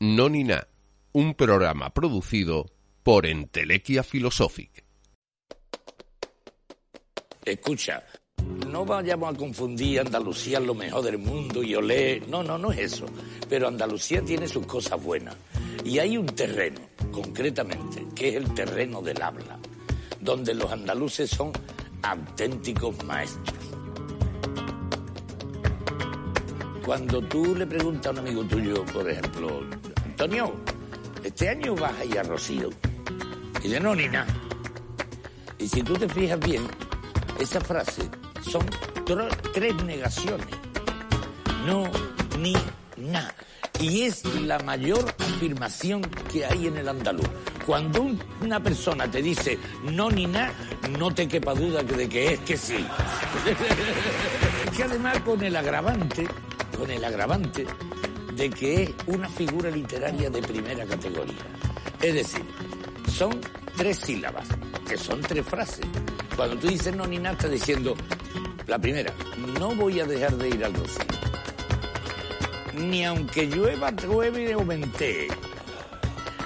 [0.00, 0.68] No ni na,
[1.12, 2.66] un programa producido
[3.02, 4.84] por Entelequia Philosophic.
[7.44, 8.04] Escucha,
[8.68, 12.22] no vayamos a confundir Andalucía lo mejor del mundo y olé.
[12.28, 13.06] No, no, no es eso.
[13.48, 15.34] Pero Andalucía tiene sus cosas buenas.
[15.84, 16.80] Y hay un terreno,
[17.10, 19.58] concretamente, que es el terreno del habla,
[20.20, 21.50] donde los andaluces son
[22.02, 23.57] auténticos maestros.
[26.88, 29.60] Cuando tú le preguntas a un amigo tuyo, por ejemplo,
[30.06, 30.54] Antonio,
[31.22, 32.70] este año vas a a Rocío.
[33.60, 34.26] Y dice, no, ni nada.
[35.58, 36.66] Y si tú te fijas bien,
[37.38, 38.08] esa frase
[38.40, 38.64] son
[39.52, 40.46] tres negaciones.
[41.66, 41.84] No,
[42.38, 42.54] ni,
[42.96, 43.34] nada.
[43.78, 46.00] Y es la mayor afirmación
[46.32, 47.28] que hay en el andaluz.
[47.66, 48.06] Cuando
[48.40, 49.58] una persona te dice
[49.92, 50.54] no ni nada,
[50.98, 52.82] no te quepa duda de que es que sí.
[54.74, 56.26] que además con el agravante,
[56.76, 57.66] con el agravante
[58.34, 61.42] de que es una figura literaria de primera categoría.
[62.00, 62.44] Es decir,
[63.10, 63.40] son
[63.76, 64.48] tres sílabas,
[64.88, 65.86] que son tres frases.
[66.36, 67.96] Cuando tú dices no ni nada, estás diciendo,
[68.66, 69.12] la primera,
[69.58, 71.04] no voy a dejar de ir al rocío.
[72.74, 75.28] Ni aunque llueva, llueve o ventee,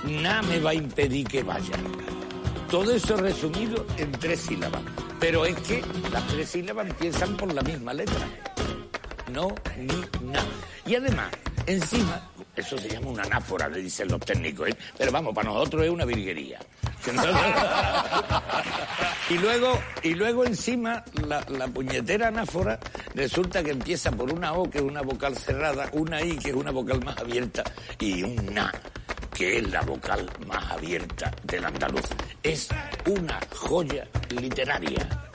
[0.05, 1.77] nada me va a impedir que vaya.
[2.71, 4.81] Todo eso resumido en tres sílabas.
[5.21, 8.27] Pero es que las tres sílabas empiezan por la misma letra.
[9.33, 10.47] No, ni, nada.
[10.85, 11.33] Y además,
[11.67, 14.77] encima, eso se llama una anáfora, le dicen los técnicos, ¿eh?
[14.99, 16.59] pero vamos, para nosotros es una virguería.
[19.31, 22.79] y luego, y luego encima, la, la, puñetera anáfora
[23.15, 26.55] resulta que empieza por una O, que es una vocal cerrada, una I, que es
[26.55, 27.65] una vocal más abierta,
[27.99, 28.73] y un Na,
[29.35, 32.05] que es la vocal más abierta del andaluz.
[32.43, 32.69] Es
[33.07, 35.32] una joya literaria.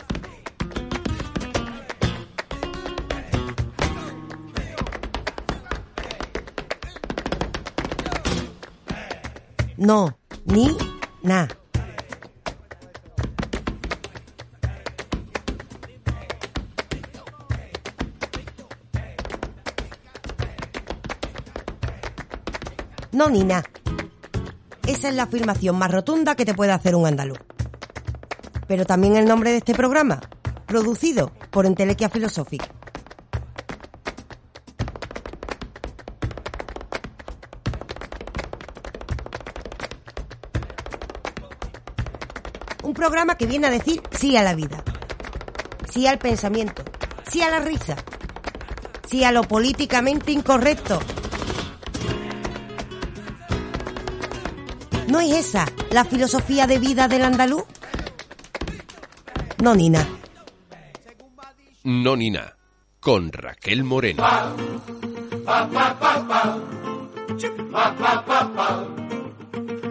[9.78, 10.76] No, ni,
[11.22, 11.48] na.
[23.12, 23.64] No, ni na.
[24.88, 27.38] Esa es la afirmación más rotunda que te puede hacer un andaluz.
[28.68, 30.20] Pero también el nombre de este programa,
[30.66, 32.68] producido por Entelequia Philosophic.
[43.08, 44.84] Programa que viene a decir sí a la vida,
[45.90, 46.84] sí al pensamiento,
[47.32, 47.96] sí a la risa,
[49.10, 51.00] sí a lo políticamente incorrecto.
[55.08, 57.64] ¿No es esa la filosofía de vida del andaluz?
[59.64, 60.06] No, Nina.
[61.86, 62.58] No, Nina.
[63.00, 64.22] Con Raquel Moreno.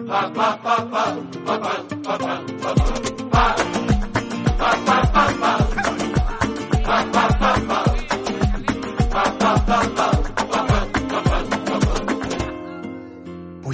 [0.07, 0.15] Voy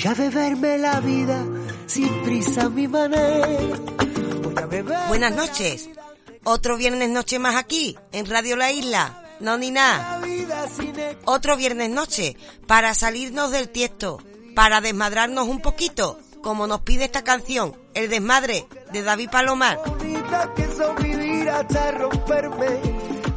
[0.05, 1.45] a beberme la vida
[1.85, 3.47] sin prisa mi manera.
[4.41, 5.87] Voy a beber Buenas noches.
[6.45, 9.23] Otro viernes noche más aquí, en Radio La Isla.
[9.39, 10.19] No ni nada.
[10.75, 10.95] sin
[11.25, 14.19] Otro viernes noche, para salirnos del tiesto,
[14.55, 19.79] para desmadrarnos un poquito, como nos pide esta canción, El desmadre, de David Palomar.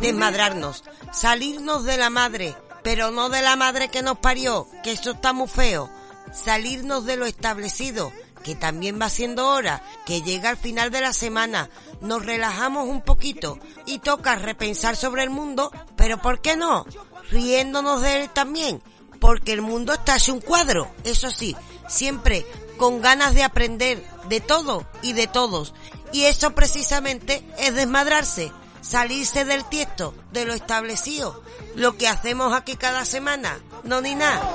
[0.00, 5.12] Desmadrarnos, salirnos de la madre, pero no de la madre que nos parió, que eso
[5.12, 5.90] está muy feo.
[6.32, 8.12] Salirnos de lo establecido,
[8.42, 13.02] que también va siendo hora, que llega al final de la semana, nos relajamos un
[13.02, 16.84] poquito y toca repensar sobre el mundo, pero ¿por qué no?
[17.30, 18.82] Riéndonos de él también,
[19.18, 21.56] porque el mundo está hecho un cuadro, eso sí,
[21.88, 22.46] siempre
[22.76, 25.74] con ganas de aprender de todo y de todos.
[26.12, 31.42] Y eso precisamente es desmadrarse, salirse del tiesto, de lo establecido,
[31.74, 34.52] lo que hacemos aquí cada semana, no ni nada.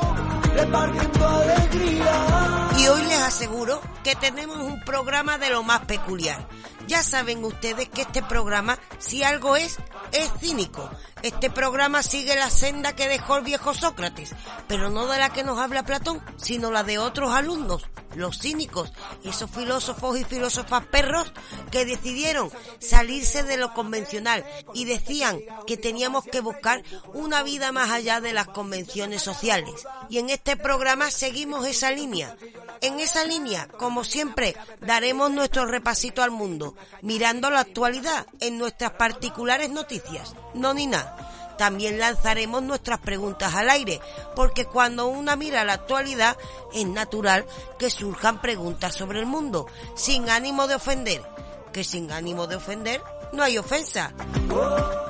[2.78, 6.48] Y hoy les aseguro que tenemos un programa de lo más peculiar.
[6.92, 9.78] Ya saben ustedes que este programa, si algo es,
[10.12, 10.90] es cínico.
[11.24, 14.32] Este programa sigue la senda que dejó el viejo Sócrates,
[14.68, 17.86] pero no de la que nos habla Platón, sino la de otros alumnos,
[18.16, 18.92] los cínicos,
[19.24, 21.32] esos filósofos y filósofas perros
[21.72, 26.84] que decidieron salirse de lo convencional y decían que teníamos que buscar
[27.14, 29.88] una vida más allá de las convenciones sociales.
[30.10, 32.36] Y en este programa seguimos esa línea.
[32.82, 38.94] En esa línea, como siempre, daremos nuestro repasito al mundo, mirando la actualidad en nuestras
[38.94, 40.34] particulares noticias.
[40.56, 41.16] No ni nada.
[41.58, 44.02] también lanzaremos nuestras preguntas al aire,
[44.36, 46.36] porque cuando una mira la actualidad
[46.74, 47.46] es natural
[47.78, 51.22] que surjan preguntas sobre el mundo, sin ánimo de ofender,
[51.72, 53.00] que sin ánimo de ofender
[53.32, 54.12] no hay ofensa.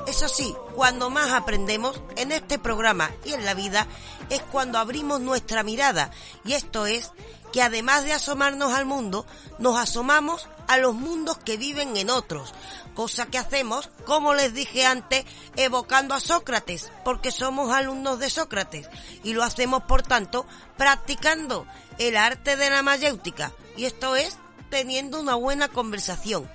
[0.06, 3.86] Eso sí, cuando más aprendemos en este programa y en la vida
[4.28, 6.10] es cuando abrimos nuestra mirada
[6.44, 7.12] y esto es
[7.52, 9.26] que además de asomarnos al mundo,
[9.58, 12.54] nos asomamos a los mundos que viven en otros,
[12.94, 15.24] cosa que hacemos, como les dije antes,
[15.56, 18.88] evocando a Sócrates, porque somos alumnos de Sócrates
[19.22, 20.46] y lo hacemos por tanto
[20.76, 21.66] practicando
[21.98, 24.38] el arte de la mayéutica y esto es
[24.70, 26.50] teniendo una buena conversación.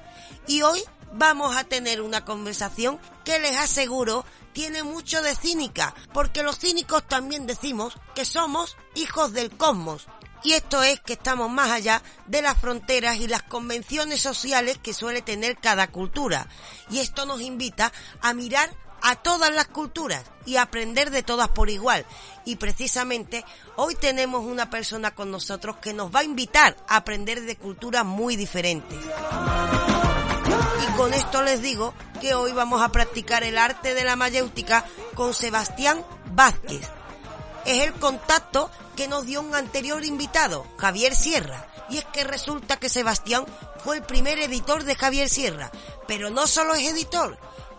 [0.48, 0.82] Y hoy
[1.14, 7.08] vamos a tener una conversación que les aseguro tiene mucho de cínica, porque los cínicos
[7.08, 10.08] también decimos que somos hijos del cosmos.
[10.48, 14.94] Y esto es que estamos más allá de las fronteras y las convenciones sociales que
[14.94, 16.48] suele tener cada cultura.
[16.90, 17.92] Y esto nos invita
[18.22, 22.06] a mirar a todas las culturas y aprender de todas por igual.
[22.46, 23.44] Y precisamente
[23.76, 28.06] hoy tenemos una persona con nosotros que nos va a invitar a aprender de culturas
[28.06, 28.98] muy diferentes.
[30.82, 34.86] Y con esto les digo que hoy vamos a practicar el arte de la mayéutica
[35.14, 36.97] con Sebastián Vázquez.
[37.68, 41.68] Es el contacto que nos dio un anterior invitado, Javier Sierra.
[41.90, 43.46] Y es que resulta que Sebastián
[43.84, 45.70] fue el primer editor de Javier Sierra.
[46.08, 47.38] Pero no solo es editor,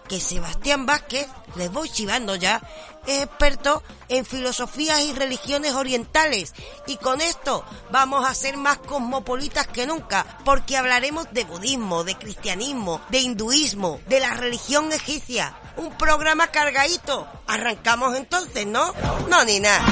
[0.08, 2.60] que Sebastián Vázquez, les voy chivando ya,
[3.06, 6.54] es experto en filosofías y religiones orientales.
[6.86, 12.16] Y con esto vamos a ser más cosmopolitas que nunca, porque hablaremos de budismo, de
[12.16, 15.54] cristianismo, de hinduismo, de la religión egipcia.
[15.76, 17.28] Un programa cargadito.
[17.46, 18.92] Arrancamos entonces, ¿no?
[19.28, 19.84] No, ni nada.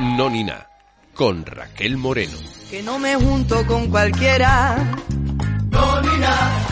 [0.00, 0.68] No ni nada.
[1.14, 2.38] Con Raquel Moreno.
[2.68, 4.76] Que no me junto con cualquiera.
[5.70, 6.71] No, ni nada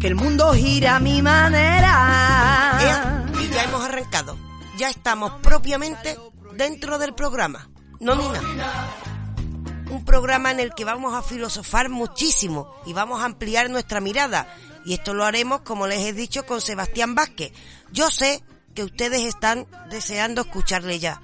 [0.00, 2.78] que el mundo gira a mi manera.
[3.40, 4.36] y ya hemos arrancado.
[4.76, 6.16] Ya estamos propiamente
[6.54, 7.68] dentro del programa.
[8.00, 8.16] No.
[9.90, 14.46] Un programa en el que vamos a filosofar muchísimo y vamos a ampliar nuestra mirada.
[14.84, 17.52] Y esto lo haremos, como les he dicho, con Sebastián Vázquez.
[17.90, 18.42] Yo sé
[18.74, 21.20] que ustedes están deseando escucharle ya.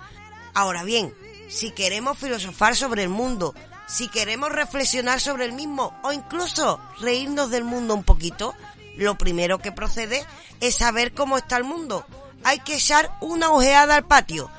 [0.54, 1.14] Ahora bien,
[1.48, 3.54] si queremos filosofar sobre el mundo,
[3.86, 8.54] si queremos reflexionar sobre el mismo o incluso reírnos del mundo un poquito,
[8.96, 10.24] lo primero que procede
[10.60, 12.06] es saber cómo está el mundo.
[12.44, 14.50] Hay que echar una ojeada al patio.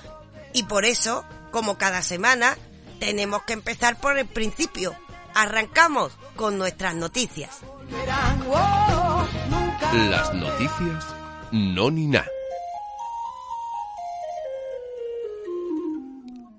[0.53, 2.57] Y por eso, como cada semana,
[2.99, 4.95] tenemos que empezar por el principio.
[5.33, 7.59] Arrancamos con nuestras noticias.
[10.09, 11.05] Las noticias
[11.51, 12.27] no ni nada.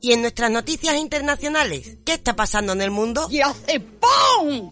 [0.07, 3.27] Y en nuestras noticias internacionales, ¿qué está pasando en el mundo?
[3.29, 4.71] Y hace ¡pum!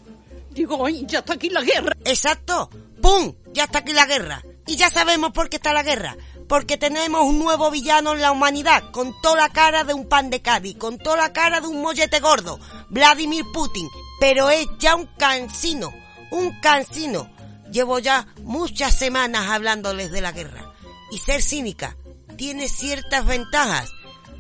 [0.53, 1.93] Digo, ya está aquí la guerra.
[2.05, 2.71] Exacto,
[3.03, 3.35] ¡pum!
[3.53, 4.45] Ya está aquí la guerra.
[4.65, 6.17] Y ya sabemos por qué está la guerra.
[6.49, 10.31] Porque tenemos un nuevo villano en la humanidad, con toda la cara de un pan
[10.31, 12.61] de Cádiz, con toda la cara de un mollete gordo,
[12.91, 13.89] Vladimir Putin.
[14.21, 15.93] Pero es ya un cansino,
[16.31, 17.29] un cansino.
[17.73, 20.73] Llevo ya muchas semanas hablándoles de la guerra.
[21.11, 21.97] Y ser cínica
[22.37, 23.91] tiene ciertas ventajas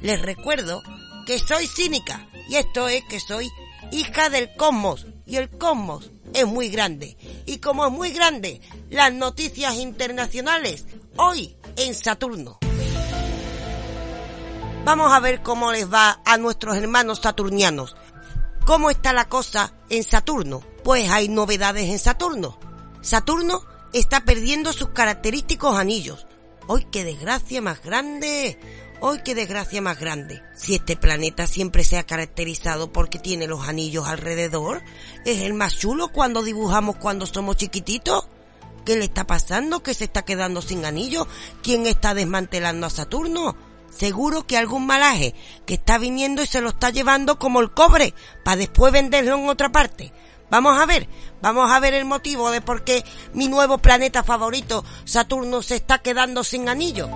[0.04, 0.82] les recuerdo
[1.24, 3.50] que soy cínica y esto es que soy
[3.90, 7.16] hija del cosmos y el cosmos es muy grande.
[7.46, 8.60] Y como es muy grande,
[8.90, 10.84] las noticias internacionales
[11.16, 12.58] hoy en Saturno.
[14.84, 17.96] Vamos a ver cómo les va a nuestros hermanos saturnianos.
[18.66, 20.62] ¿Cómo está la cosa en Saturno?
[20.84, 22.58] Pues hay novedades en Saturno.
[23.00, 23.62] Saturno
[23.94, 26.26] está perdiendo sus característicos anillos.
[26.68, 28.83] ¡Ay, qué desgracia más grande!
[29.06, 30.42] ¡Ay, qué desgracia más grande!
[30.54, 34.80] Si este planeta siempre se ha caracterizado porque tiene los anillos alrededor,
[35.26, 38.26] es el más chulo cuando dibujamos cuando somos chiquititos.
[38.86, 39.82] ¿Qué le está pasando?
[39.82, 41.26] ¿Que se está quedando sin anillos?
[41.62, 43.54] ¿Quién está desmantelando a Saturno?
[43.90, 45.34] Seguro que algún malaje
[45.66, 49.50] que está viniendo y se lo está llevando como el cobre para después venderlo en
[49.50, 50.14] otra parte.
[50.48, 51.08] Vamos a ver,
[51.42, 55.98] vamos a ver el motivo de por qué mi nuevo planeta favorito, Saturno, se está
[55.98, 57.10] quedando sin anillos.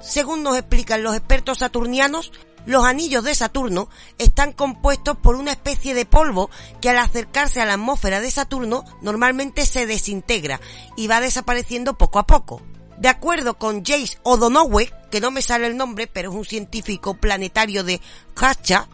[0.00, 2.32] Según nos explican los expertos saturnianos,
[2.66, 3.88] los anillos de Saturno
[4.18, 8.84] están compuestos por una especie de polvo que al acercarse a la atmósfera de Saturno
[9.02, 10.60] normalmente se desintegra
[10.96, 12.62] y va desapareciendo poco a poco.
[12.98, 17.14] De acuerdo con Jace Odonowe, que no me sale el nombre, pero es un científico
[17.14, 18.00] planetario de
[18.36, 18.88] Hacha,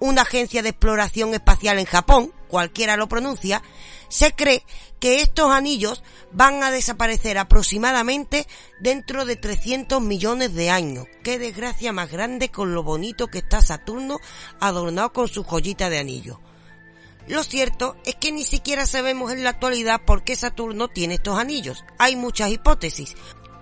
[0.00, 3.62] una agencia de exploración espacial en Japón, cualquiera lo pronuncia,
[4.10, 4.62] se cree
[5.00, 8.46] que estos anillos van a desaparecer aproximadamente
[8.78, 11.06] dentro de 300 millones de años.
[11.24, 14.18] Qué desgracia más grande con lo bonito que está Saturno
[14.60, 16.36] adornado con su joyita de anillos.
[17.26, 21.38] Lo cierto es que ni siquiera sabemos en la actualidad por qué Saturno tiene estos
[21.38, 21.86] anillos.
[21.96, 23.14] Hay muchas hipótesis.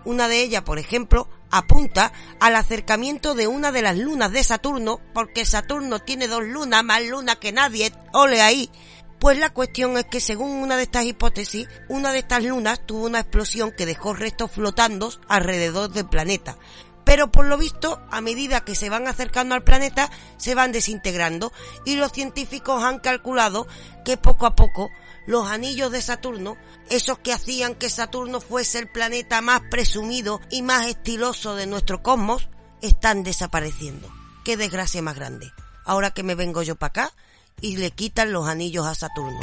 [0.05, 5.01] Una de ellas, por ejemplo, apunta al acercamiento de una de las lunas de Saturno,
[5.13, 8.71] porque Saturno tiene dos lunas, más lunas que nadie, ole ahí.
[9.19, 13.05] Pues la cuestión es que según una de estas hipótesis, una de estas lunas tuvo
[13.05, 16.57] una explosión que dejó restos flotando alrededor del planeta.
[17.05, 21.53] Pero por lo visto, a medida que se van acercando al planeta, se van desintegrando
[21.85, 23.67] y los científicos han calculado
[24.05, 24.91] que poco a poco
[25.27, 26.57] los anillos de Saturno,
[26.89, 32.03] esos que hacían que Saturno fuese el planeta más presumido y más estiloso de nuestro
[32.03, 32.49] cosmos,
[32.83, 34.09] están desapareciendo.
[34.45, 35.53] Qué desgracia más grande.
[35.85, 37.13] Ahora que me vengo yo para acá
[37.61, 39.41] y le quitan los anillos a Saturno.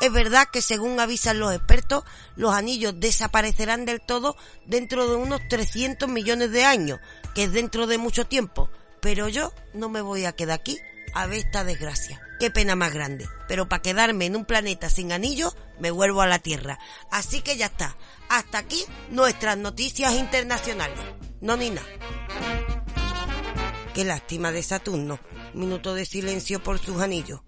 [0.00, 2.04] Es verdad que según avisan los expertos,
[2.36, 7.00] los anillos desaparecerán del todo dentro de unos 300 millones de años,
[7.34, 8.70] que es dentro de mucho tiempo.
[9.00, 10.78] Pero yo no me voy a quedar aquí
[11.14, 12.25] a ver esta desgracia.
[12.38, 13.28] Qué pena más grande.
[13.48, 16.78] Pero para quedarme en un planeta sin anillos, me vuelvo a la Tierra.
[17.10, 17.96] Así que ya está.
[18.28, 20.98] Hasta aquí nuestras noticias internacionales.
[21.40, 21.86] No ni nada.
[23.94, 25.18] Qué lástima de Saturno.
[25.54, 27.40] Minuto de silencio por sus anillos.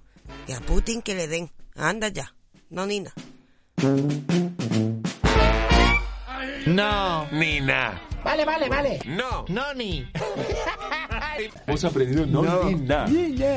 [0.46, 1.50] Y a Putin que le den.
[1.74, 2.34] Anda ya.
[2.70, 3.14] No ni nada.
[6.66, 7.28] No.
[7.30, 8.02] Nina.
[8.24, 9.00] Vale, vale, vale.
[9.06, 9.44] No.
[9.48, 10.10] No, ni.
[11.38, 13.06] Hemos aprendido no, Nina.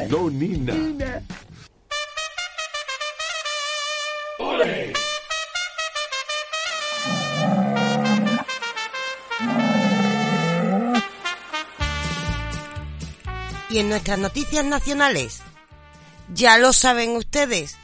[0.08, 0.74] No Nina.
[13.70, 15.42] Y en nuestras noticias nacionales,
[16.34, 17.78] ya lo saben ustedes,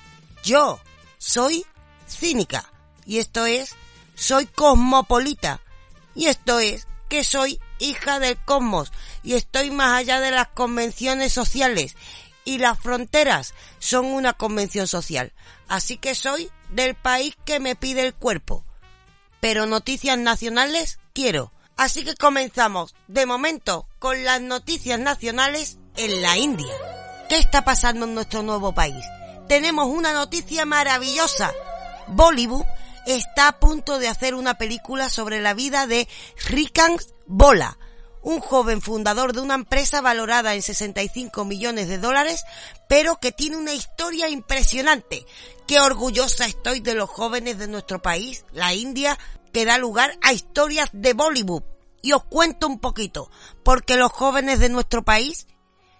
[0.43, 0.79] yo
[1.17, 1.65] soy
[2.07, 2.71] cínica.
[3.05, 3.75] Y esto es,
[4.13, 5.61] soy cosmopolita.
[6.13, 8.91] Y esto es, que soy hija del cosmos.
[9.27, 11.97] Y estoy más allá de las convenciones sociales.
[12.45, 15.33] Y las fronteras son una convención social.
[15.67, 18.63] Así que soy del país que me pide el cuerpo.
[19.41, 21.51] Pero noticias nacionales quiero.
[21.75, 26.73] Así que comenzamos, de momento, con las noticias nacionales en la India.
[27.27, 29.03] ¿Qué está pasando en nuestro nuevo país?
[29.49, 31.51] Tenemos una noticia maravillosa.
[32.07, 32.63] Bollywood
[33.05, 36.07] está a punto de hacer una película sobre la vida de
[36.45, 37.77] Rikant Bola,
[38.27, 42.43] un joven fundador de una empresa valorada en 65 millones de dólares,
[42.89, 45.25] pero que tiene una historia impresionante.
[45.65, 49.17] Qué orgullosa estoy de los jóvenes de nuestro país, la India,
[49.53, 51.63] que da lugar a historias de Bollywood.
[52.01, 53.31] Y os cuento un poquito,
[53.63, 55.47] porque los jóvenes de nuestro país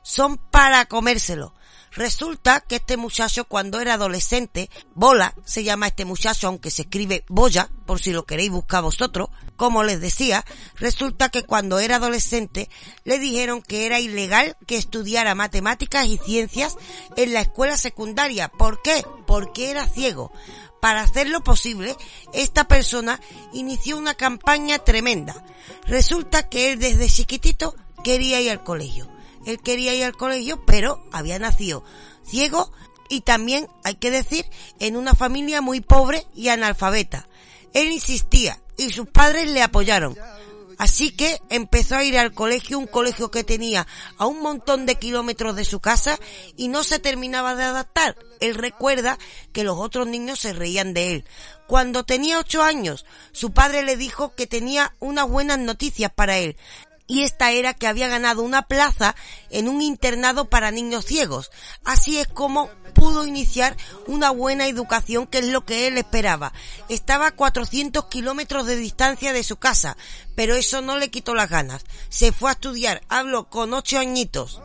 [0.08, 1.54] son para comérselo.
[1.92, 7.26] Resulta que este muchacho cuando era adolescente, Bola, se llama este muchacho aunque se escribe
[7.28, 10.46] Boya, por si lo queréis buscar vosotros, como les decía,
[10.76, 12.70] resulta que cuando era adolescente
[13.04, 16.78] le dijeron que era ilegal que estudiara matemáticas y ciencias
[17.18, 18.48] en la escuela secundaria.
[18.48, 19.06] ¿Por qué?
[19.26, 20.32] Porque era ciego.
[20.80, 21.98] Para hacerlo posible,
[22.34, 23.20] esta persona
[23.52, 25.44] inició una campaña tremenda.
[25.86, 29.17] Resulta que él desde chiquitito quería ir al colegio
[29.48, 31.84] él quería ir al colegio, pero había nacido
[32.28, 32.72] ciego
[33.10, 34.46] y también, hay que decir,
[34.80, 37.28] en una familia muy pobre y analfabeta.
[37.74, 40.18] Él insistía y sus padres le apoyaron.
[40.78, 43.88] Así que empezó a ir al colegio, un colegio que tenía
[44.18, 46.20] a un montón de kilómetros de su casa
[46.56, 48.16] y no se terminaba de adaptar.
[48.42, 49.18] Él recuerda
[49.54, 51.26] que los otros niños se reían de él.
[51.66, 56.56] Cuando tenía ocho años, su padre le dijo que tenía unas buenas noticias para él,
[57.08, 59.16] y esta era que había ganado una plaza
[59.50, 61.52] en un internado para niños ciegos.
[61.86, 66.52] Así es como pudo iniciar una buena educación, que es lo que él esperaba.
[66.90, 69.96] Estaba a 400 kilómetros de distancia de su casa,
[70.36, 71.86] pero eso no le quitó las ganas.
[72.10, 74.62] Se fue a estudiar, habló con ocho añitos.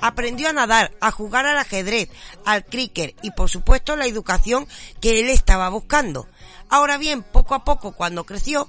[0.00, 2.08] Aprendió a nadar, a jugar al ajedrez,
[2.46, 4.66] al cricket y por supuesto la educación
[5.00, 6.26] que él estaba buscando.
[6.70, 8.66] Ahora bien, poco a poco, cuando creció,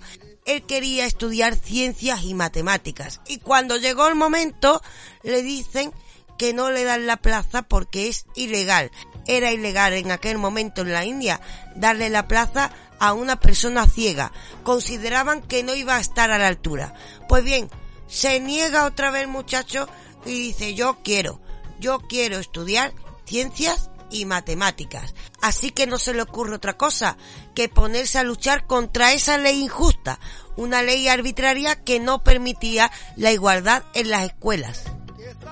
[0.53, 3.21] él quería estudiar ciencias y matemáticas.
[3.27, 4.81] Y cuando llegó el momento,
[5.23, 5.93] le dicen
[6.37, 8.89] que no le dan la plaza porque es ilegal.
[9.27, 11.39] Era ilegal en aquel momento en la India
[11.75, 14.31] darle la plaza a una persona ciega.
[14.63, 16.95] Consideraban que no iba a estar a la altura.
[17.29, 17.69] Pues bien,
[18.07, 19.87] se niega otra vez el muchacho
[20.25, 21.39] y dice yo quiero,
[21.79, 22.91] yo quiero estudiar
[23.25, 25.13] ciencias y matemáticas.
[25.41, 27.17] Así que no se le ocurre otra cosa
[27.55, 30.19] que ponerse a luchar contra esa ley injusta,
[30.55, 34.83] una ley arbitraria que no permitía la igualdad en las escuelas.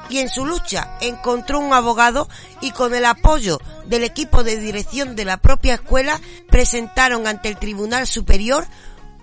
[0.09, 2.27] Y en su lucha encontró un abogado
[2.61, 7.57] y con el apoyo del equipo de dirección de la propia escuela presentaron ante el
[7.57, 8.65] Tribunal Superior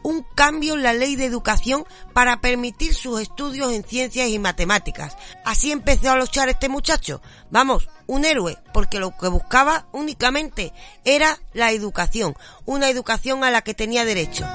[0.07, 5.17] un cambio en la ley de educación para permitir sus estudios en ciencias y matemáticas.
[5.45, 7.21] Así empezó a luchar este muchacho.
[7.51, 10.73] Vamos, un héroe, porque lo que buscaba únicamente
[11.05, 12.37] era la educación,
[12.67, 14.47] una educación a la que tenía derecho.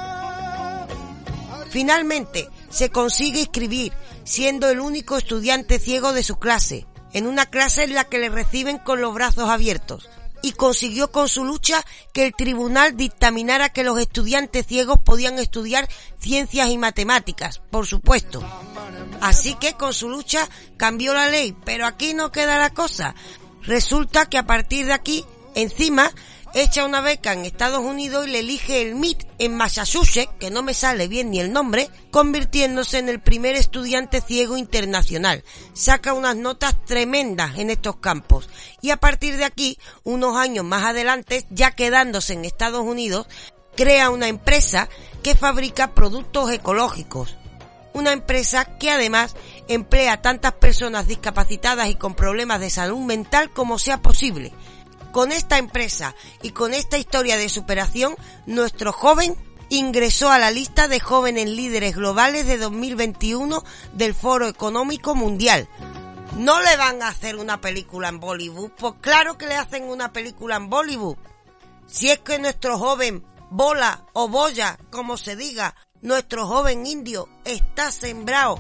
[1.70, 3.92] Finalmente, se consigue escribir,
[4.24, 8.30] siendo el único estudiante ciego de su clase, en una clase en la que le
[8.30, 10.10] reciben con los brazos abiertos,
[10.42, 11.84] y consiguió con su lucha
[12.14, 15.88] que el tribunal dictaminara que los estudiantes ciegos podían estudiar
[16.20, 18.44] ciencias y matemáticas, por supuesto.
[19.22, 23.16] Así que con su lucha cambió la ley, pero aquí no queda la cosa.
[23.64, 26.12] Resulta que a partir de aquí, encima,
[26.54, 30.64] echa una beca en Estados Unidos y le elige el MIT en Massachusetts, que no
[30.64, 35.44] me sale bien ni el nombre, convirtiéndose en el primer estudiante ciego internacional.
[35.74, 38.50] Saca unas notas tremendas en estos campos.
[38.82, 43.28] Y a partir de aquí, unos años más adelante, ya quedándose en Estados Unidos,
[43.76, 44.90] crea una empresa
[45.24, 47.38] que fabrica productos ecológicos.
[47.94, 49.36] Una empresa que además
[49.68, 54.54] emplea a tantas personas discapacitadas y con problemas de salud mental como sea posible
[55.12, 58.16] con esta empresa y con esta historia de superación,
[58.46, 59.36] nuestro joven
[59.70, 63.64] ingresó a la lista de jóvenes líderes globales de 2021
[63.94, 65.68] del Foro Económico Mundial.
[66.38, 68.72] ¿No le van a hacer una película en Bollywood?
[68.72, 71.18] Pues claro que le hacen una película en Bollywood.
[71.88, 77.92] Si es que nuestro joven bola o boya, como se diga, nuestro joven indio está
[77.92, 78.60] sembrado.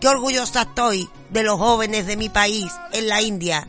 [0.00, 3.66] Qué orgullosa estoy de los jóvenes de mi país en la India.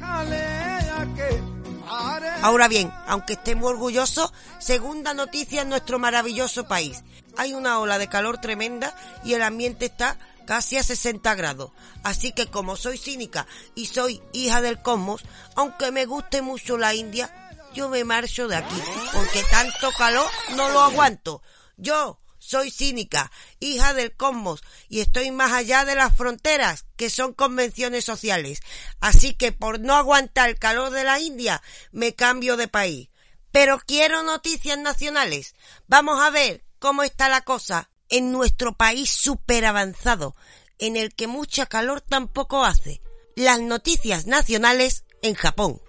[2.42, 7.04] Ahora bien, aunque estemos orgullosos, segunda noticia en nuestro maravilloso país.
[7.36, 11.72] Hay una ola de calor tremenda y el ambiente está casi a 60 grados.
[12.04, 15.24] Así que como soy cínica y soy hija del cosmos,
[15.56, 17.32] aunque me guste mucho la India,
[17.74, 18.82] yo me marcho de aquí,
[19.14, 21.42] porque tanto calor no lo aguanto.
[21.76, 22.18] Yo,
[22.48, 28.06] soy cínica, hija del cosmos, y estoy más allá de las fronteras, que son convenciones
[28.06, 28.62] sociales.
[29.02, 31.62] Así que por no aguantar el calor de la India,
[31.92, 33.10] me cambio de país.
[33.52, 35.56] Pero quiero noticias nacionales.
[35.88, 40.34] Vamos a ver cómo está la cosa en nuestro país súper avanzado,
[40.80, 43.02] en el que mucha calor tampoco hace.
[43.36, 45.82] Las noticias nacionales en Japón.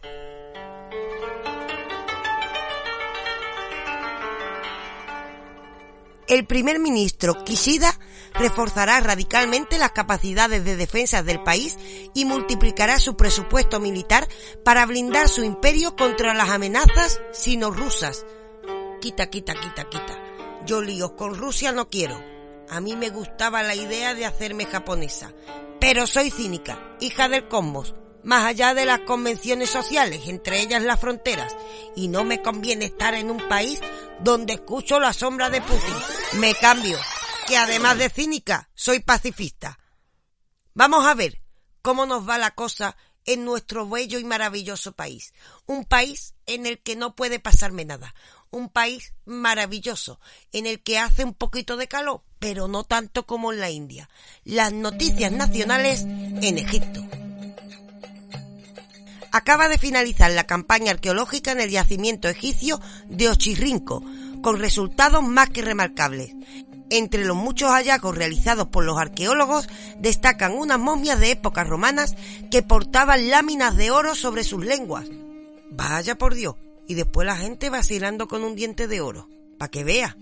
[6.28, 7.98] El primer ministro Kishida
[8.34, 11.78] reforzará radicalmente las capacidades de defensa del país
[12.14, 14.28] y multiplicará su presupuesto militar
[14.64, 18.26] para blindar su imperio contra las amenazas sino-rusas.
[19.00, 20.22] Quita, quita, quita, quita.
[20.66, 22.22] Yo líos con Rusia no quiero.
[22.68, 25.32] A mí me gustaba la idea de hacerme japonesa.
[25.80, 27.94] Pero soy cínica, hija del cosmos,
[28.28, 31.56] más allá de las convenciones sociales, entre ellas las fronteras,
[31.96, 33.80] y no me conviene estar en un país
[34.20, 35.94] donde escucho la sombra de Putin.
[36.34, 36.98] Me cambio,
[37.46, 39.78] que además de cínica, soy pacifista.
[40.74, 41.40] Vamos a ver
[41.80, 45.32] cómo nos va la cosa en nuestro bello y maravilloso país.
[45.64, 48.14] Un país en el que no puede pasarme nada.
[48.50, 50.20] Un país maravilloso,
[50.52, 54.10] en el que hace un poquito de calor, pero no tanto como en la India.
[54.44, 57.08] Las noticias nacionales en Egipto
[59.32, 64.02] acaba de finalizar la campaña arqueológica en el yacimiento egipcio de Ochirrinco,
[64.42, 66.34] con resultados más que remarcables.
[66.90, 72.14] Entre los muchos hallazgos realizados por los arqueólogos destacan unas momias de épocas romanas
[72.50, 75.06] que portaban láminas de oro sobre sus lenguas.
[75.70, 76.54] Vaya por Dios,
[76.86, 80.16] y después la gente vacilando con un diente de oro, para que vea.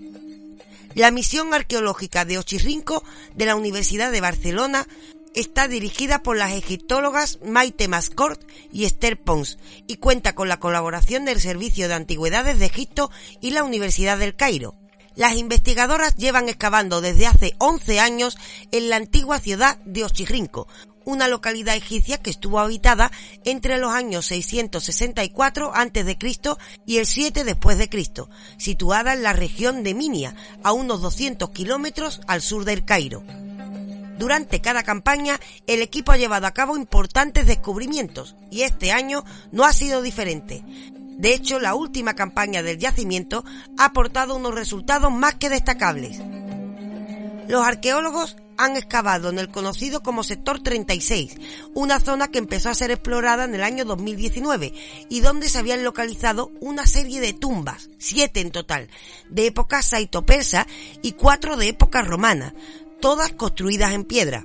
[0.94, 4.88] La misión arqueológica de Ochirrinco de la Universidad de Barcelona
[5.36, 8.40] está dirigida por las egiptólogas Maite Mascort
[8.72, 13.50] y Esther Pons y cuenta con la colaboración del Servicio de Antigüedades de Egipto y
[13.50, 14.74] la Universidad del Cairo.
[15.14, 18.36] Las investigadoras llevan excavando desde hace 11 años
[18.72, 20.68] en la antigua ciudad de Ochirrinco,
[21.04, 23.10] una localidad egipcia que estuvo habitada
[23.44, 26.18] entre los años 664 a.C.
[26.86, 31.50] y el 7 después de Cristo, situada en la región de Minia, a unos 200
[31.50, 33.22] kilómetros al sur del Cairo.
[34.18, 39.64] Durante cada campaña, el equipo ha llevado a cabo importantes descubrimientos y este año no
[39.64, 40.64] ha sido diferente.
[41.18, 43.44] De hecho, la última campaña del yacimiento
[43.78, 46.20] ha aportado unos resultados más que destacables.
[47.48, 51.36] Los arqueólogos han excavado en el conocido como Sector 36,
[51.74, 54.72] una zona que empezó a ser explorada en el año 2019
[55.08, 58.88] y donde se habían localizado una serie de tumbas, siete en total,
[59.28, 60.66] de época saito-persa
[61.02, 62.54] y cuatro de época romana,
[63.00, 64.44] todas construidas en piedra.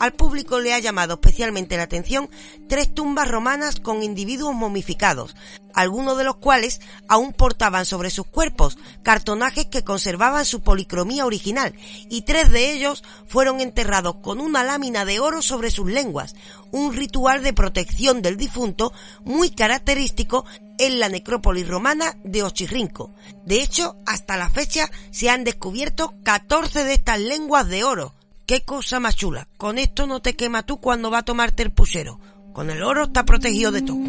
[0.00, 2.30] Al público le ha llamado especialmente la atención
[2.68, 5.36] tres tumbas romanas con individuos momificados,
[5.74, 11.74] algunos de los cuales aún portaban sobre sus cuerpos cartonajes que conservaban su policromía original,
[12.08, 16.34] y tres de ellos fueron enterrados con una lámina de oro sobre sus lenguas,
[16.70, 20.46] un ritual de protección del difunto muy característico
[20.80, 23.14] en la necrópolis romana de Ochirrinco.
[23.44, 28.14] De hecho, hasta la fecha se han descubierto 14 de estas lenguas de oro,
[28.50, 29.46] Qué cosa más chula.
[29.58, 32.18] Con esto no te quema tú cuando va a tomarte el puchero.
[32.52, 34.00] Con el oro está protegido de todo.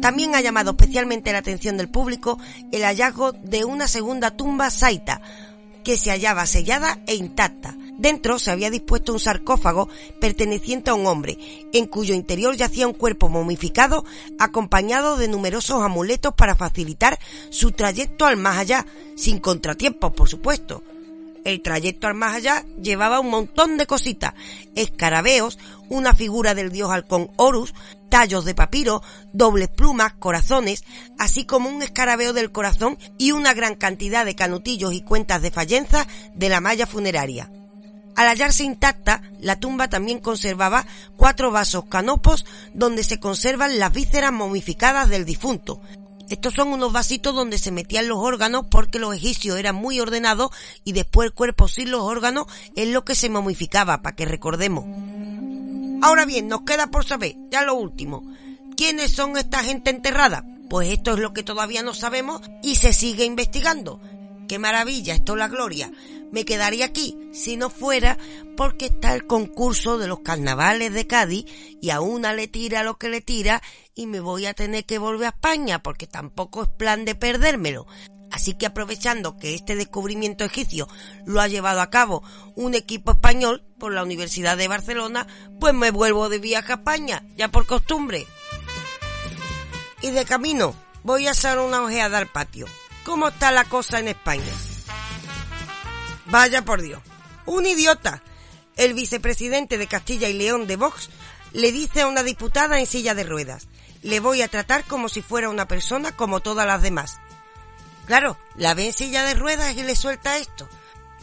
[0.00, 2.40] También ha llamado especialmente la atención del público
[2.72, 5.20] el hallazgo de una segunda tumba saita,
[5.84, 7.76] que se hallaba sellada e intacta.
[7.98, 9.88] Dentro se había dispuesto un sarcófago
[10.20, 11.36] perteneciente a un hombre,
[11.72, 14.04] en cuyo interior yacía un cuerpo momificado
[14.38, 17.18] acompañado de numerosos amuletos para facilitar
[17.50, 20.82] su trayecto al más allá, sin contratiempos, por supuesto.
[21.44, 24.34] El trayecto al más allá llevaba un montón de cositas,
[24.74, 27.74] escarabeos, una figura del dios halcón Horus,
[28.10, 30.84] tallos de papiro, dobles plumas, corazones,
[31.18, 35.50] así como un escarabeo del corazón y una gran cantidad de canutillos y cuentas de
[35.50, 37.50] fallenza de la malla funeraria.
[38.16, 40.84] Al hallarse intacta, la tumba también conservaba
[41.16, 42.44] cuatro vasos canopos
[42.74, 45.80] donde se conservan las vísceras momificadas del difunto,
[46.30, 50.50] estos son unos vasitos donde se metían los órganos porque los egipcios eran muy ordenados
[50.84, 52.46] y después el cuerpo sin los órganos
[52.76, 54.84] es lo que se momificaba, para que recordemos.
[56.02, 58.22] Ahora bien, nos queda por saber, ya lo último,
[58.76, 60.44] ¿quiénes son esta gente enterrada?
[60.68, 64.00] Pues esto es lo que todavía no sabemos y se sigue investigando.
[64.48, 65.14] ¡Qué maravilla!
[65.14, 65.90] Esto es la gloria
[66.30, 68.18] me quedaría aquí si no fuera
[68.56, 71.46] porque está el concurso de los carnavales de Cádiz
[71.80, 73.62] y a una le tira lo que le tira
[73.94, 77.86] y me voy a tener que volver a España porque tampoco es plan de perdérmelo.
[78.30, 80.88] Así que aprovechando que este descubrimiento egipcio
[81.26, 82.22] lo ha llevado a cabo
[82.54, 85.26] un equipo español por la Universidad de Barcelona,
[85.58, 88.26] pues me vuelvo de viaje a España, ya por costumbre.
[90.02, 92.66] Y de camino voy a hacer una ojeada al patio.
[93.04, 94.52] ¿Cómo está la cosa en España?
[96.26, 97.02] Vaya por Dios.
[97.46, 98.22] Un idiota.
[98.76, 101.10] El vicepresidente de Castilla y León de Vox
[101.52, 103.68] le dice a una diputada en silla de ruedas,
[104.02, 107.18] le voy a tratar como si fuera una persona como todas las demás.
[108.10, 110.68] Claro, la ve silla de ruedas y le suelta esto.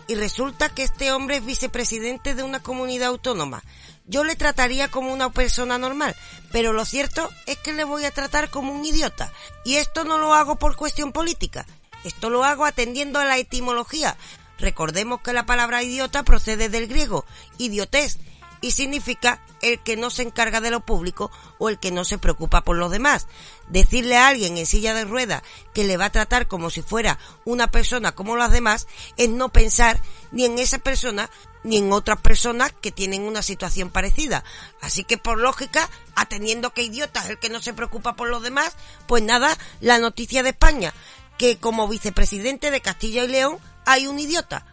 [0.08, 3.62] Y resulta que este hombre es vicepresidente de una comunidad autónoma.
[4.06, 6.16] Yo le trataría como una persona normal,
[6.54, 9.34] pero lo cierto es que le voy a tratar como un idiota.
[9.66, 11.66] Y esto no lo hago por cuestión política.
[12.06, 14.16] Esto lo hago atendiendo a la etimología,
[14.60, 17.26] Recordemos que la palabra idiota procede del griego
[17.58, 18.18] idiotes
[18.62, 22.18] y significa el que no se encarga de lo público o el que no se
[22.18, 23.28] preocupa por los demás.
[23.68, 25.44] Decirle a alguien en silla de ruedas
[25.74, 29.50] que le va a tratar como si fuera una persona como las demás es no
[29.50, 30.00] pensar
[30.32, 31.30] ni en esa persona
[31.64, 34.44] ni en otras personas que tienen una situación parecida.
[34.82, 38.42] Así que por lógica, atendiendo que idiota es el que no se preocupa por los
[38.42, 40.94] demás, pues nada, la noticia de España,
[41.38, 44.66] que como vicepresidente de Castilla y León hay un idiota.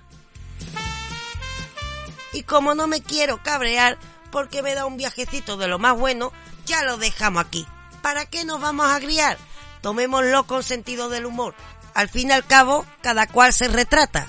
[2.34, 3.96] Y como no me quiero cabrear
[4.30, 6.32] porque me da un viajecito de lo más bueno,
[6.66, 7.64] ya lo dejamos aquí.
[8.02, 9.38] ¿Para qué nos vamos a griar?
[9.80, 11.54] Tomémoslo con sentido del humor.
[11.94, 14.26] Al fin y al cabo, cada cual se retrata.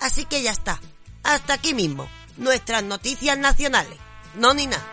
[0.00, 0.80] Así que ya está.
[1.22, 2.08] Hasta aquí mismo.
[2.38, 3.98] Nuestras noticias nacionales.
[4.36, 4.84] No ni nada.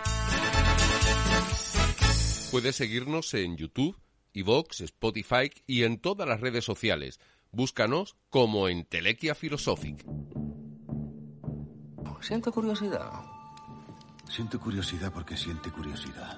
[2.51, 3.97] Puedes seguirnos en YouTube,
[4.33, 7.21] Evox, Spotify y en todas las redes sociales.
[7.51, 10.05] Búscanos como Entelequia Philosophic.
[12.21, 13.11] Siento curiosidad.
[14.29, 16.37] Siento curiosidad porque siente curiosidad.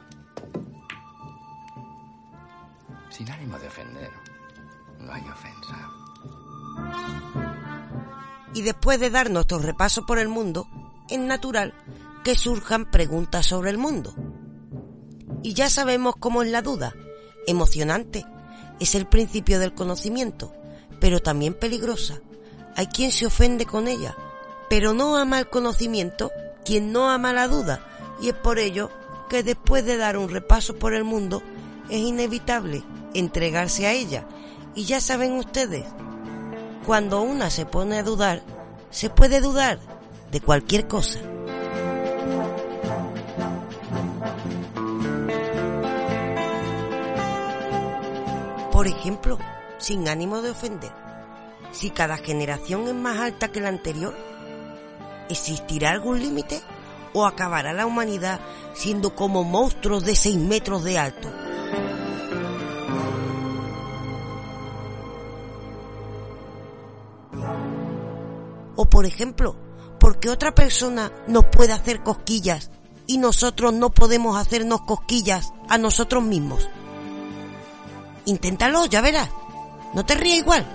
[3.09, 4.11] Sin ánimo de ofender,
[4.99, 5.89] no hay ofensa.
[8.55, 10.67] Y después de dar nuestro repaso por el mundo,
[11.09, 11.73] es natural
[12.23, 14.15] que surjan preguntas sobre el mundo.
[15.43, 16.93] Y ya sabemos cómo es la duda.
[17.45, 18.25] Emocionante.
[18.79, 20.53] Es el principio del conocimiento
[21.03, 22.21] pero también peligrosa.
[22.77, 24.15] Hay quien se ofende con ella,
[24.69, 26.31] pero no ama el conocimiento
[26.63, 27.85] quien no ama la duda,
[28.21, 28.89] y es por ello
[29.29, 31.41] que después de dar un repaso por el mundo,
[31.89, 34.25] es inevitable entregarse a ella.
[34.75, 35.85] Y ya saben ustedes,
[36.85, 38.41] cuando una se pone a dudar,
[38.89, 39.79] se puede dudar
[40.31, 41.19] de cualquier cosa.
[48.71, 49.37] Por ejemplo,
[49.77, 50.91] sin ánimo de ofender.
[51.71, 54.15] Si cada generación es más alta que la anterior,
[55.29, 56.61] ¿existirá algún límite
[57.13, 58.39] o acabará la humanidad
[58.73, 61.29] siendo como monstruos de 6 metros de alto?
[68.75, 69.55] O por ejemplo,
[69.99, 72.71] porque otra persona nos puede hacer cosquillas
[73.07, 76.67] y nosotros no podemos hacernos cosquillas a nosotros mismos.
[78.25, 79.29] Inténtalo, ya verás.
[79.93, 80.65] No te rías igual.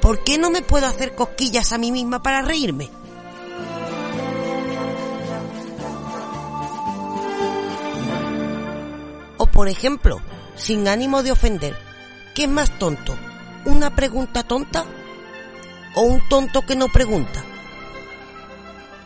[0.00, 2.90] ¿Por qué no me puedo hacer cosquillas a mí misma para reírme?
[9.44, 10.22] O por ejemplo,
[10.56, 11.76] sin ánimo de ofender,
[12.34, 13.14] ¿qué es más tonto?
[13.66, 14.86] ¿Una pregunta tonta
[15.94, 17.44] o un tonto que no pregunta?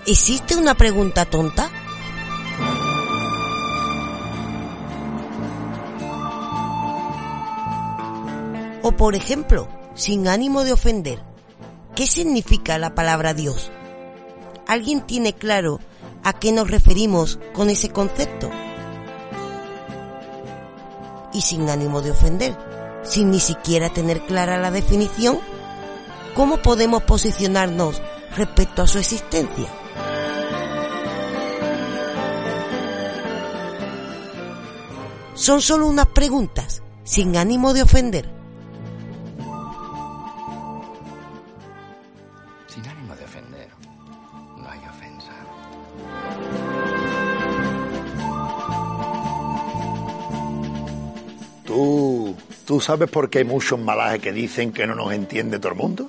[0.07, 1.68] ¿Existe una pregunta tonta?
[8.83, 11.20] O por ejemplo, sin ánimo de ofender,
[11.96, 13.72] ¿qué significa la palabra Dios?
[14.68, 15.81] ¿Alguien tiene claro
[16.22, 18.48] a qué nos referimos con ese concepto?
[21.38, 22.57] Y sin ánimo de ofender,
[23.05, 25.38] sin ni siquiera tener clara la definición,
[26.35, 28.03] ¿cómo podemos posicionarnos
[28.37, 29.68] respecto a su existencia?
[35.35, 38.38] Son solo unas preguntas, sin ánimo de ofender.
[52.78, 55.72] ¿Tú, ¿Tú sabes por qué hay muchos malajes que dicen que no nos entiende todo
[55.72, 56.08] el mundo?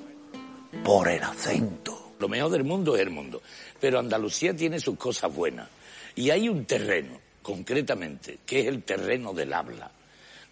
[0.84, 2.12] Por el acento.
[2.20, 3.42] Lo mejor del mundo es el mundo.
[3.80, 5.68] Pero Andalucía tiene sus cosas buenas.
[6.14, 9.90] Y hay un terreno, concretamente, que es el terreno del habla,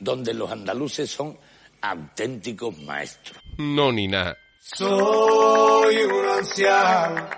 [0.00, 1.38] donde los andaluces son
[1.83, 3.40] auténticos maestros.
[3.57, 4.37] No, ni nada.
[4.59, 7.31] Soy un anciano,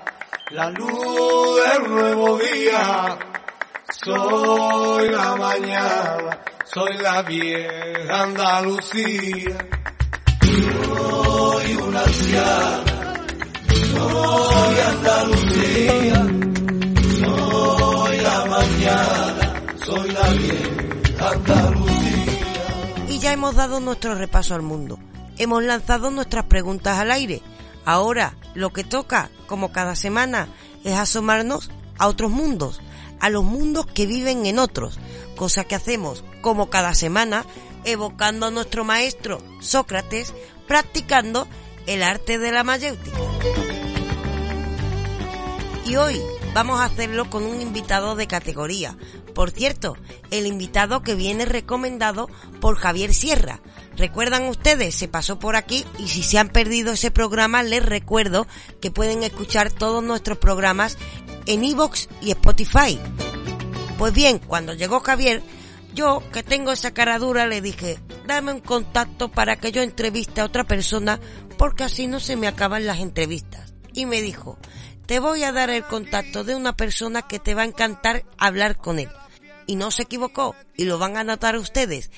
[0.52, 3.29] la luz del nuevo día.
[3.92, 6.38] Soy la mañana,
[6.72, 9.68] soy la vieja Andalucía.
[10.42, 12.84] Soy un anciano,
[13.92, 16.26] soy Andalucía.
[17.18, 23.06] Soy la mañana, soy la vieja Andalucía.
[23.08, 25.00] Y ya hemos dado nuestro repaso al mundo.
[25.36, 27.42] Hemos lanzado nuestras preguntas al aire.
[27.84, 30.46] Ahora lo que toca, como cada semana,
[30.84, 32.80] es asomarnos a otros mundos,
[33.20, 34.98] a los mundos que viven en otros,
[35.36, 37.44] cosa que hacemos como cada semana,
[37.84, 40.34] evocando a nuestro maestro Sócrates,
[40.66, 41.46] practicando
[41.86, 43.18] el arte de la mayéutica.
[45.86, 46.20] Y hoy
[46.54, 48.96] vamos a hacerlo con un invitado de categoría.
[49.34, 49.96] Por cierto,
[50.30, 52.28] el invitado que viene recomendado
[52.60, 53.60] por Javier Sierra.
[53.96, 58.46] Recuerdan ustedes, se pasó por aquí y si se han perdido ese programa les recuerdo
[58.80, 60.96] que pueden escuchar todos nuestros programas
[61.46, 62.98] en iVoox y Spotify.
[63.98, 65.42] Pues bien, cuando llegó Javier,
[65.94, 70.40] yo que tengo esa cara dura le dije, dame un contacto para que yo entreviste
[70.40, 71.20] a otra persona
[71.58, 73.74] porque así no se me acaban las entrevistas.
[73.92, 74.58] Y me dijo,
[75.06, 78.76] te voy a dar el contacto de una persona que te va a encantar hablar
[78.76, 79.10] con él.
[79.66, 82.10] Y no se equivocó, y lo van a notar ustedes,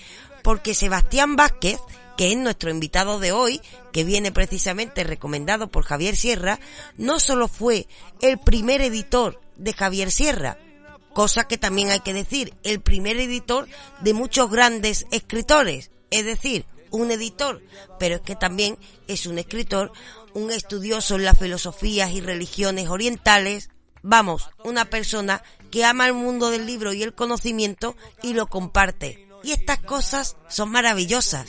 [0.42, 1.80] porque Sebastián Vázquez,
[2.22, 6.60] que es nuestro invitado de hoy, que viene precisamente recomendado por Javier Sierra,
[6.96, 7.88] no solo fue
[8.20, 10.56] el primer editor de Javier Sierra,
[11.14, 13.66] cosa que también hay que decir, el primer editor
[14.02, 17.60] de muchos grandes escritores, es decir, un editor,
[17.98, 19.90] pero es que también es un escritor,
[20.32, 23.68] un estudioso en las filosofías y religiones orientales,
[24.00, 29.26] vamos, una persona que ama el mundo del libro y el conocimiento y lo comparte.
[29.42, 31.48] Y estas cosas son maravillosas.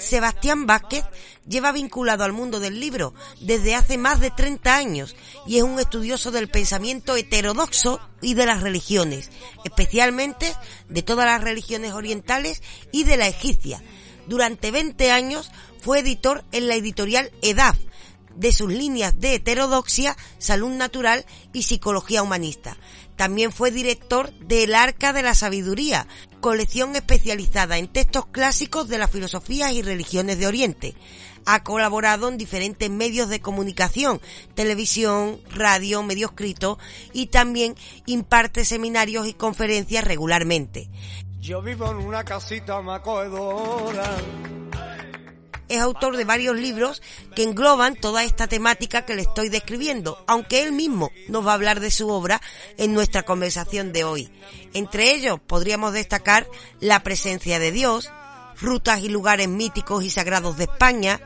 [0.00, 1.04] Sebastián Vázquez
[1.46, 5.78] lleva vinculado al mundo del libro desde hace más de 30 años y es un
[5.78, 9.30] estudioso del pensamiento heterodoxo y de las religiones,
[9.64, 10.54] especialmente
[10.88, 13.82] de todas las religiones orientales y de la egipcia.
[14.26, 17.76] Durante 20 años fue editor en la editorial EDAF,
[18.36, 22.76] de sus líneas de heterodoxia, salud natural y psicología humanista.
[23.16, 26.06] También fue director del Arca de la Sabiduría,
[26.40, 30.94] colección especializada en textos clásicos de las filosofías y religiones de Oriente.
[31.46, 34.20] Ha colaborado en diferentes medios de comunicación,
[34.54, 36.78] televisión, radio, medio escrito
[37.12, 37.74] y también
[38.06, 40.88] imparte seminarios y conferencias regularmente.
[41.40, 44.16] Yo vivo en una casita macogedora.
[45.70, 47.00] Es autor de varios libros
[47.36, 51.54] que engloban toda esta temática que le estoy describiendo, aunque él mismo nos va a
[51.54, 52.42] hablar de su obra
[52.76, 54.32] en nuestra conversación de hoy.
[54.74, 56.48] Entre ellos podríamos destacar
[56.80, 58.10] La presencia de Dios,
[58.60, 61.20] Rutas y lugares míticos y sagrados de España,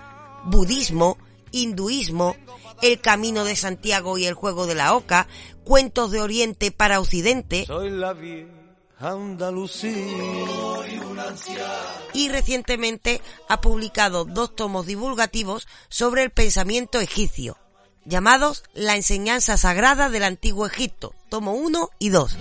[0.45, 1.17] Budismo,
[1.51, 2.37] Hinduismo,
[2.83, 5.27] El camino de Santiago y el juego de la oca,
[5.65, 7.67] Cuentos de Oriente para Occidente.
[12.15, 17.59] Y recientemente ha publicado dos tomos divulgativos sobre el pensamiento egipcio.
[18.05, 22.37] llamados La enseñanza sagrada del antiguo Egipto, tomo 1 y 2.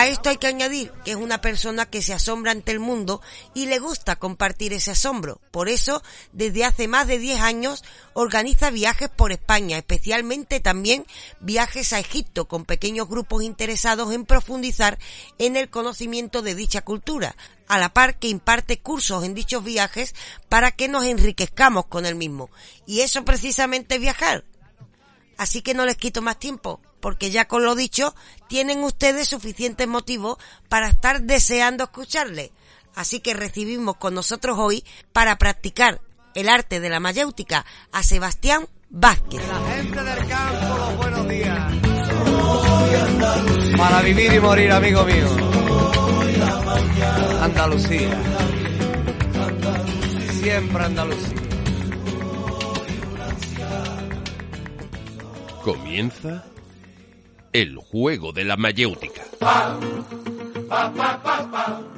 [0.00, 3.20] A esto hay que añadir que es una persona que se asombra ante el mundo
[3.52, 5.42] y le gusta compartir ese asombro.
[5.50, 7.84] Por eso, desde hace más de 10 años,
[8.14, 11.04] organiza viajes por España, especialmente también
[11.40, 14.98] viajes a Egipto con pequeños grupos interesados en profundizar
[15.36, 17.36] en el conocimiento de dicha cultura,
[17.68, 20.14] a la par que imparte cursos en dichos viajes
[20.48, 22.48] para que nos enriquezcamos con el mismo.
[22.86, 24.44] Y eso precisamente es viajar.
[25.36, 28.14] Así que no les quito más tiempo porque ya con lo dicho,
[28.48, 32.52] tienen ustedes suficientes motivos para estar deseando escucharle.
[32.94, 36.00] Así que recibimos con nosotros hoy para practicar
[36.34, 39.40] el arte de la mayéutica a Sebastián Vázquez.
[39.46, 41.72] La gente del campo, los buenos días.
[43.76, 45.26] Para vivir y morir, amigo mío.
[47.40, 48.22] Andalucía.
[50.40, 51.36] Siempre Andalucía.
[55.62, 56.49] Comienza
[57.52, 59.22] el juego de la mayéutica.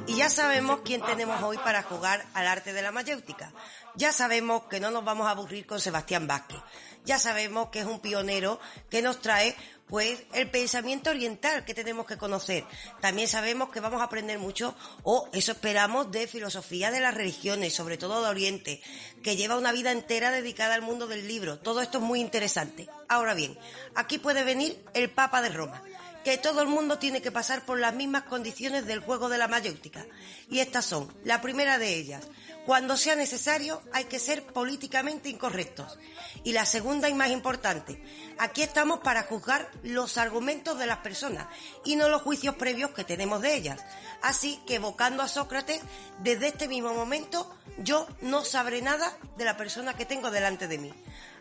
[0.07, 3.51] Y ya sabemos quién tenemos hoy para jugar al arte de la mayéutica.
[3.95, 6.59] Ya sabemos que no nos vamos a aburrir con Sebastián Vázquez.
[7.05, 9.55] Ya sabemos que es un pionero que nos trae
[9.93, 12.65] pues el pensamiento oriental que tenemos que conocer.
[12.99, 17.75] También sabemos que vamos a aprender mucho, o eso esperamos, de filosofía de las religiones,
[17.75, 18.81] sobre todo de Oriente,
[19.21, 21.59] que lleva una vida entera dedicada al mundo del libro.
[21.59, 22.89] Todo esto es muy interesante.
[23.07, 23.55] Ahora bien,
[23.93, 25.83] aquí puede venir el Papa de Roma
[26.23, 29.49] que todo el mundo tiene que pasar por las mismas condiciones del juego de la
[29.49, 30.05] mayéutica.
[30.49, 32.25] Y estas son, la primera de ellas,
[32.65, 35.97] cuando sea necesario hay que ser políticamente incorrectos.
[36.43, 38.01] Y la segunda y más importante,
[38.37, 41.47] aquí estamos para juzgar los argumentos de las personas
[41.83, 43.83] y no los juicios previos que tenemos de ellas.
[44.21, 45.81] Así que evocando a Sócrates,
[46.19, 50.77] desde este mismo momento yo no sabré nada de la persona que tengo delante de
[50.77, 50.93] mí.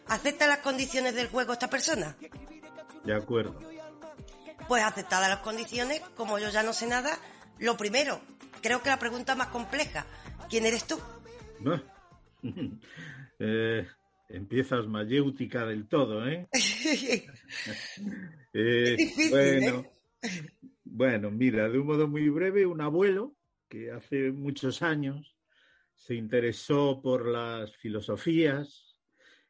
[0.09, 2.17] ¿Acepta las condiciones del juego esta persona?
[3.05, 3.59] De acuerdo.
[4.69, 7.19] Pues aceptadas las condiciones, como yo ya no sé nada,
[7.59, 8.21] lo primero,
[8.61, 10.07] creo que la pregunta más compleja,
[10.53, 10.99] ¿quién eres tú?
[13.39, 13.89] eh,
[14.29, 16.47] empiezas mayéutica del todo, ¿eh?
[18.53, 19.87] eh difícil, bueno,
[20.21, 20.29] ¿eh?
[20.85, 23.35] bueno, mira, de un modo muy breve, un abuelo
[23.67, 25.39] que hace muchos años
[25.95, 28.99] se interesó por las filosofías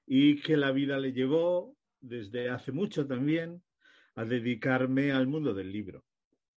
[0.06, 3.60] y que la vida le llevó desde hace mucho también
[4.14, 6.04] a dedicarme al mundo del libro.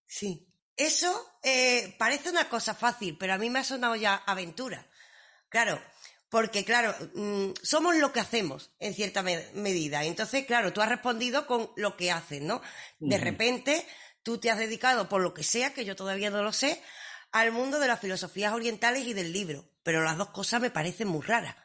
[0.05, 0.45] Sí,
[0.77, 4.87] eso eh, parece una cosa fácil, pero a mí me ha sonado ya aventura.
[5.49, 5.81] Claro,
[6.29, 10.03] porque claro, mm, somos lo que hacemos en cierta medida.
[10.03, 12.61] Entonces, claro, tú has respondido con lo que haces, ¿no?
[12.99, 13.87] De repente,
[14.23, 16.81] tú te has dedicado, por lo que sea, que yo todavía no lo sé,
[17.31, 19.69] al mundo de las filosofías orientales y del libro.
[19.83, 21.55] Pero las dos cosas me parecen muy raras.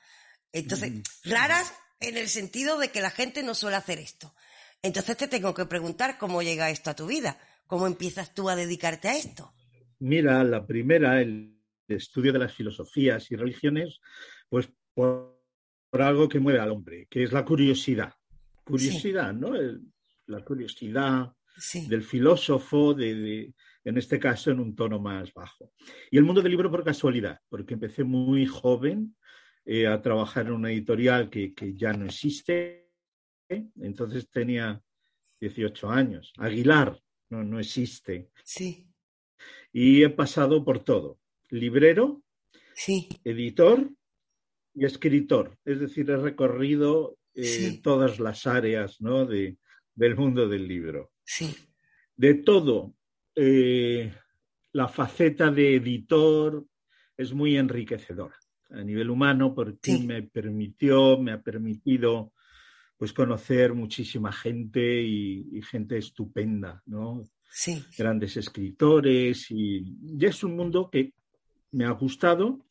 [0.52, 0.92] Entonces,
[1.24, 4.34] raras en el sentido de que la gente no suele hacer esto.
[4.82, 7.38] Entonces te tengo que preguntar cómo llega esto a tu vida,
[7.70, 9.54] cómo empiezas tú a dedicarte a esto.
[10.00, 11.56] Mira, la primera, el
[11.86, 14.00] estudio de las filosofías y religiones,
[14.48, 15.40] pues por,
[15.92, 18.12] algo que mueve al hombre, que es la curiosidad.
[18.64, 19.52] Curiosidad, ¿no?
[20.26, 21.32] la curiosidad
[21.86, 23.54] del filósofo, de,
[23.84, 25.72] en este caso en un tono más bajo.
[26.10, 29.14] Y el mundo del libro por casualidad, porque empecé muy joven
[29.64, 32.90] eh, a trabajar en una editorial que, que ya no existe,
[33.48, 34.82] entonces tenía
[35.40, 36.32] 18 años.
[36.36, 38.30] Aguilar no, no existe.
[38.44, 38.86] Sí.
[39.72, 41.18] Y he pasado por todo.
[41.48, 42.22] Librero,
[42.74, 43.08] sí.
[43.24, 43.90] editor
[44.74, 45.58] y escritor.
[45.64, 49.24] Es decir, he recorrido eh, todas las áreas ¿no?
[49.26, 49.56] de,
[49.94, 51.12] del mundo del libro.
[51.24, 51.56] Sí.
[52.16, 52.94] De todo.
[53.34, 54.12] Eh,
[54.72, 56.64] la faceta de editor
[57.16, 58.36] es muy enriquecedora
[58.70, 62.32] a nivel humano porque me permitió, me ha permitido
[63.00, 67.24] pues conocer muchísima gente y, gente estupenda, ¿no?
[67.50, 67.82] Sí.
[67.96, 71.14] Grandes escritores y, es un mundo que
[71.70, 72.66] me ha gustado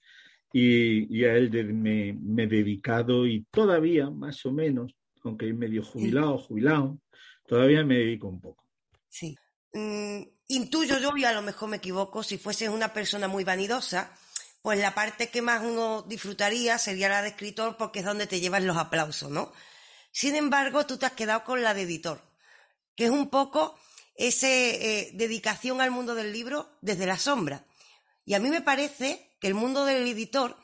[0.53, 6.99] y, a él me, he dedicado y todavía, más o menos, aunque medio jubilado, jubilado,
[7.47, 8.63] todavía me dedico un poco.
[9.07, 9.35] Sí.
[9.73, 14.15] Mm, intuyo yo, y a lo mejor me equivoco, si fueses una persona muy vanidosa,
[14.61, 18.39] pues la parte que más uno disfrutaría sería la de escritor porque es donde te
[18.39, 19.51] llevan los aplausos, ¿no?
[20.11, 22.21] Sin embargo, tú te has quedado con la de editor,
[22.95, 23.79] que es un poco
[24.15, 27.65] esa eh, dedicación al mundo del libro desde la sombra.
[28.25, 30.57] Y a mí me parece que el mundo del editor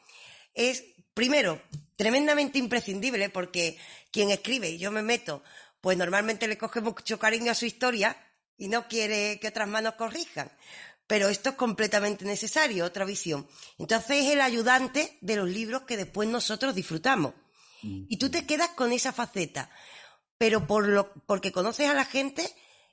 [0.54, 1.62] es, primero,
[1.96, 3.78] tremendamente imprescindible porque
[4.12, 5.44] quien escribe, y yo me meto,
[5.82, 8.18] pues normalmente le coge mucho cariño a su historia
[8.58, 10.52] y no quiere que otras manos corrijan.
[11.08, 13.48] Pero esto es completamente necesario, otra visión.
[13.78, 17.34] Entonces es el ayudante de los libros que después nosotros disfrutamos.
[17.82, 19.70] Y tú te quedas con esa faceta.
[20.38, 22.46] pero por lo, porque conoces a la gente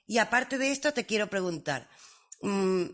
[0.07, 1.89] y aparte de esto te quiero preguntar,
[2.41, 2.85] mm,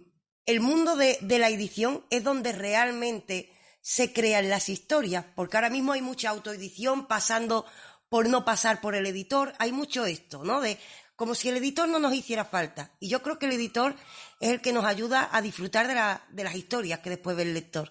[0.46, 5.70] el mundo de, de la edición es donde realmente se crean las historias, porque ahora
[5.70, 7.66] mismo hay mucha autoedición pasando
[8.08, 10.60] por no pasar por el editor, hay mucho esto, ¿no?
[10.60, 10.78] De
[11.16, 12.92] como si el editor no nos hiciera falta.
[13.00, 13.96] Y yo creo que el editor
[14.40, 17.42] es el que nos ayuda a disfrutar de, la, de las historias que después ve
[17.42, 17.90] el lector.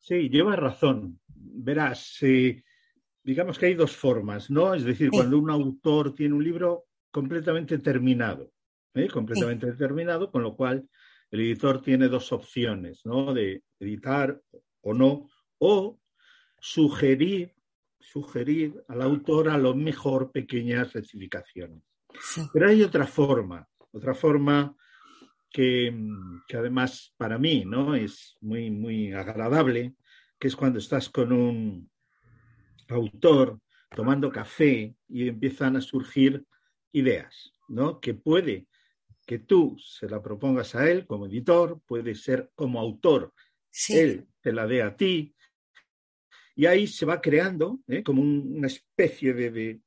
[0.00, 1.20] Sí, llevas razón.
[1.28, 2.16] Verás,
[3.24, 4.74] digamos que hay dos formas, ¿no?
[4.74, 8.52] Es decir, cuando un autor tiene un libro completamente terminado,
[8.94, 9.08] ¿eh?
[9.08, 10.88] completamente terminado, con lo cual
[11.30, 13.32] el editor tiene dos opciones, ¿no?
[13.32, 14.40] De editar
[14.82, 15.98] o no, o
[16.60, 17.54] sugerir,
[17.98, 21.82] sugerir al autor a lo mejor pequeñas rectificaciones.
[22.52, 24.76] Pero hay otra forma, otra forma
[25.50, 25.96] que,
[26.46, 27.94] que, además para mí ¿no?
[27.94, 29.94] es muy, muy agradable,
[30.38, 31.90] que es cuando estás con un
[32.88, 33.60] autor
[33.94, 36.44] tomando café y empiezan a surgir
[36.92, 38.00] ideas, ¿no?
[38.00, 38.66] Que puede
[39.26, 43.32] que tú se la propongas a él como editor, puede ser como autor,
[43.88, 45.34] él te la dé a ti,
[46.56, 48.02] y ahí se va creando ¿eh?
[48.02, 49.80] como una especie de,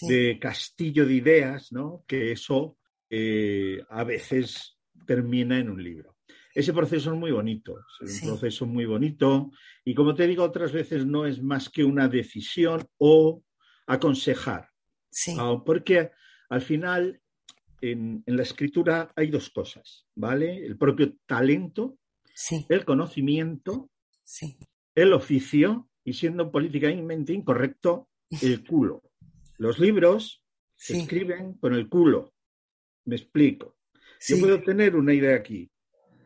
[0.00, 2.04] de, castillo de ideas, ¿no?
[2.06, 2.78] Que eso
[3.08, 6.11] eh, a veces termina en un libro.
[6.54, 9.50] Ese proceso es muy bonito, es un proceso muy bonito
[9.84, 13.42] y como te digo otras veces no es más que una decisión o
[13.86, 14.68] aconsejar,
[15.38, 16.10] ah, porque
[16.50, 17.20] al final
[17.80, 20.64] en, en, la escritura hay dos cosas, ¿vale?
[20.64, 21.98] El propio talento,
[22.68, 23.90] el conocimiento,
[24.94, 28.08] el oficio y siendo políticamente incorrecto,
[28.42, 29.02] el culo.
[29.58, 30.42] Los libros
[30.76, 32.34] se escriben con el culo.
[33.04, 33.76] Me explico.
[34.20, 35.70] Yo puedo tener una idea aquí,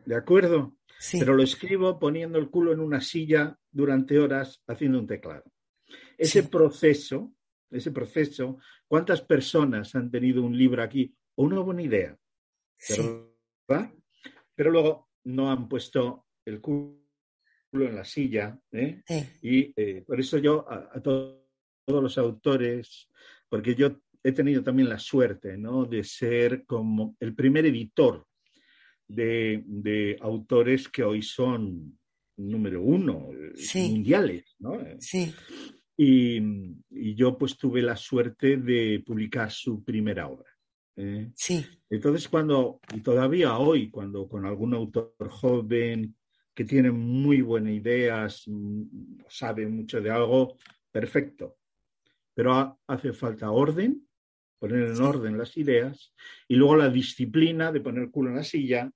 [0.07, 0.77] ¿de acuerdo?
[1.11, 5.43] Pero lo escribo poniendo el culo en una silla durante horas haciendo un teclado.
[6.17, 7.33] Ese proceso,
[7.69, 12.17] ese proceso, ¿cuántas personas han tenido un libro aquí o una buena idea?
[13.67, 13.91] ¿verdad?
[14.55, 16.95] Pero luego no han puesto el culo
[17.73, 18.57] en la silla.
[18.71, 19.03] ¿eh?
[19.41, 21.43] Y eh, por eso yo a, todos
[21.85, 23.09] los autores,
[23.49, 25.85] porque yo he tenido también la suerte ¿no?
[25.85, 28.26] de ser como el primer editor
[29.07, 31.97] de, autores que hoy son
[32.37, 34.55] número uno, eh, mundiales.
[34.59, 34.79] ¿no?
[34.99, 35.33] Sí.
[35.95, 36.37] Y,
[36.89, 40.57] y, yo pues tuve la suerte de publicar su primera obra.
[41.35, 41.63] Sí.
[41.89, 46.15] Entonces cuando, y todavía hoy, cuando con algún autor joven
[46.55, 48.45] que tiene muy buenas ideas,
[49.29, 50.57] sabe mucho de algo,
[50.91, 51.57] perfecto.
[52.33, 54.07] Pero hace falta orden,
[54.57, 56.15] poner en orden las ideas
[56.47, 58.91] y luego la disciplina de poner el culo en la silla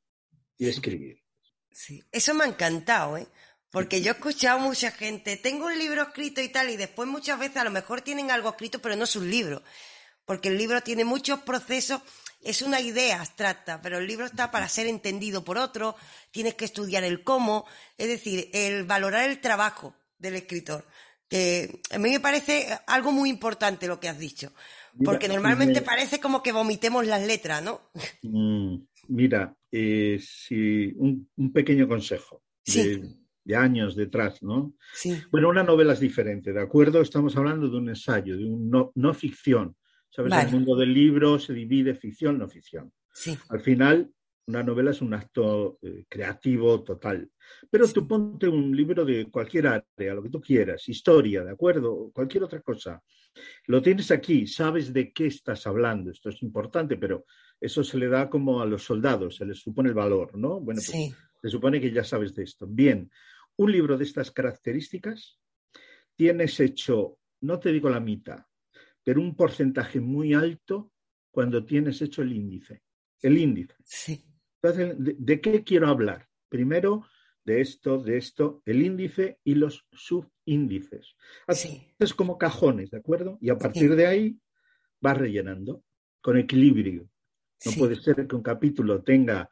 [0.62, 1.24] y escribir.
[1.72, 3.28] Sí, eso me ha encantado, ¿eh?
[3.72, 7.09] Porque yo he escuchado a mucha gente, tengo un libro escrito y tal, y después
[7.09, 9.64] muchas veces a lo mejor tienen algo escrito, pero no es un libro.
[10.26, 12.01] Porque el libro tiene muchos procesos
[12.43, 15.95] es una idea abstracta, pero el libro está para ser entendido por otro,
[16.32, 17.66] tienes que estudiar el cómo,
[17.97, 20.86] es decir, el valorar el trabajo del escritor,
[21.28, 24.51] que a mí me parece algo muy importante lo que has dicho,
[25.05, 27.82] porque normalmente parece como que vomitemos las letras, ¿no?
[28.24, 32.43] Mm, mira, eh, si un, pequeño consejo.
[32.66, 34.76] De, años detrás, ¿no?
[34.93, 35.20] Sí.
[35.32, 37.02] Bueno, una novela es diferente, ¿de acuerdo?
[37.02, 39.76] Estamos hablando de un ensayo, de un no ficción.
[40.12, 40.34] ¿Sabes?
[40.34, 42.91] El mundo del libro se divide ficción, no ficción.
[43.49, 44.12] Al final,
[44.47, 47.30] una novela es un acto eh, creativo total.
[47.70, 52.12] Pero tú ponte un libro de cualquier área, lo que tú quieras, historia, ¿de acuerdo?
[52.14, 53.02] Cualquier otra cosa.
[53.68, 56.12] Lo tienes aquí, sabes de qué estás hablando.
[56.12, 57.26] Esto es importante, pero
[57.60, 60.60] eso se le da como a los soldados, se les supone el valor, ¿no?
[60.60, 62.68] Bueno, pues se supone que ya sabes de esto.
[62.68, 63.10] Bien,
[63.58, 65.40] un libro de estas características
[66.16, 68.46] tienes hecho, no te digo la mitad,
[69.04, 70.92] pero un porcentaje muy alto
[71.32, 72.84] cuando tienes hecho el índice.
[73.22, 73.76] El índice.
[73.84, 74.26] Sí.
[74.62, 76.28] Entonces, ¿de, qué quiero hablar?
[76.50, 77.08] Primero,
[77.44, 79.88] de esto, de esto, el índice y los
[80.52, 81.16] subíndices.
[81.47, 83.38] Así es como cajones, ¿de acuerdo?
[83.41, 84.38] Y a partir de ahí
[84.99, 85.84] vas rellenando
[86.22, 87.10] con equilibrio.
[87.66, 89.49] No puede ser que un capítulo tenga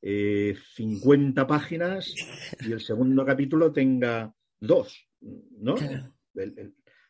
[0.00, 2.14] 50 eh, páginas
[2.60, 5.74] y el segundo capítulo tenga dos, ¿no?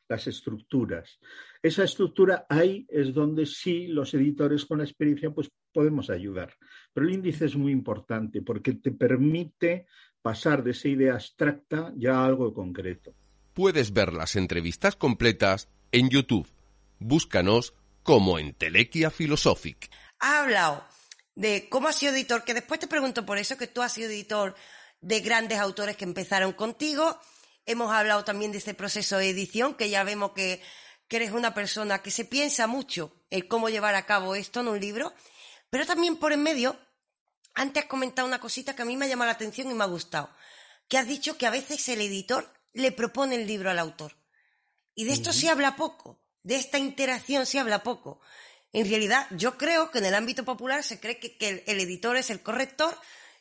[0.08, 1.18] las estructuras.
[1.62, 6.52] Esa estructura ahí es donde sí los editores con la experiencia pues podemos ayudar.
[6.92, 9.86] Pero el índice es muy importante porque te permite
[10.20, 13.14] pasar de esa idea abstracta ya a algo concreto.
[13.54, 16.48] Puedes ver las entrevistas completas en YouTube.
[16.98, 19.90] Búscanos como en Telequia Philosophic.
[20.20, 20.84] Ha hablado
[21.34, 24.10] de cómo has sido editor, que después te pregunto por eso, que tú has sido
[24.10, 24.54] editor
[25.00, 27.18] de grandes autores que empezaron contigo
[27.64, 30.60] Hemos hablado también de este proceso de edición, que ya vemos que
[31.08, 34.80] eres una persona que se piensa mucho en cómo llevar a cabo esto en un
[34.80, 35.12] libro,
[35.70, 36.76] pero también por en medio,
[37.54, 39.84] antes has comentado una cosita que a mí me ha llamado la atención y me
[39.84, 40.30] ha gustado,
[40.88, 44.16] que has dicho que a veces el editor le propone el libro al autor.
[44.94, 48.20] Y de esto se habla poco, de esta interacción se habla poco.
[48.72, 52.16] En realidad, yo creo que en el ámbito popular se cree que, que el, editor
[52.16, 52.94] es el corrector,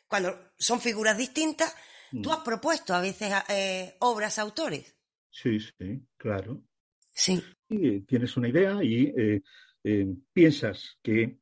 [0.06, 1.74] cuando son figuras distintas.
[2.10, 2.32] Tú Mm.
[2.32, 4.94] has propuesto a veces eh, obras a autores.
[5.30, 6.62] Sí, sí, claro.
[7.10, 7.42] Sí.
[7.68, 11.38] Y, eh, tienes una idea y eh, piensas que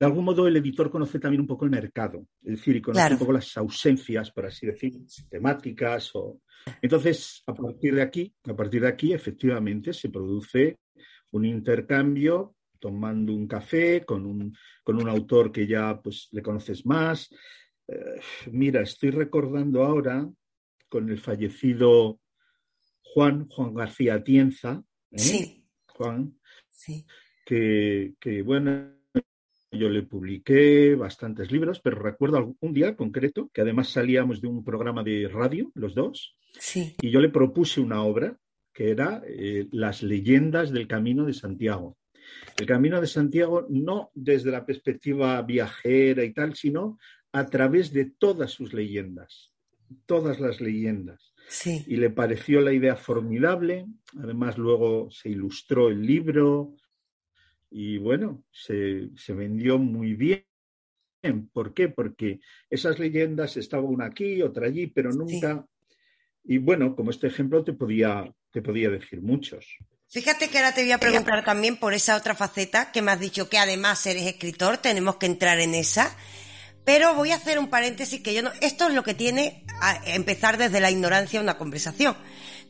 [0.00, 3.00] de algún modo el editor conoce también un poco el mercado, es decir, y conoce
[3.00, 3.14] Claro.
[3.16, 4.94] un poco las ausencias, por así decir,
[5.28, 6.10] temáticas.
[6.14, 6.40] O...
[6.80, 10.78] Entonces, a partir de aquí, a partir de aquí, efectivamente, se produce
[11.32, 16.86] un intercambio tomando un café con un, con un autor que ya pues, le conoces
[16.86, 17.28] más.
[17.86, 18.20] Eh,
[18.52, 20.26] mira, estoy recordando ahora
[20.88, 22.20] con el fallecido
[23.02, 25.18] Juan, Juan García Atienza, ¿eh?
[25.18, 25.64] Sí.
[25.88, 26.38] Juan,
[26.70, 27.04] Sí.
[27.44, 28.98] que, que, bueno,
[29.72, 34.64] yo le publiqué bastantes libros, pero recuerdo un día concreto que además salíamos de un
[34.64, 36.96] programa de radio, los dos, Sí.
[37.00, 38.36] y yo le propuse una obra
[38.72, 41.96] que era eh, Las leyendas del Camino de Santiago.
[42.58, 46.98] El Camino de Santiago no desde la perspectiva viajera y tal, sino
[47.32, 49.52] a través de todas sus leyendas,
[50.06, 51.32] todas las leyendas.
[51.48, 51.84] Sí.
[51.86, 53.86] Y le pareció la idea formidable,
[54.18, 56.74] además luego se ilustró el libro
[57.70, 60.44] y bueno, se, se vendió muy bien.
[61.52, 61.88] ¿Por qué?
[61.88, 65.66] Porque esas leyendas estaban una aquí, otra allí, pero nunca...
[66.42, 69.76] Y bueno, como este ejemplo te podía, te podía decir muchos.
[70.08, 73.20] Fíjate que ahora te voy a preguntar también por esa otra faceta que me has
[73.20, 76.16] dicho que además eres escritor, tenemos que entrar en esa.
[76.84, 78.50] Pero voy a hacer un paréntesis que yo no.
[78.60, 82.16] Esto es lo que tiene a empezar desde la ignorancia una conversación.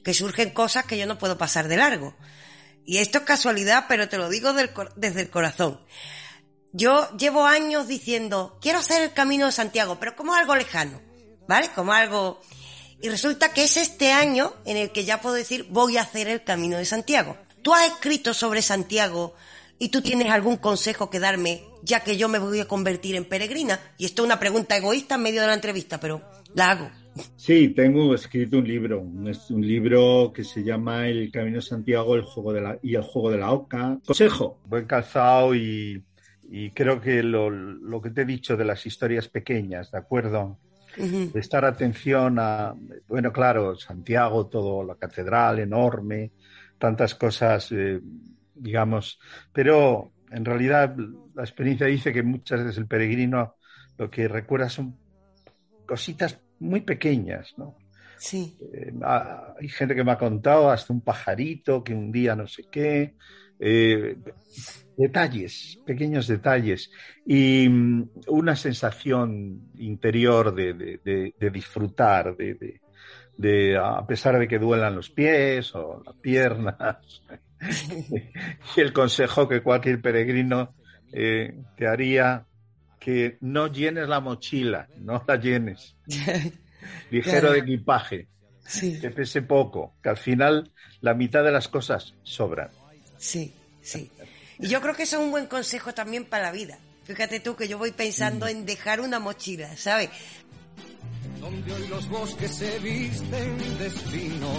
[0.04, 2.16] Que surgen cosas que yo no puedo pasar de largo.
[2.84, 5.80] Y esto es casualidad, pero te lo digo desde el corazón.
[6.72, 11.00] Yo llevo años diciendo, quiero hacer el camino de Santiago, pero como algo lejano,
[11.48, 11.68] ¿vale?
[11.74, 12.40] Como algo...
[13.02, 16.28] Y resulta que es este año en el que ya puedo decir, voy a hacer
[16.28, 17.36] el camino de Santiago.
[17.62, 19.34] Tú has escrito sobre Santiago
[19.78, 23.24] y tú tienes algún consejo que darme, ya que yo me voy a convertir en
[23.24, 23.80] peregrina.
[23.96, 26.22] Y esto es una pregunta egoísta en medio de la entrevista, pero
[26.54, 26.90] la hago.
[27.36, 31.62] Sí, tengo escrito un libro, un, es un libro que se llama El Camino de
[31.62, 33.98] Santiago el juego de la, y el Juego de la Oca.
[34.06, 36.02] Consejo, buen calzado y,
[36.50, 40.58] y creo que lo, lo que te he dicho de las historias pequeñas, ¿de acuerdo?
[40.98, 41.30] Ujú.
[41.32, 42.74] prestar atención a,
[43.06, 46.32] bueno, claro, Santiago, todo, la catedral enorme,
[46.78, 48.00] tantas cosas, eh,
[48.54, 49.18] digamos,
[49.52, 50.94] pero en realidad
[51.34, 53.54] la experiencia dice que muchas veces el peregrino
[53.98, 54.94] lo que recuerda son
[55.86, 57.76] cositas muy pequeñas, ¿no?
[58.18, 58.56] Sí.
[58.72, 62.46] Eh, ha- hay gente que me ha contado hasta un pajarito que un día no
[62.46, 63.14] sé qué.
[63.62, 64.16] eh,
[64.96, 66.90] detalles, pequeños detalles.
[67.24, 72.82] Y mm, una sensación interior de, de- de- de disfrutar, de, de-
[73.36, 77.24] de, a pesar de que duelan los pies o las piernas.
[78.76, 80.74] y el consejo que cualquier peregrino
[81.12, 82.46] eh, te haría
[83.00, 85.96] que no llenes la mochila, no la llenes
[87.10, 87.52] ligero Claro.
[87.52, 88.28] de equipaje,
[88.64, 89.00] Sí.
[89.00, 90.70] que pese poco, que al final
[91.00, 92.68] la mitad de las cosas sobran.
[93.18, 94.08] Sí, sí.
[94.60, 96.78] Y yo creo que eso es un buen consejo también para la vida.
[97.04, 100.10] Fíjate tú que yo voy pensando en dejar una mochila, ¿sabes?
[101.40, 104.58] Donde hoy los bosques se visten de espinos,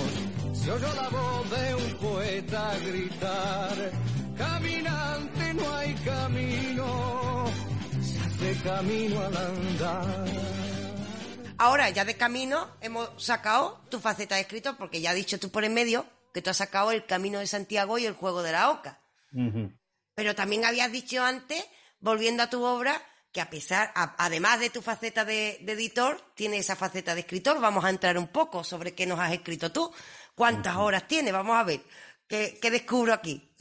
[0.53, 3.91] se oyó la voz de un poeta gritar,
[4.37, 7.45] caminante no hay camino,
[8.41, 10.25] hace camino al andar.
[11.57, 15.51] Ahora, ya de camino, hemos sacado tu faceta de escritor, porque ya has dicho tú
[15.51, 18.51] por en medio que tú has sacado el Camino de Santiago y el Juego de
[18.51, 18.99] la Oca.
[20.15, 21.63] Pero también habías dicho antes,
[21.99, 22.99] volviendo a tu obra,
[23.31, 27.21] que a pesar, a- además de tu faceta de, de editor, tiene esa faceta de
[27.21, 27.59] escritor.
[27.61, 29.93] Vamos a entrar un poco sobre qué nos has escrito tú.
[30.35, 31.31] ¿Cuántas horas tiene?
[31.31, 31.81] Vamos a ver.
[32.27, 33.53] ¿Qué, qué descubro aquí?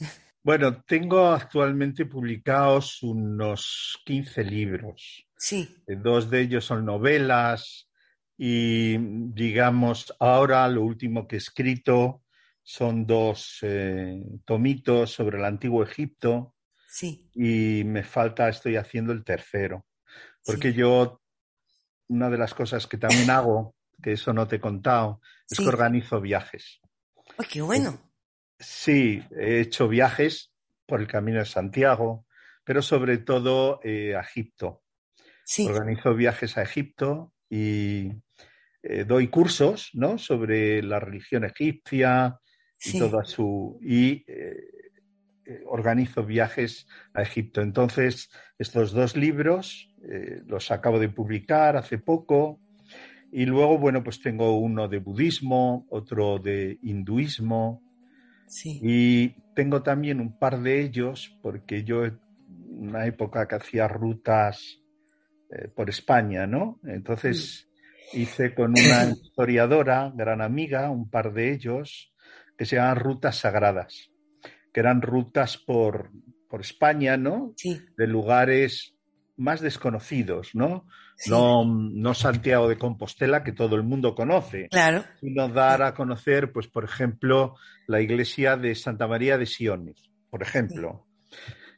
[0.43, 5.27] Bueno, tengo actualmente publicados unos 15 libros.
[5.37, 5.75] Sí.
[5.87, 7.87] Eh, Dos de ellos son novelas
[8.37, 8.97] y,
[9.33, 12.23] digamos, ahora lo último que he escrito
[12.63, 16.55] son dos eh, tomitos sobre el antiguo Egipto
[16.87, 17.29] Sí.
[17.33, 19.85] y me falta, estoy haciendo el tercero.
[20.43, 21.21] Porque yo,
[22.09, 25.63] una de las cosas que también hago, que eso no te he contado, es Sí.
[25.63, 26.81] que organizo viajes.
[27.37, 28.10] ¡Ay, qué bueno!
[28.61, 30.53] Sí, he hecho viajes
[30.85, 32.25] por el Camino de Santiago,
[32.63, 34.83] pero sobre todo eh, a Egipto.
[35.43, 35.67] Sí.
[35.67, 38.11] Organizo viajes a Egipto y
[38.83, 40.17] eh, doy cursos ¿no?
[40.17, 42.39] sobre la religión egipcia,
[42.83, 44.55] y toda su y eh,
[45.45, 47.61] eh, organizo viajes a Egipto.
[47.61, 52.59] Entonces, estos dos libros eh, los acabo de publicar hace poco.
[53.31, 57.81] Y luego, bueno, pues tengo uno de budismo, otro de hinduismo.
[58.63, 62.19] Y tengo también un par de ellos, porque yo en
[62.69, 64.79] una época que hacía rutas
[65.75, 66.79] por España, ¿no?
[66.85, 67.69] Entonces
[68.13, 72.13] hice con una historiadora, gran amiga, un par de ellos,
[72.57, 74.11] que se llaman rutas sagradas,
[74.73, 76.11] que eran rutas por,
[76.49, 77.53] por España, ¿no?
[77.57, 77.81] Sí.
[77.97, 78.95] De lugares
[79.41, 80.85] más desconocidos, ¿no?
[81.27, 81.65] ¿no?
[81.65, 85.03] No Santiago de Compostela, que todo el mundo conoce, claro.
[85.19, 87.55] sino dar a conocer, pues, por ejemplo,
[87.87, 91.07] la iglesia de Santa María de Siones, por ejemplo,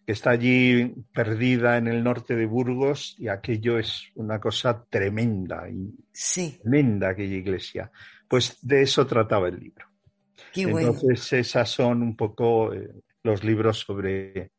[0.05, 5.69] que está allí perdida en el norte de Burgos y aquello es una cosa tremenda,
[5.69, 6.59] y sí.
[6.61, 7.91] tremenda aquella iglesia.
[8.27, 9.87] Pues de eso trataba el libro.
[10.51, 10.89] Qué bueno.
[10.89, 12.89] Entonces, esas son un poco eh,
[13.23, 14.51] los libros sobre,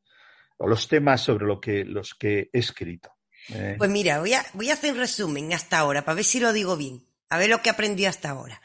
[0.57, 3.14] o los temas sobre lo que, los que he escrito.
[3.50, 3.74] ¿eh?
[3.78, 6.52] Pues mira, voy a, voy a hacer un resumen hasta ahora, para ver si lo
[6.52, 8.61] digo bien, a ver lo que aprendí hasta ahora.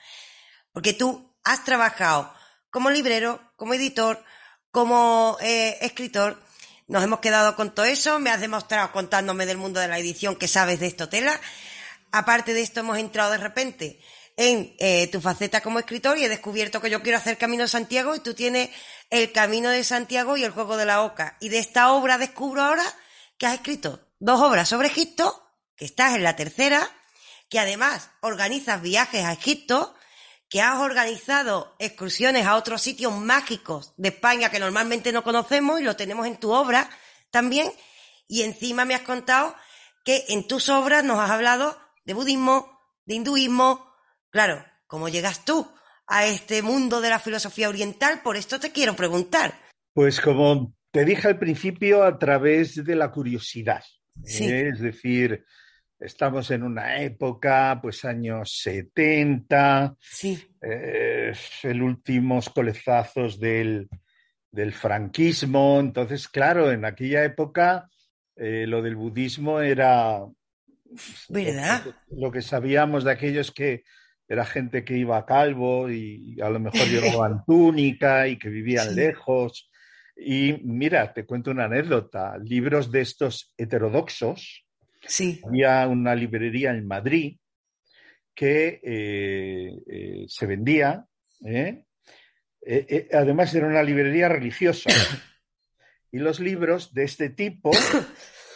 [0.72, 2.34] Porque tú has trabajado
[2.70, 4.24] como librero, como editor,
[4.72, 6.40] como eh, escritor,
[6.88, 10.36] nos hemos quedado con todo eso, me has demostrado contándome del mundo de la edición
[10.36, 11.40] que sabes de esto, Tela.
[12.12, 14.00] Aparte de esto, hemos entrado de repente
[14.38, 18.16] en eh, tu faceta como escritor y he descubierto que yo quiero hacer Camino Santiago
[18.16, 18.70] y tú tienes
[19.10, 21.38] el Camino de Santiago y el Juego de la Oca.
[21.40, 22.86] Y de esta obra descubro ahora
[23.38, 26.90] que has escrito dos obras sobre Egipto, que estás en la tercera,
[27.50, 29.96] que además organizas viajes a Egipto,
[30.50, 35.84] que has organizado excursiones a otros sitios mágicos de España que normalmente no conocemos y
[35.84, 36.90] lo tenemos en tu obra
[37.32, 37.72] también.
[38.28, 39.56] Y encima me has contado
[40.04, 43.92] que en tus obras nos has hablado de budismo, de hinduismo.
[44.32, 45.72] Claro, ¿cómo llegas tú
[46.10, 48.22] a este mundo de la filosofía oriental?
[48.24, 49.54] Por esto te quiero preguntar.
[49.94, 53.84] Pues como te dije al principio, a través de la curiosidad.
[54.24, 54.46] Sí.
[54.46, 54.70] ¿eh?
[54.74, 55.46] Es decir,
[56.00, 61.34] estamos en una época, pues años 70, Sí, eh,
[61.64, 63.88] el últimos colezazos del,
[64.52, 65.80] del franquismo.
[65.80, 67.88] Entonces, claro, en aquella época
[68.36, 70.26] eh, lo del budismo era
[71.30, 71.84] ¿verdad?
[72.10, 73.84] lo que sabíamos de aquellos que
[74.30, 76.82] era gente que iba a calvo y a lo mejor
[77.26, 78.96] llevaban túnica y que vivían Sí.
[78.96, 79.70] lejos.
[80.16, 82.38] Y mira, te cuento una anécdota.
[82.38, 84.66] Libros de estos heterodoxos,
[85.08, 87.38] Sí, había una librería en Madrid
[88.36, 91.06] que eh, eh, se vendía,
[91.46, 91.84] ¿eh?
[93.14, 94.90] Además era una librería religiosa,
[96.12, 97.72] y los libros de este tipo,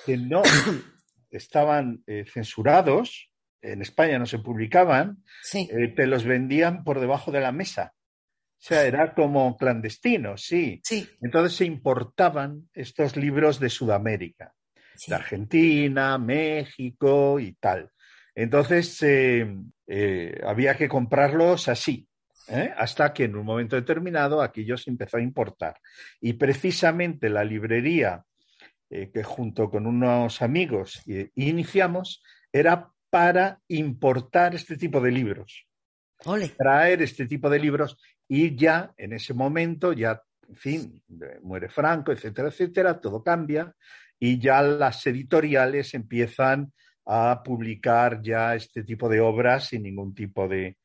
[0.05, 0.43] que no
[1.31, 3.31] estaban censurados,
[3.63, 7.93] en España no se publicaban, sí, eh, te los vendían por debajo de la mesa.
[7.95, 10.79] O sea, era como clandestino, sí.
[10.83, 14.53] sí, Entonces se importaban estos libros de Sudamérica
[14.95, 15.11] sí.
[15.11, 17.89] de Argentina, México y tal.
[18.35, 19.53] Entonces eh,
[19.87, 22.07] eh, había que comprarlos así,
[22.47, 22.73] ¿eh?
[22.77, 25.79] hasta que en un momento determinado aquello se empezó a importar.
[26.21, 28.23] Y precisamente la librería
[28.89, 35.67] eh, que junto con unos amigos eh, iniciamos era para importar este tipo de libros,
[36.25, 36.49] Ole.
[36.49, 37.95] traer este tipo de libros
[38.27, 41.03] y ya en ese momento, ya, en fin,
[41.43, 43.71] muere Franco, etcétera, etcétera, todo cambia
[44.19, 46.73] y ya las editoriales empiezan
[47.05, 50.77] a publicar ya este tipo de obras sin ningún tipo de,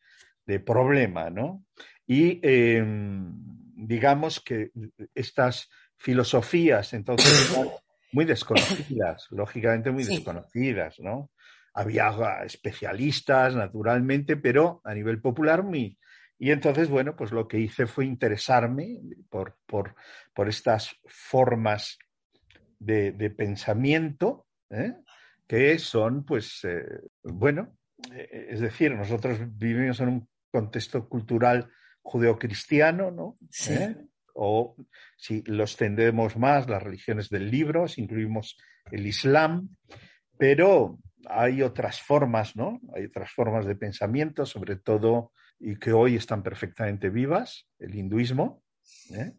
[0.45, 1.65] de problema, ¿no?
[2.07, 2.85] Y eh,
[3.75, 4.71] digamos que
[5.15, 7.57] estas filosofías entonces
[8.13, 10.17] muy desconocidas, lógicamente muy Sí.
[10.17, 11.31] desconocidas, ¿no?
[11.75, 12.11] Había
[12.45, 15.99] especialistas, naturalmente, pero a nivel popular muy...
[16.41, 19.97] Y entonces, bueno, pues lo que hice fue interesarme por, por,
[20.33, 21.99] por estas formas
[22.79, 24.95] de, de pensamiento, ¿eh?
[25.49, 26.85] que son, pues, eh,
[27.25, 27.77] bueno,
[28.13, 31.71] eh, es decir, nosotros vivimos en un contexto cultural
[32.03, 33.39] judeocristiano, ¿no?
[33.51, 33.73] Sí.
[33.73, 33.97] ¿Eh?
[34.35, 34.77] O
[35.17, 38.57] si los tendemos más, las religiones del libro, si incluimos
[38.93, 39.71] el Islam,
[40.39, 42.81] pero hay otras formas, ¿no?
[42.95, 48.63] Hay otras formas de pensamiento, sobre todo, y que hoy están perfectamente vivas, el hinduismo.
[49.15, 49.33] ¿eh?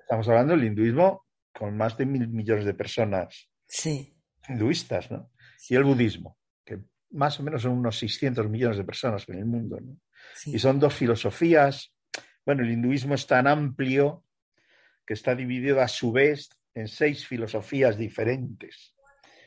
[0.00, 4.14] Estamos hablando del hinduismo con más de mil millones de personas Sí,
[4.48, 5.30] hinduistas, ¿no?
[5.68, 6.80] Y el budismo, que
[7.10, 9.96] más o menos son unos 600 millones de personas en el mundo, ¿no?
[10.34, 10.54] sí.
[10.54, 11.94] Y son dos filosofías.
[12.44, 14.24] Bueno, el hinduismo es tan amplio
[15.06, 18.94] que está dividido a su vez en seis filosofías diferentes.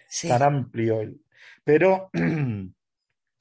[0.09, 0.27] sí.
[0.27, 1.01] Tan amplio.
[1.01, 1.21] el-
[1.63, 2.09] Pero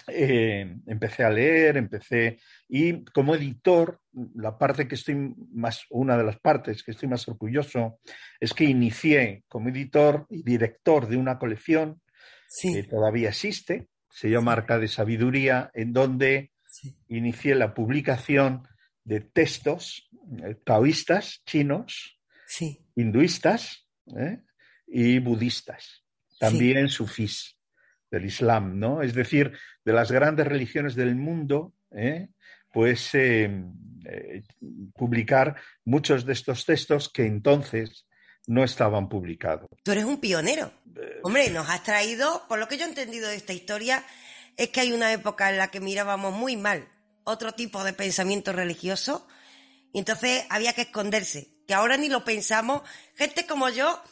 [0.07, 2.39] eh, empecé a leer, empecé
[2.69, 4.01] y como editor,
[4.35, 8.01] la parte que estoy más, una de las partes que estoy más orgulloso
[8.39, 12.01] es que inicié como editor y director de una colección
[12.61, 16.53] que todavía existe, se llama Arca de Sabiduría, en donde
[17.09, 18.63] inicié la publicación
[19.03, 20.09] de textos
[20.43, 22.21] eh, taoístas chinos,
[22.95, 24.41] hinduistas ¿eh?
[24.87, 26.05] y budistas,
[26.39, 27.59] también sufís
[28.15, 29.03] del Islam, ¿no?
[29.03, 29.53] Es decir,
[29.85, 32.29] de las grandes religiones del mundo, ¿eh?
[32.73, 33.13] pues
[34.97, 38.07] publicar muchos de estos textos que entonces
[38.47, 39.69] no estaban publicados.
[39.83, 40.73] Tú eres un pionero.
[41.23, 44.05] Hombre, nos has traído, por lo que yo he entendido de esta historia,
[44.57, 46.89] es que hay una época en la que mirábamos muy mal
[47.25, 49.27] otro tipo de pensamiento religioso
[49.93, 52.83] y entonces había que esconderse, que ahora ni lo pensamos.
[53.15, 54.03] Gente como yo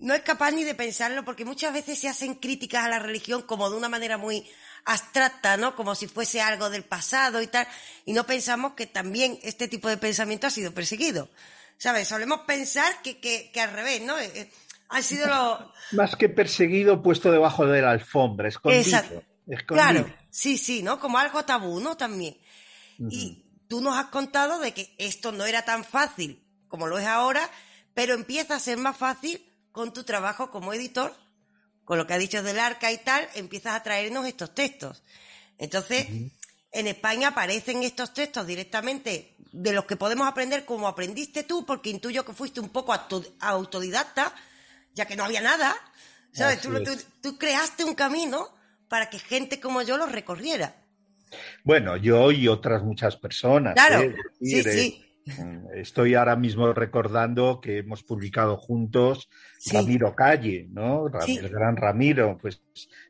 [0.00, 3.42] no es capaz ni de pensarlo porque muchas veces se hacen críticas a la religión
[3.42, 4.44] como de una manera muy
[4.84, 5.76] abstracta, ¿no?
[5.76, 7.66] Como si fuese algo del pasado y tal,
[8.06, 11.28] y no pensamos que también este tipo de pensamiento ha sido perseguido.
[11.76, 12.08] ¿Sabes?
[12.08, 14.18] Solemos pensar que, que, que al revés, ¿no?
[14.18, 14.52] Eh, eh,
[14.90, 15.60] han sido los...
[15.92, 18.82] Más que perseguido, puesto debajo de la alfombra, escondido.
[18.82, 19.22] Exacto.
[19.66, 21.00] Claro, sí, sí, ¿no?
[21.00, 21.96] Como algo tabú, ¿no?
[21.96, 22.36] También.
[23.08, 27.06] Y tú nos has contado de que esto no era tan fácil como lo es
[27.06, 27.50] ahora,
[27.94, 31.14] pero empieza a ser más fácil con tu trabajo como editor,
[31.84, 35.02] con lo que ha dicho del arca y tal, empiezas a traernos estos textos.
[35.58, 36.06] Entonces,
[36.72, 41.90] en España aparecen estos textos directamente de los que podemos aprender como aprendiste tú, porque
[41.90, 42.94] intuyo que fuiste un poco
[43.40, 44.32] autodidacta,
[44.94, 45.74] ya que no había nada.
[46.32, 46.60] ¿Sabes?
[47.20, 48.48] tú, creaste un camino
[48.88, 50.76] para que gente como yo lo recorriera.
[51.64, 53.74] Bueno, yo y otras muchas personas.
[53.74, 54.16] Claro, ¿eh?
[54.40, 55.09] sí, sí.
[55.26, 59.28] Mm, estoy ahora mismo recordando que hemos publicado juntos
[59.72, 61.06] Ramiro Calle, ¿no?
[61.26, 62.38] El gran Ramiro.
[62.40, 62.62] Pues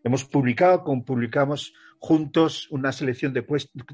[0.03, 3.45] hemos publicado, publicamos juntos una selección de,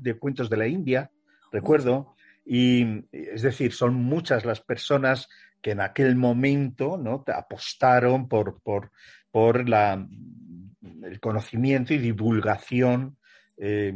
[0.01, 1.11] de cuentos de la India,
[1.53, 2.15] recuerdo.
[2.45, 5.29] Y es decir, son muchas las personas
[5.61, 7.25] que en aquel momento ¿no?
[7.35, 8.93] apostaron por, por,
[9.31, 10.07] por la,
[11.03, 13.19] el conocimiento y divulgación.
[13.57, 13.93] Eh,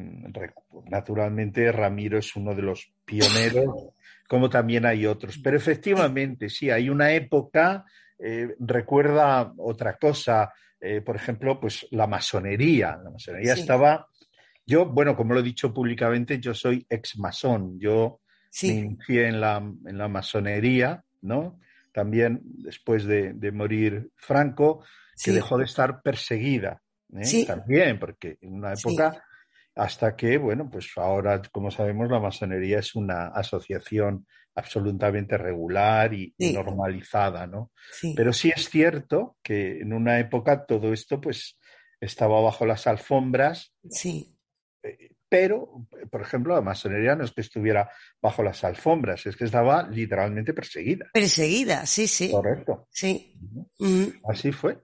[0.87, 3.91] naturalmente, Ramiro es uno de los pioneros,
[4.31, 5.39] como también hay otros.
[5.43, 7.85] Pero efectivamente, sí, hay una época,
[8.17, 12.97] eh, recuerda otra cosa, eh, por ejemplo, pues la masonería.
[13.03, 14.07] La masonería estaba.
[14.65, 17.77] Yo, bueno, como lo he dicho públicamente, yo soy ex masón.
[17.81, 18.21] Yo
[18.63, 21.59] me inicié en la, en la masonería, ¿no?
[21.93, 24.85] También después de, de morir Franco,
[25.21, 26.81] que dejó de estar perseguida.
[27.15, 27.45] ¿eh?
[27.45, 29.25] También, porque en una época,
[29.81, 36.35] hasta que, bueno, pues ahora, como sabemos, la masonería es una asociación absolutamente regular y,
[36.39, 37.73] normalizada, ¿no?
[38.15, 41.59] Pero sí es cierto que en una época todo esto, pues,
[41.99, 43.73] estaba bajo las alfombras.
[43.89, 44.37] Sí.
[44.83, 49.45] Eh, pero, por ejemplo, la masonería no es que estuviera bajo las alfombras, es que
[49.45, 51.07] estaba literalmente perseguida.
[51.15, 52.31] Perseguida, sí, sí.
[52.31, 52.87] Correcto.
[52.91, 53.35] Sí.
[54.29, 54.79] Así fue.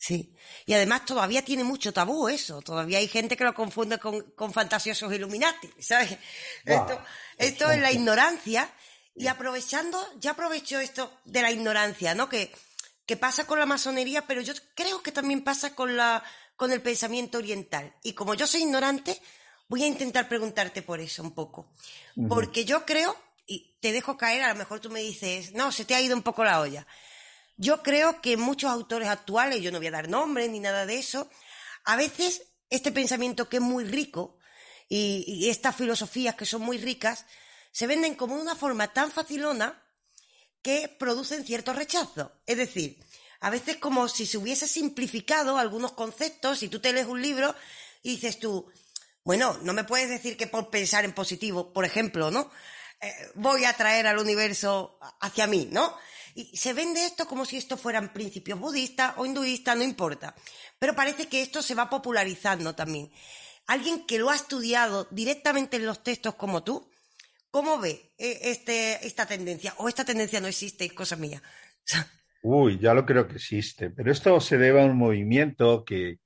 [0.00, 0.34] Sí.
[0.64, 2.62] Y además todavía tiene mucho tabú eso.
[2.62, 6.16] Todavía hay gente que lo confunde con, fantasiosos Illuminati, ¿sabes?
[6.64, 7.02] esto,
[7.36, 8.72] esto es la ignorancia.
[9.14, 12.30] Y aprovechando, ya aprovecho esto de la ignorancia, ¿no?
[12.30, 12.50] Que,
[13.04, 16.24] que pasa con la masonería, pero yo creo que también pasa con, la,
[16.56, 17.94] con el pensamiento oriental.
[18.02, 19.20] Y como yo soy ignorante,
[19.68, 21.70] voy a intentar preguntarte por eso un poco.
[22.26, 23.14] Porque yo creo,
[23.46, 26.16] y te dejo caer, a lo mejor tú me dices, no, se te ha ido
[26.16, 26.86] un poco la olla.
[27.60, 30.98] Yo creo que muchos autores actuales, yo no voy a dar nombres ni nada de
[30.98, 31.28] eso,
[31.84, 32.40] a veces
[32.70, 34.38] este pensamiento que es muy rico
[34.88, 37.26] y, estas filosofías que son muy ricas,
[37.70, 39.78] se venden como de una forma tan facilona
[40.62, 42.32] que producen cierto rechazo.
[42.46, 42.98] Es decir,
[43.40, 47.54] a veces como si se hubiese simplificado algunos conceptos, si tú te lees un libro
[48.02, 48.72] y dices tú,
[49.22, 52.50] bueno, no me puedes decir que por pensar en positivo, por ejemplo, ¿no?
[53.02, 55.94] Eh, voy a traer al universo hacia mí, ¿no?
[56.34, 60.34] Y se vende esto como si esto fueran principios budistas o hinduistas, no importa.
[60.78, 63.10] Pero parece que esto se va popularizando también.
[63.66, 66.90] Alguien que lo ha estudiado directamente en los textos como tú,
[67.50, 69.74] ¿cómo ve eh, este, esta tendencia?
[69.78, 71.42] ¿O esta tendencia no existe, es cosa mía?
[72.42, 73.90] Uy, ya lo creo que existe.
[73.90, 76.18] Pero esto se debe a un movimiento que,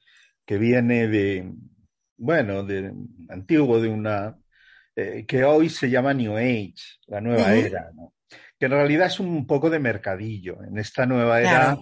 [0.47, 1.53] viene de,
[2.17, 2.93] bueno, de
[3.29, 4.39] antiguo, de una,
[4.95, 6.75] eh, que hoy se llama New Age,
[7.07, 8.14] la nueva era, ¿no?
[8.65, 10.63] Que en realidad es un poco de mercadillo.
[10.65, 11.77] En esta nueva era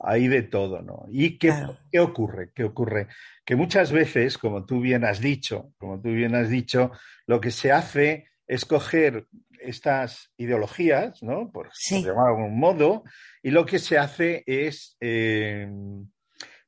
[0.00, 1.06] hay de todo, ¿no?
[1.08, 1.54] ¿Y qué,
[1.92, 2.50] qué, ocurre?
[2.52, 3.06] ¿Qué ocurre?
[3.44, 6.90] Que muchas veces, como tú bien has dicho, como tú bien has dicho,
[7.28, 9.28] lo que se hace es coger
[9.60, 11.52] estas ideologías, ¿no?
[11.52, 13.04] Por, llamar de algún modo,
[13.40, 15.68] y lo que se hace es eh,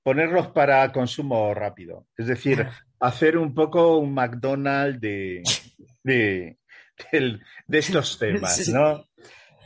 [0.05, 2.07] ponerlos para consumo rápido.
[2.17, 2.65] Es decir,
[3.01, 5.43] hacer un poco un McDonald's de,
[6.05, 6.59] de,
[7.67, 9.05] de estos temas, ¿no?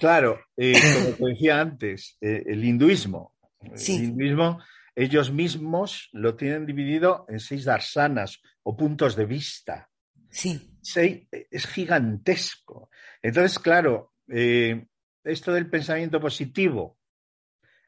[0.03, 3.37] Claro, eh, como te decía antes, eh, el hinduismo.
[3.61, 4.59] El hinduismo,
[4.97, 9.89] ellos mismos lo tienen dividido en seis darsanas o puntos de vista.
[10.29, 10.77] Sí.
[10.83, 12.91] Seis- es gigantesco.
[13.23, 14.87] Entonces, claro, eh,
[15.23, 16.99] esto del pensamiento positivo,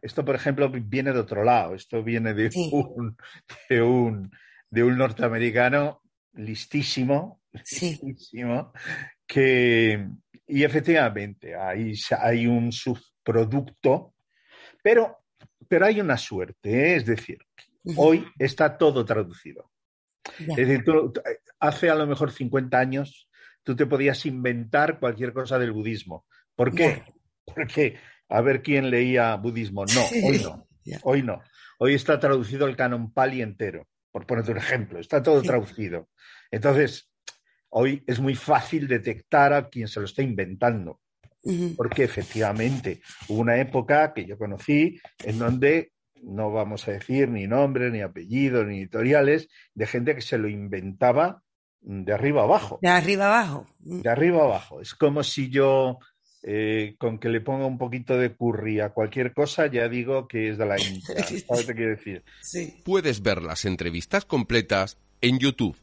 [0.01, 1.75] esto, por ejemplo, viene de otro lado.
[1.75, 3.17] Esto viene de, un,
[3.69, 4.31] de, un,
[4.71, 6.03] de un norteamericano
[6.35, 8.73] listísimo, listísimo,
[9.27, 10.07] que,
[10.47, 14.15] y efectivamente hay, hay un subproducto,
[14.83, 15.19] pero,
[15.69, 16.97] pero hay una suerte, ¿eh?
[16.97, 17.39] es decir,
[17.97, 19.71] hoy está todo traducido.
[20.39, 21.13] Es decir, tú-
[21.61, 23.29] hace a lo mejor 50 años
[23.63, 26.27] tú te podías inventar cualquier cosa del budismo.
[26.55, 27.03] ¿Por qué?
[27.45, 29.85] Porque a ver quién leía budismo.
[29.87, 30.67] No, hoy no.
[31.03, 31.41] Hoy no.
[31.79, 34.99] Hoy está traducido el canon pali entero, por ponerte un ejemplo.
[35.01, 36.11] Está todo traducido.
[36.51, 37.11] Entonces,
[37.77, 41.01] hoy es muy fácil detectar a quien se lo está inventando.
[41.77, 47.47] Porque efectivamente hubo una época que yo conocí en donde no vamos a decir ni
[47.47, 51.43] nombre, ni apellido, ni editoriales, de gente que se lo inventaba
[51.83, 52.79] de arriba abajo.
[52.81, 53.67] De arriba abajo.
[53.79, 54.81] De arriba abajo.
[54.81, 55.99] Es como si yo,
[56.43, 60.49] eh, con que le ponga un poquito de curry a cualquier cosa, ya digo que
[60.49, 61.03] es de la India.
[61.47, 62.25] ¿Sabes que quiero decir?
[62.85, 65.77] Puedes ver las entrevistas completas en YouTube.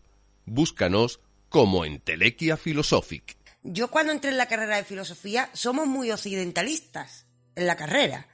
[0.48, 1.20] Búscanos
[1.52, 3.36] como Entelequia Philosophic.
[3.62, 7.26] Yo cuando entré en la carrera de filosofía somos muy occidentalistas
[7.56, 8.28] en la carrera.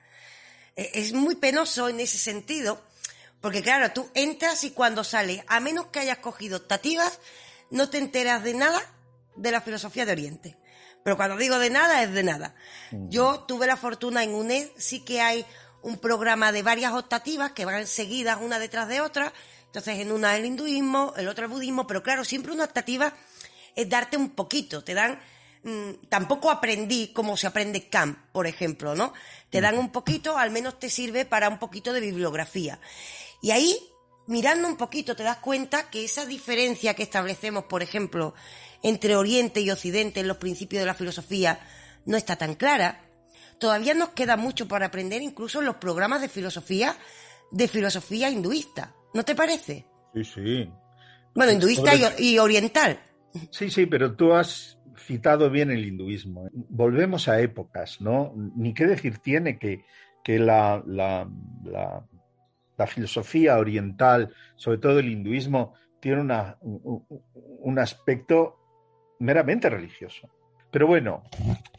[0.76, 2.80] E- Es muy penoso en ese sentido,
[3.42, 7.20] porque claro, tú entras y cuando sales, a menos que hayas cogido optativas,
[7.72, 8.80] no te enteras de nada
[9.36, 10.58] de la filosofía de Oriente.
[11.04, 12.54] Pero cuando digo de nada, es de nada.
[12.92, 15.44] Yo tuve la fortuna en UNED, sí que hay
[15.82, 19.34] un programa de varias optativas que van seguidas una detrás de otra.
[19.68, 23.14] Entonces, en una el hinduismo, el otro el budismo, pero claro, siempre una optativa
[23.76, 25.20] es darte un poquito, te dan...
[25.64, 29.14] mm, tampoco aprendí como se aprende Kant, por ejemplo, ¿no?
[29.50, 32.80] Te dan un poquito, al menos te sirve para un poquito de bibliografía.
[33.42, 33.78] Y ahí,
[34.26, 38.34] mirando un poquito, te das cuenta que esa diferencia que establecemos, por ejemplo,
[38.84, 41.60] entre Oriente y Occidente en los principios de la filosofía,
[42.06, 43.04] no está tan clara.
[43.60, 46.98] Todavía nos queda mucho para aprender, incluso en los programas de filosofía,
[47.52, 48.96] de filosofía hinduista.
[49.18, 49.84] ¿No te parece?
[50.14, 50.72] Sí, sí.
[51.34, 53.00] Bueno, hinduista y, Sobre- y oriental.
[53.50, 56.48] Sí, sí, pero tú has citado bien el hinduismo.
[56.54, 58.32] Volvemos a épocas, ¿no?
[58.56, 59.86] Ni qué decir tiene que,
[60.24, 61.28] que la, la-
[61.66, 62.06] la-
[62.78, 67.22] la filosofía oriental, sobre todo el hinduismo, tiene una- un, un-
[67.62, 68.60] un aspecto
[69.20, 70.30] meramente religioso.
[70.70, 71.24] Pero bueno,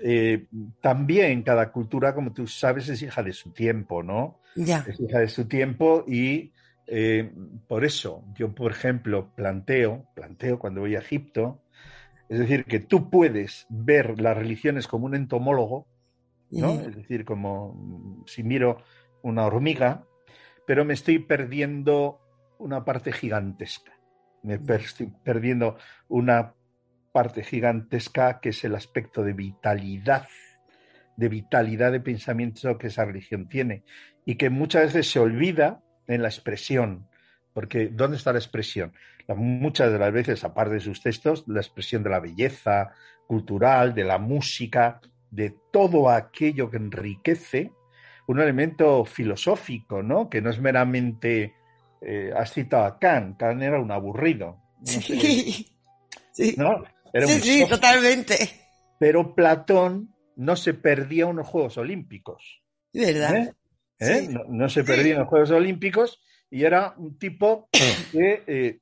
[0.00, 0.46] eh,
[0.80, 4.40] también cada cultura, como tú sabes, es hija de su tiempo, ¿no?
[4.56, 4.84] Ya.
[4.88, 6.52] es hija de su tiempo y
[6.88, 7.32] eh,
[7.68, 11.60] por eso yo, por ejemplo, planteo, planteo cuando voy a Egipto,
[12.28, 15.86] es decir, que tú puedes ver las religiones como un entomólogo,
[16.56, 16.80] ¿no?
[16.80, 18.82] Es decir, como mm, si miro
[19.22, 20.04] una hormiga,
[20.66, 22.20] pero me estoy perdiendo
[22.58, 23.92] una parte gigantesca.
[24.42, 25.78] Me per- estoy perdiendo
[26.08, 26.54] una
[27.12, 30.26] parte gigantesca que es el aspecto de vitalidad,
[31.16, 33.84] de vitalidad de pensamiento que esa religión tiene
[34.24, 37.06] y que muchas veces se olvida en la expresión.
[37.52, 38.92] Porque ¿dónde está la expresión?
[39.26, 42.92] La- muchas de las veces, aparte de sus textos, la expresión de la belleza
[43.26, 45.00] cultural, de la música,
[45.30, 47.72] de todo aquello que enriquece
[48.26, 50.28] un elemento filosófico, ¿no?
[50.28, 51.54] Que no es meramente,
[52.00, 54.58] eh, has citado a Kant, Kant era un aburrido.
[54.80, 55.18] no sé,
[56.32, 56.54] Sí.
[56.56, 56.84] ¿no?
[57.12, 58.36] Era Sí, un sí, totalmente.
[59.00, 62.62] Pero Platón no se perdía unos Juegos Olímpicos.
[62.92, 63.36] ¿Verdad?
[63.36, 63.52] ¿eh?
[64.00, 64.26] ¿Eh?
[64.26, 64.28] Sí.
[64.34, 66.20] No, no se perdía en los Juegos Olímpicos
[66.50, 67.68] y era un tipo
[68.12, 68.80] que, eh,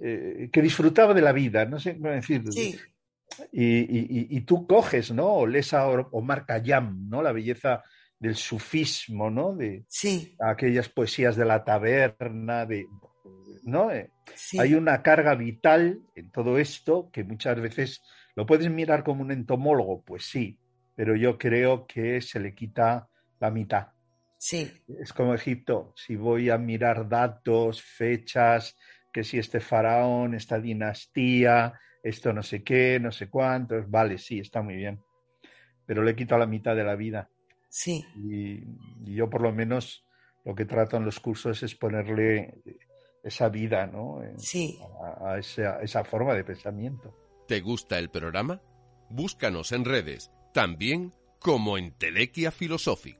[0.00, 2.42] eh, que disfrutaba de la vida, no sé cómo decir.
[2.50, 2.76] Sí.
[3.52, 5.26] Y, y- y- tú coges, ¿no?
[5.26, 7.22] O lees a Or- Omar Khayyam, ¿no?
[7.22, 7.84] La belleza
[8.18, 9.54] del sufismo, ¿no?
[9.54, 10.34] De Sí.
[10.40, 12.86] aquellas poesías de la taberna, de,
[13.64, 13.90] ¿no?
[14.34, 14.58] Sí.
[14.58, 18.02] Hay una carga vital en todo esto que muchas veces
[18.34, 20.58] lo puedes mirar como un entomólogo, pues sí,
[20.96, 23.07] pero yo creo que se le quita
[23.40, 23.88] la mitad.
[24.36, 24.70] Sí.
[25.00, 28.76] Es como Egipto, si voy a mirar datos, fechas,
[29.12, 34.38] que si este faraón, esta dinastía, esto no sé qué, no sé cuántos, vale, sí,
[34.38, 35.00] está muy bien,
[35.86, 37.28] pero le quito la mitad de la vida.
[37.68, 38.04] Sí.
[38.16, 38.62] Y,
[39.10, 40.06] y yo por lo menos
[40.44, 42.54] lo que trato en los cursos es ponerle
[43.24, 44.22] esa vida, ¿no?
[44.22, 44.78] En- Sí.
[45.02, 47.14] a, a esa, a esa forma de pensamiento.
[47.48, 48.62] ¿Te gusta el programa?
[49.10, 53.18] Búscanos en redes, también como Entelequia Philosophic.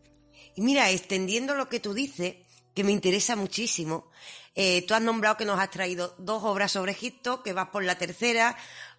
[0.58, 2.34] Y mira, extendiendo lo que tú dices,
[2.74, 4.10] que me interesa muchísimo.
[4.56, 7.84] Eh, tú has nombrado que nos has traído dos obras sobre Egipto, que vas por
[7.84, 8.56] la tercera,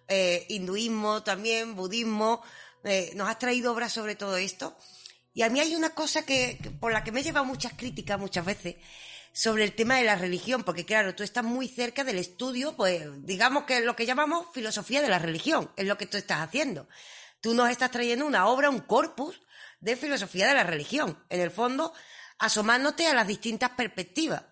[0.08, 2.42] eh, hinduismo también, budismo,
[2.82, 4.74] eh, nos has traído obras sobre todo esto.
[5.34, 8.18] Y a mí hay una cosa que, por la que me he llevado muchas críticas
[8.18, 8.76] muchas veces
[9.34, 13.06] sobre el tema de la religión, porque claro, tú estás muy cerca del estudio, pues
[13.26, 16.40] digamos que es lo que llamamos filosofía de la religión, es lo que tú estás
[16.40, 16.88] haciendo.
[17.42, 19.42] Tú nos estás trayendo una obra, un corpus
[19.80, 21.92] de filosofía de la religión, en el fondo,
[22.38, 24.44] asomándote a las distintas perspectivas.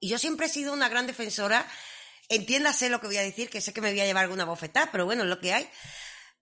[0.00, 1.66] Y yo siempre he sido una gran defensora,
[2.28, 4.90] entiéndase lo que voy a decir, que sé que me voy a llevar alguna bofetada,
[4.92, 5.68] pero bueno, es lo que hay,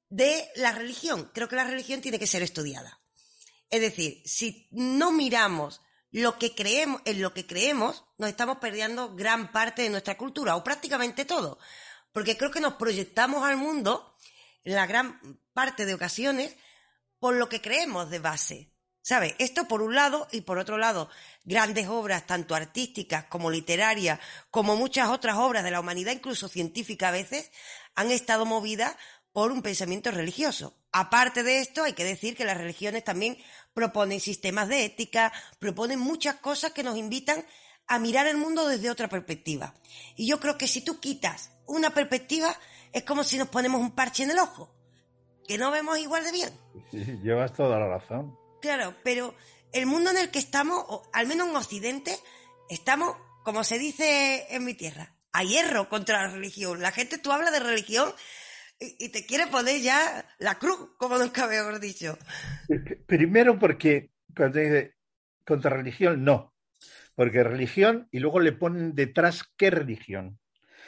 [0.09, 1.31] de la religión.
[1.35, 3.01] Creo que la religión tiene que ser estudiada.
[3.71, 9.17] Es decir, si no miramos lo que creemos, en lo que creemos, nos estamos perdiendo
[9.17, 11.59] gran parte de nuestra cultura, o prácticamente todo.
[12.13, 14.17] Porque creo que nos proyectamos al mundo,
[14.63, 15.21] en la gran
[15.53, 16.55] parte de ocasiones,
[17.25, 18.71] por lo que creemos de base.
[19.01, 19.35] ¿Sabes?
[19.39, 21.09] Esto por un lado y por otro lado,
[21.43, 24.21] grandes obras, tanto artísticas como literarias,
[24.51, 27.51] como muchas otras obras de la humanidad, incluso científicas a veces,
[27.95, 28.95] han estado movidas
[29.33, 30.77] por un pensamiento religioso.
[30.93, 33.39] Aparte de esto, hay que decir que las religiones también
[33.73, 37.43] proponen sistemas de ética, proponen muchas cosas que nos invitan
[37.87, 39.73] a mirar el mundo desde otra perspectiva.
[40.15, 42.55] Y yo creo que si tú quitas una perspectiva,
[42.93, 44.75] es como si nos ponemos un parche en el ojo,
[45.47, 46.51] que no vemos igual de bien.
[46.91, 48.37] Sí, llevas toda la razón.
[48.61, 49.35] Claro, pero
[49.73, 52.17] el mundo en el que estamos, o al menos en Occidente,
[52.69, 56.81] estamos, como se dice en mi tierra, a hierro contra la religión.
[56.81, 58.13] La gente, tú hablas de religión
[58.81, 62.19] y, te quiere poner ya la cruz, como nunca habíamos dicho.
[63.07, 64.95] Primero porque cuando dice
[65.45, 66.55] contra religión, no.
[67.15, 70.39] Porque religión y luego le ponen detrás qué religión.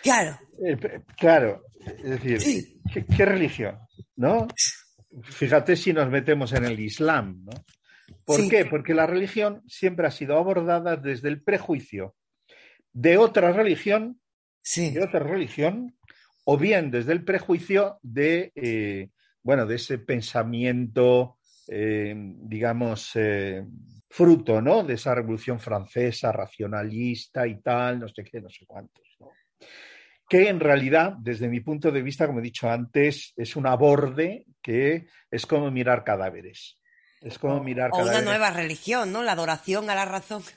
[0.02, 0.38] Claro.
[0.64, 0.76] Eh,
[1.16, 2.80] claro, es decir,
[3.16, 3.78] ¿qué, religión?
[4.16, 4.48] ¿No?
[5.22, 7.52] Fíjate si nos metemos en el Islam, ¿no?
[8.24, 8.64] ¿Por qué?
[8.64, 12.14] Porque la religión siempre ha sido abordada desde el prejuicio
[12.92, 14.20] de otra religión,
[14.74, 15.96] de otra religión,
[16.44, 19.10] o bien desde el prejuicio de, eh,
[19.42, 21.38] bueno, de ese pensamiento,
[21.68, 23.64] eh, digamos, eh,
[24.08, 24.82] fruto, ¿no?
[24.82, 29.04] De esa revolución francesa, racionalista y tal, no sé qué, no sé cuántos,
[30.28, 34.46] Que en realidad, desde mi punto de vista, como he dicho antes, es un aborde
[34.60, 36.80] que es como mirar cadáveres.
[37.20, 39.22] Es como mirar o una nueva religión, ¿no?
[39.22, 40.42] La adoración a la razón.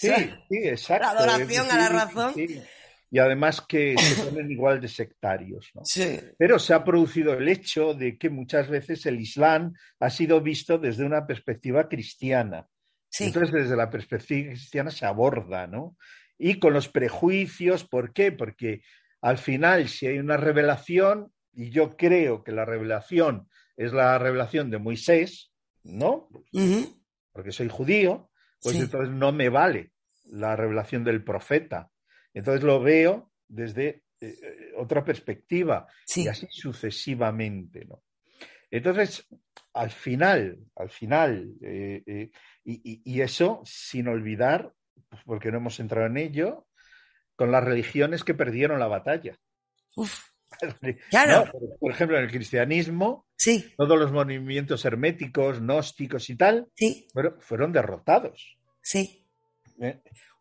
[0.00, 0.12] Sí,
[0.48, 1.06] sí, exacto.
[1.06, 2.32] La adoración a la razón
[3.10, 5.70] y además que se ponen igual de sectarios.
[5.74, 5.82] ¿no?
[6.36, 10.78] Pero se ha producido el hecho de que muchas veces el Islam ha sido visto
[10.78, 12.68] desde una perspectiva cristiana.
[13.18, 15.96] Entonces, desde la perspectiva cristiana se aborda, ¿no?
[16.38, 18.32] Y con los prejuicios, ¿por qué?
[18.32, 18.82] Porque
[19.20, 24.70] al final, si hay una revelación, y yo creo que la revelación es la revelación
[24.70, 26.28] de Moisés, ¿no?
[27.32, 28.30] Porque soy judío,
[28.62, 29.92] pues entonces no me vale
[30.26, 31.90] la revelación del profeta.
[32.34, 33.88] Entonces lo veo desde
[34.20, 38.02] eh, eh, otra perspectiva y así sucesivamente, ¿no?
[38.70, 39.26] Entonces,
[39.72, 42.30] al final, al final, eh,
[42.64, 44.74] y, eso sin olvidar,
[45.24, 46.66] porque no hemos entrado en ello,
[47.36, 49.38] con las religiones que perdieron la batalla.
[51.10, 51.50] claro.
[51.78, 53.26] Por ejemplo, en el cristianismo,
[53.76, 56.68] todos los movimientos herméticos, gnósticos y tal,
[57.40, 58.58] fueron, derrotados.
[58.82, 59.24] Sí.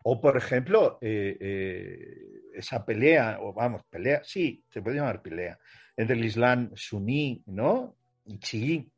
[0.03, 5.59] O, por ejemplo, eh, eh, esa pelea, o vamos, pelea, sí, se puede llamar pelea,
[5.95, 7.97] entre el Islam suní, ¿no?
[8.25, 8.91] Y chií.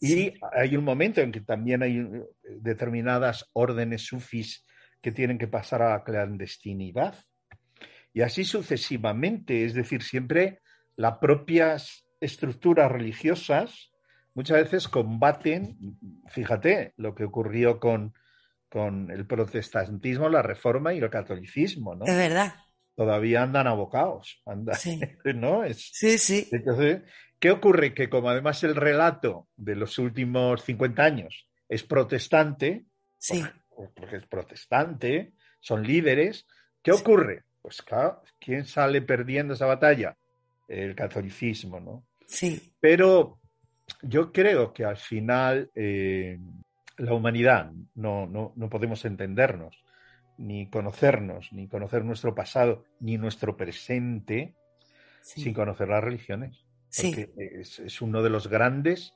[0.00, 2.24] Y hay un momento en que también hay eh,
[2.60, 4.64] determinadas órdenes sufis
[5.02, 7.14] que tienen que pasar a la clandestinidad.
[8.14, 10.60] Y así sucesivamente, es decir, siempre
[10.96, 13.90] las propias estructuras religiosas
[14.34, 15.98] muchas veces combaten,
[16.28, 18.14] fíjate lo que ocurrió con
[18.72, 22.06] con el protestantismo, la reforma y el catolicismo, ¿no?
[22.06, 22.54] Es verdad.
[22.96, 24.98] Todavía andan abocados, andan, sí.
[25.34, 25.62] ¿no?
[25.74, 26.48] sí, sí.
[26.50, 27.02] Entonces,
[27.38, 27.92] ¿qué ocurre?
[27.92, 32.86] Que como además el relato de los últimos 50 años es protestante,
[33.18, 33.44] sí.
[33.94, 36.46] Porque es protestante, son líderes,
[36.82, 37.44] ¿qué ocurre?
[37.60, 40.16] Pues claro, ¿quién sale perdiendo esa batalla?
[40.68, 42.04] El catolicismo, ¿no?
[42.26, 42.72] Sí.
[42.80, 43.38] Pero
[44.02, 46.38] yo creo que al final eh,
[46.96, 49.82] la humanidad, no, no, no podemos entendernos,
[50.38, 54.54] ni conocernos, ni conocer nuestro pasado, ni nuestro presente,
[55.20, 56.64] sin conocer las religiones.
[56.94, 59.14] Porque es, uno de los grandes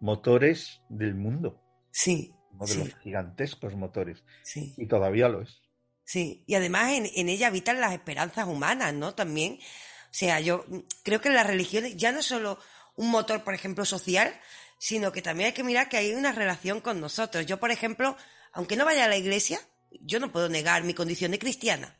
[0.00, 1.60] motores del mundo.
[1.90, 2.32] Sí.
[2.52, 4.22] Uno de los gigantescos motores.
[4.42, 4.74] Sí.
[4.76, 5.60] Y todavía lo es.
[6.04, 9.14] Sí, y además en, en, ella habitan las esperanzas humanas, ¿no?
[9.14, 9.54] También.
[9.54, 10.64] O sea, yo
[11.04, 12.58] creo que las religiones ya no es solo
[12.96, 14.34] un motor, por ejemplo, social,
[14.78, 17.46] sino que también hay que mirar que hay una relación con nosotros.
[17.46, 18.16] Yo, por ejemplo,
[18.52, 19.60] aunque no vaya a la iglesia,
[20.00, 21.98] yo no puedo negar mi condición de cristiana.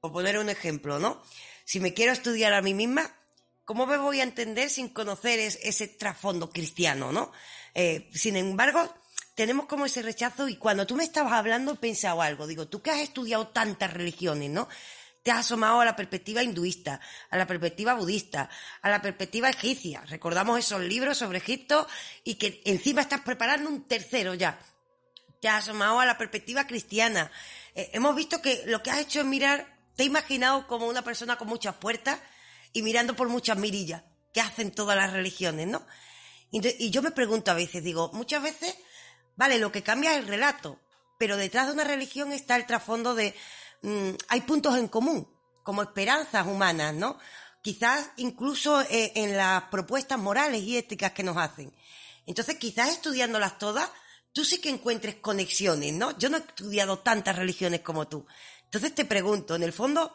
[0.00, 1.22] Por poner un ejemplo, ¿no?
[1.64, 3.14] Si me quiero estudiar a mí misma,
[3.64, 7.32] ¿cómo me voy a entender sin conocer ese trasfondo cristiano, ¿no?
[7.74, 8.92] Eh, sin embargo,
[9.34, 12.46] tenemos como ese rechazo y cuando tú me estabas hablando he pensado algo.
[12.46, 14.68] Digo, tú que has estudiado tantas religiones, ¿no?
[15.22, 18.48] Te has asomado a la perspectiva hinduista, a la perspectiva budista,
[18.82, 20.02] a la perspectiva egipcia.
[20.02, 21.88] Recordamos esos libros sobre Egipto
[22.22, 24.58] y que encima estás preparando un tercero ya.
[25.40, 27.30] Te has asomado a la perspectiva cristiana.
[27.74, 31.02] Eh, hemos visto que lo que has hecho es mirar, te he imaginado como una
[31.02, 32.20] persona con muchas puertas
[32.72, 35.86] y mirando por muchas mirillas que hacen todas las religiones, ¿no?
[36.50, 38.76] Y yo me pregunto a veces, digo, muchas veces
[39.36, 40.78] Vale, lo que cambia es el relato,
[41.18, 43.34] pero detrás de una religión está el trasfondo de...
[43.82, 45.28] Mm, hay puntos en común,
[45.62, 47.18] como esperanzas humanas, ¿no?
[47.62, 51.74] Quizás incluso eh, en las propuestas morales y éticas que nos hacen.
[52.26, 53.90] Entonces, quizás estudiándolas todas,
[54.32, 56.16] tú sí que encuentres conexiones, ¿no?
[56.18, 58.26] Yo no he estudiado tantas religiones como tú.
[58.64, 60.14] Entonces te pregunto, en el fondo,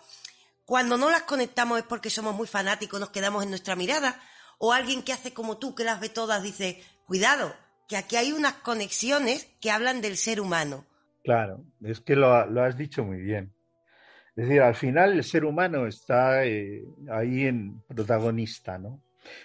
[0.66, 4.22] cuando no las conectamos es porque somos muy fanáticos, nos quedamos en nuestra mirada,
[4.58, 7.56] o alguien que hace como tú, que las ve todas, dice, cuidado,
[7.90, 10.86] que aquí hay unas conexiones que hablan del ser humano.
[11.24, 13.52] Claro, es que lo, has dicho muy bien.
[14.36, 19.02] Es decir, al final el ser humano está eh, ahí en protagonista, ¿no?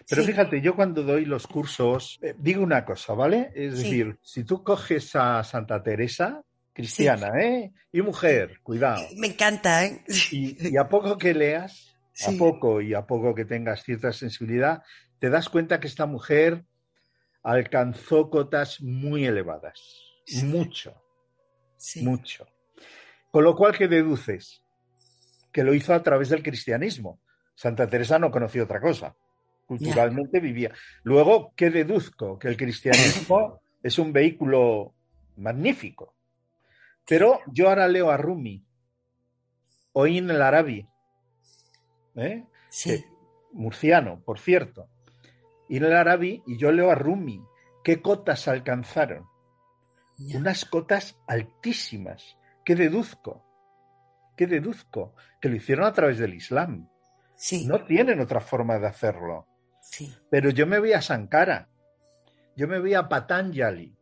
[0.09, 3.51] Pero fíjate, yo cuando doy los cursos, eh, digo una cosa, ¿vale?
[3.55, 6.43] Es decir, si tú coges a Santa Teresa,
[6.73, 7.73] cristiana, ¿eh?
[7.93, 9.03] Y mujer, cuidado.
[9.17, 10.05] Me encanta, ¿eh?
[10.31, 14.83] Y, y a poco que leas, a poco y a poco que tengas cierta sensibilidad,
[15.19, 16.65] te das cuenta que esta mujer
[17.45, 20.03] alcanzó cotas muy elevadas.
[20.43, 20.95] Mucho.
[21.97, 22.47] Mucho.
[23.31, 24.65] Con lo cual, ¿qué deduces?
[25.53, 27.21] Que lo hizo a través del cristianismo.
[27.55, 29.15] Santa Teresa no conocía otra cosa.
[29.67, 30.73] Culturalmente vivía.
[31.05, 32.39] Luego, ¿qué deduzco?
[32.39, 34.95] Que el cristianismo es un vehículo
[35.37, 36.15] magnífico.
[37.07, 38.65] Pero yo ahora leo a Rumi,
[39.93, 40.89] oí en el Arabi,
[42.17, 42.45] ¿eh?
[43.53, 44.89] murciano, por cierto,
[45.69, 47.43] y el Arabi y yo leo a Rumi.
[47.83, 49.27] ¿Qué cotas alcanzaron?
[50.35, 52.37] Unas cotas altísimas.
[52.65, 53.45] ¿Qué deduzco?
[54.37, 55.15] ¿Qué deduzco?
[55.41, 56.89] Que lo hicieron a través del Islam.
[57.37, 57.67] Sí.
[57.67, 59.47] No tienen otra forma de hacerlo.
[59.83, 60.15] Sí.
[60.31, 61.69] Pero yo me voy a Sankara,
[62.57, 63.95] yo me voy a Patanjali,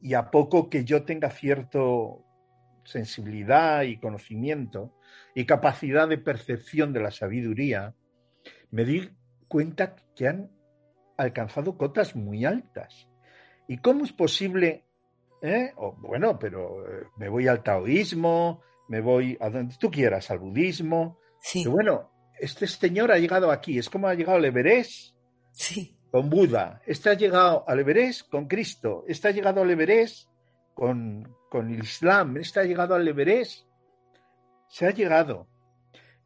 [0.00, 2.24] y a poco que yo tenga cierto
[2.84, 4.94] sensibilidad y conocimiento
[5.34, 7.94] y capacidad de percepción de la sabiduría,
[8.70, 9.10] me di
[9.48, 10.50] cuenta que han
[11.16, 13.08] alcanzado cotas muy altas.
[13.68, 14.84] ¿Y cómo es posible?
[15.40, 15.72] Eh?
[15.98, 21.18] bueno, pero eh, me voy al taoísmo, me voy a donde tú quieras, al budismo.
[21.40, 21.66] Sí.
[21.66, 25.16] bueno, este señor ha llegado aquí, es como ha llegado al Everest
[25.50, 25.98] sí.
[26.12, 30.28] con Buda, este ha llegado al Everest con Cristo, este ha llegado al Everest
[30.74, 33.66] con, con el Islam, este ha llegado al Everest.
[34.68, 35.48] Se ha llegado.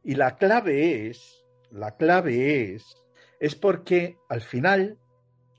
[0.05, 2.85] Y la clave es, la clave es
[3.41, 4.99] es porque al final,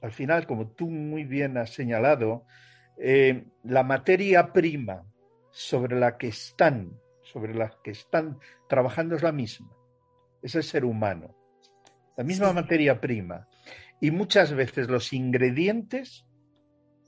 [0.02, 2.46] al final, como tú muy bien has señalado,
[2.98, 5.06] eh, la materia prima
[5.52, 9.72] sobre la que están, sobre la que están trabajando es la misma,
[10.42, 11.36] es el ser humano,
[12.16, 13.48] la misma materia prima.
[14.00, 16.26] Y muchas veces los ingredientes,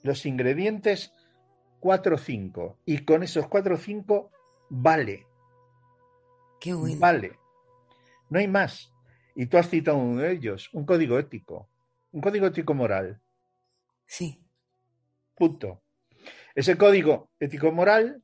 [0.02, 1.14] los ingredientes
[1.80, 4.32] cuatro o cinco, y con esos cuatro o cinco
[4.70, 5.26] vale.
[6.60, 7.00] Qué bueno.
[7.00, 7.40] Vale.
[8.30, 8.94] No hay más.
[9.40, 11.70] Y tú has citado uno de ellos, un código ético,
[12.12, 13.22] un código ético moral.
[14.06, 14.44] Sí.
[15.34, 15.82] Punto.
[16.54, 18.22] Ese código ético moral,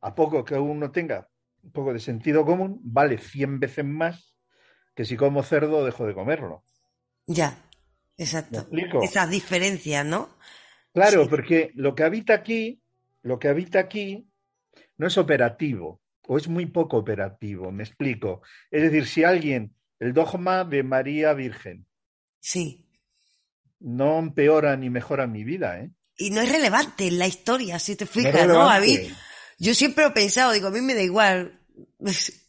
[0.00, 1.28] a poco que uno tenga
[1.62, 4.34] un poco de sentido común, vale 100 veces más
[4.96, 6.64] que si como cerdo dejo de comerlo.
[7.28, 7.64] Ya,
[8.16, 8.66] exacto.
[9.00, 10.28] Esas diferencias, ¿no?
[10.92, 12.82] Claro, porque lo que habita aquí,
[13.22, 14.28] lo que habita aquí
[14.96, 18.42] no es operativo o es muy poco operativo, me explico.
[18.72, 21.86] Es decir, si alguien el dogma de María Virgen.
[22.40, 22.86] Sí.
[23.80, 25.90] No empeora ni mejora mi vida, ¿eh?
[26.16, 28.68] Y no es relevante en la historia, si te fijas, ¿no?
[28.68, 28.96] A mí,
[29.58, 31.60] yo siempre he pensado, digo, a mí me da igual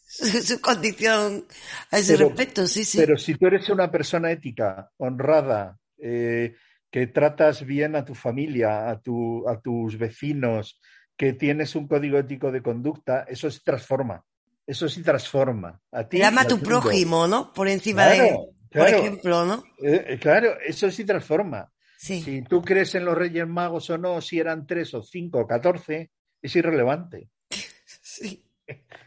[0.08, 1.46] su, condición
[1.92, 2.98] a ese respecto, sí, sí.
[2.98, 6.56] Pero si tú eres una persona ética, honrada, eh,
[6.90, 10.82] que tratas bien a tu familia, a, tu, a tus vecinos,
[11.16, 14.26] que tienes un código ético de conducta, eso se transforma
[14.70, 15.82] eso sí transforma.
[15.91, 17.52] A ti Llama a tu prójimo, ¿no?
[17.54, 18.38] Por encima de,
[18.72, 19.64] por ejemplo, ¿no?
[19.84, 21.72] Eh, eh, claro, eso sí transforma.
[21.98, 25.48] Si tú crees en los Reyes Magos o no, si eran tres o cinco o
[25.48, 27.30] catorce, es irrelevante.
[28.02, 28.44] Sí.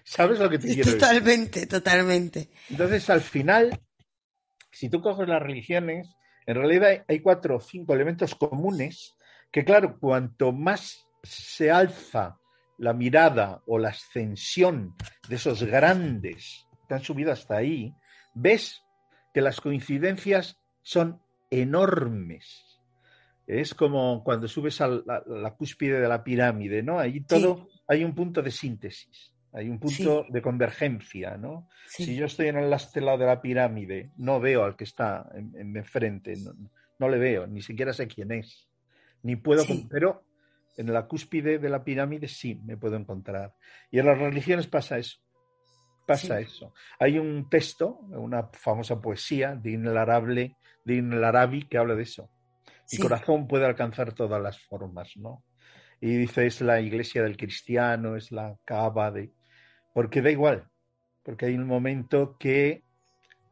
[0.04, 1.00] ¿Sabes lo que te quiero decir?
[1.00, 2.50] Totalmente, totalmente.
[2.70, 3.80] Entonces, al final,
[4.70, 6.08] si tú coges las religiones,
[6.46, 9.14] en realidad hay cuatro o cinco elementos comunes
[9.50, 12.38] que, claro, cuanto más se alza
[12.82, 14.96] la mirada o la ascensión
[15.28, 17.94] de esos grandes que han subido hasta ahí,
[18.34, 18.82] ves
[19.32, 22.80] que las coincidencias son enormes.
[23.46, 26.98] Es como cuando subes a la, cúspide de la pirámide, ¿no?
[26.98, 31.68] Ahí todo hay un punto de síntesis, hay un punto de convergencia, ¿no?
[31.86, 35.70] Si yo estoy en el lado de la pirámide, no veo al que está en,
[35.70, 36.34] mi frente,
[36.98, 38.68] no, le veo, ni siquiera sé quién es,
[39.22, 40.24] ni puedo, pero
[40.76, 43.54] en la cúspide de la pirámide sí me puedo encontrar.
[43.90, 45.18] Y en las religiones pasa eso.
[46.06, 46.74] Pasa eso.
[46.98, 52.30] Hay un texto, una famosa poesía de Inlarable, de Inlarabi, que habla de eso.
[52.90, 55.44] Mi corazón puede alcanzar todas las formas, ¿no?
[56.00, 59.32] Y dice, es la iglesia del cristiano, es la cava de...
[59.94, 60.68] Porque da igual,
[61.22, 62.82] porque hay un momento que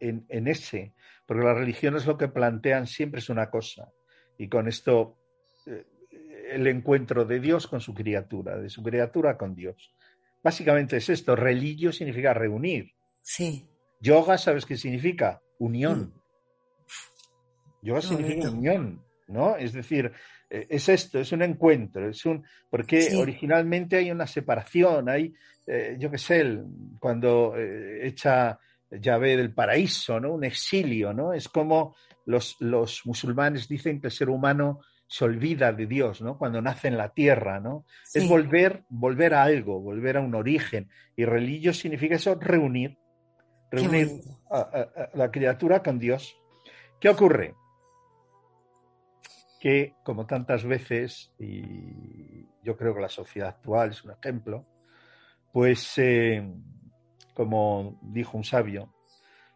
[0.00, 0.94] en, en ese,
[1.26, 3.88] porque las religiones lo que plantean siempre es una cosa,
[4.36, 5.19] y con esto
[6.50, 9.94] el encuentro de Dios con su criatura, de su criatura con Dios.
[10.42, 11.36] Básicamente es esto.
[11.36, 12.92] Religio significa reunir.
[13.22, 13.66] Sí.
[14.00, 15.40] Yoga, ¿sabes qué significa?
[15.58, 16.00] Unión.
[16.00, 16.20] Mm.
[17.82, 19.56] Yoga significa unión, ¿no?
[19.56, 20.12] Es decir,
[20.50, 25.32] eh, es esto, es un encuentro, es un porque originalmente hay una separación, hay,
[25.66, 26.58] eh, yo qué sé,
[26.98, 28.58] cuando eh, echa
[28.90, 30.34] llave del paraíso, ¿no?
[30.34, 31.32] Un exilio, ¿no?
[31.32, 31.96] Es como
[32.26, 34.80] los, los musulmanes dicen que el ser humano
[35.10, 36.38] se olvida de Dios, ¿no?
[36.38, 37.84] Cuando nace en la tierra, ¿no?
[38.14, 40.88] Es volver, volver a algo, volver a un origen.
[41.16, 42.96] Y religio significa eso, reunir,
[43.72, 44.08] reunir
[44.52, 46.36] a, la criatura con Dios.
[47.00, 47.56] ¿Qué ocurre?
[49.58, 54.64] Que, como tantas veces, y yo creo que la sociedad actual es un ejemplo,
[55.52, 56.48] pues, eh,
[57.34, 58.94] como dijo un sabio,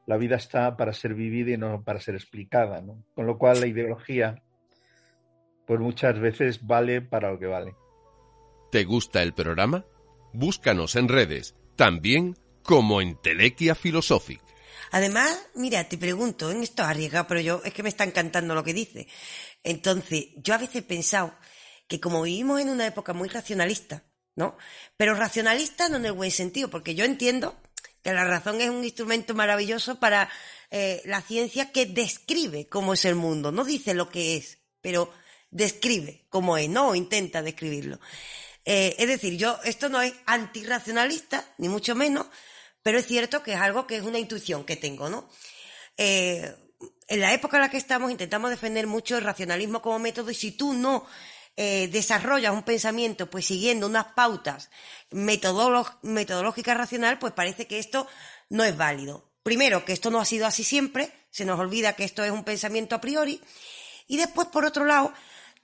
[0.06, 3.05] la vida está para ser vivida y no para ser explicada, ¿no?
[3.14, 4.43] Con lo cual la ideología
[5.66, 7.74] pues muchas veces vale para lo que vale.
[8.70, 9.85] ¿Te gusta el programa?
[10.32, 14.41] Búscanos en redes, también como en Telequia Philosophic.
[14.91, 18.65] Además, mira, te pregunto, en esto arriesgado, pero yo es que me está encantando lo
[18.65, 19.09] que dice.
[19.62, 21.35] Entonces, yo a veces he pensado
[21.89, 24.05] que como vivimos en una época muy racionalista,
[24.36, 24.57] ¿no?
[24.97, 27.57] Pero racionalista no en el buen sentido, porque yo entiendo
[28.03, 30.28] que la razón es un instrumento maravilloso para
[30.70, 35.11] eh, la ciencia que describe cómo es el mundo, no dice lo que es, pero
[35.55, 37.98] describe cómo es, no intenta describirlo.
[38.64, 42.26] Eh, es decir, yo, esto no es antirracionalista, ni mucho menos,
[42.82, 45.28] pero es cierto que es algo que es una intuición que tengo, ¿no?
[45.97, 46.55] Eh,
[47.06, 50.35] en la época en la que estamos intentamos defender mucho el racionalismo como método y
[50.35, 51.06] si tú no
[51.56, 54.70] eh, desarrollas un pensamiento pues siguiendo unas pautas
[55.12, 58.09] metodológicas racional, pues parece que esto
[58.48, 59.31] no es válido.
[59.44, 62.44] Primero, que esto no ha sido así siempre, se nos olvida que esto es un
[62.44, 63.40] pensamiento a priori,
[64.06, 65.12] y después, por otro lado,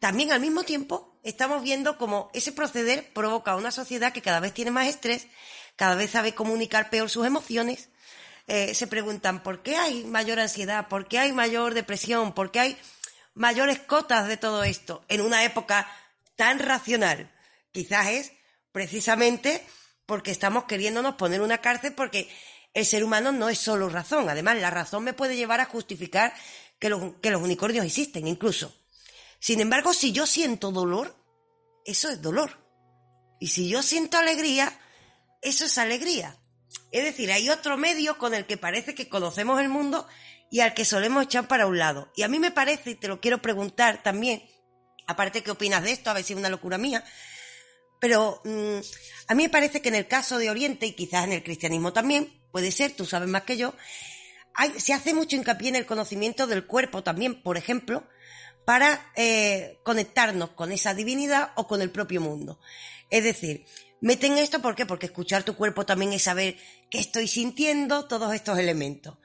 [0.01, 4.55] también al mismo tiempo estamos viendo cómo ese proceder provoca una sociedad que cada vez
[4.55, 5.29] tiene más estrés,
[5.77, 7.91] cada vez sabe comunicar peor sus emociones.
[8.47, 12.61] Eh, se preguntan por qué hay mayor ansiedad, por qué hay mayor depresión, por qué
[12.61, 12.79] hay
[13.35, 15.87] mayores cotas de todo esto en una época
[16.35, 17.31] tan racional.
[17.71, 18.33] Quizás es
[18.73, 19.65] precisamente
[20.07, 22.29] porque estamos queriéndonos poner una cárcel porque
[22.73, 24.31] el ser humano no es solo razón.
[24.31, 26.33] Además, la razón me puede llevar a justificar
[26.79, 28.80] que los unicornios existen incluso.
[29.41, 31.17] Sin embargo, si yo siento dolor,
[31.85, 32.59] eso es dolor.
[33.41, 34.79] Y si yo siento alegría,
[35.43, 36.37] eso es alegría.
[36.93, 40.07] Es decir, hay otro medio con el que parece que conocemos el mundo
[40.51, 42.13] y al que solemos echar para un lado.
[42.17, 44.43] Y a mí me parece, y te lo quiero preguntar también,
[45.07, 47.03] aparte qué opinas de esto, a ver si es una locura mía,
[48.01, 48.79] pero mm,
[49.29, 51.93] a mí me parece que en el caso de Oriente, y quizás en el cristianismo
[51.93, 53.75] también, puede ser, tú sabes más que yo,
[54.79, 58.07] se hace mucho hincapié en el conocimiento del cuerpo también, por ejemplo,
[58.71, 62.61] para eh, conectarnos con esa divinidad o con el propio mundo.
[63.11, 63.67] Es decir,
[64.01, 64.87] meten esto ¿por qué?
[64.87, 66.57] porque escuchar tu cuerpo también es saber
[66.89, 69.19] qué estoy sintiendo, todos estos elementos.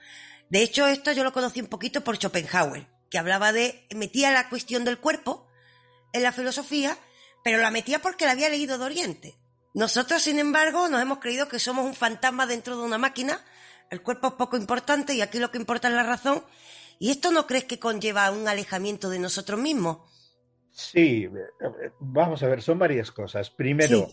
[0.49, 4.49] De hecho, esto yo lo conocí un poquito por Schopenhauer, que hablaba de, metía la
[4.49, 5.47] cuestión del cuerpo
[6.11, 6.97] en la filosofía,
[7.43, 9.35] pero la metía porque la había leído de Oriente.
[9.75, 13.45] Nosotros, sin embargo, nos hemos creído que somos un fantasma dentro de una máquina,
[13.91, 16.43] el cuerpo es poco importante y aquí lo que importa es la razón,
[16.99, 19.99] ¿Y esto no crees que conlleva un alejamiento de nosotros mismos?
[20.71, 21.29] Sí,
[21.99, 23.49] vamos a ver, son varias cosas.
[23.49, 24.09] Primero,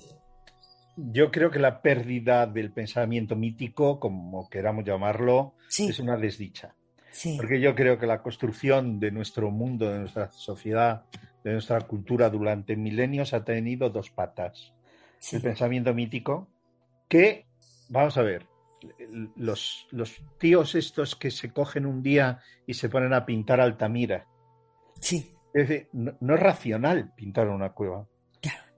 [0.97, 6.75] yo creo que la pérdida del pensamiento mítico, como queramos llamarlo, es una desdicha.
[7.37, 11.05] Porque yo creo que la construcción de nuestro mundo, de nuestra sociedad,
[11.45, 14.73] de nuestra cultura durante milenios ha tenido dos patas.
[15.31, 16.49] El pensamiento mítico,
[17.09, 17.47] que,
[17.89, 18.47] vamos a ver,
[19.37, 24.27] los, los tíos estos que se cogen un día y se ponen a pintar Altamira.
[25.01, 25.35] Sí.
[25.55, 28.07] Es decir, no, es racional pintar una cueva.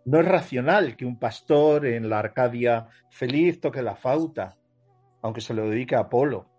[0.06, 4.58] No es racional que un pastor en la Arcadia feliz toque la flauta,
[5.22, 6.50] aunque se lo dedique a Apolo.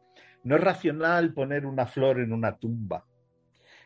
[0.44, 3.06] No es racional poner una flor en una tumba.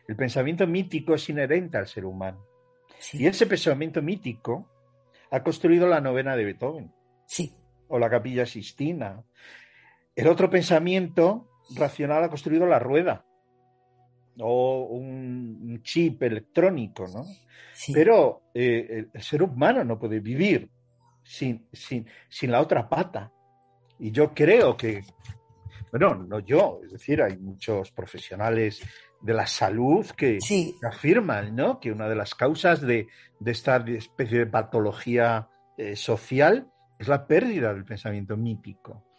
[0.08, 2.46] El pensamiento mítico es inherente al ser humano.
[3.12, 4.70] Y ese pensamiento mítico
[5.30, 6.92] ha construido la novena de Beethoven.
[7.26, 7.54] Sí.
[7.90, 9.22] O la capilla Sistina.
[10.16, 13.24] El otro pensamiento racional ha construido la rueda
[14.38, 17.24] o un chip electrónico, ¿no?
[17.92, 20.70] Pero eh, el ser humano no puede vivir
[21.22, 23.32] sin, sin, sin, la otra pata.
[23.98, 25.04] Y yo creo que,
[25.90, 28.80] bueno, no yo, es decir, hay muchos profesionales
[29.20, 30.38] de la salud que,
[30.82, 31.78] afirman ¿no?
[31.78, 33.08] que una de las causas de,
[33.38, 39.10] de esta especie de patología eh, social es la pérdida del pensamiento mítico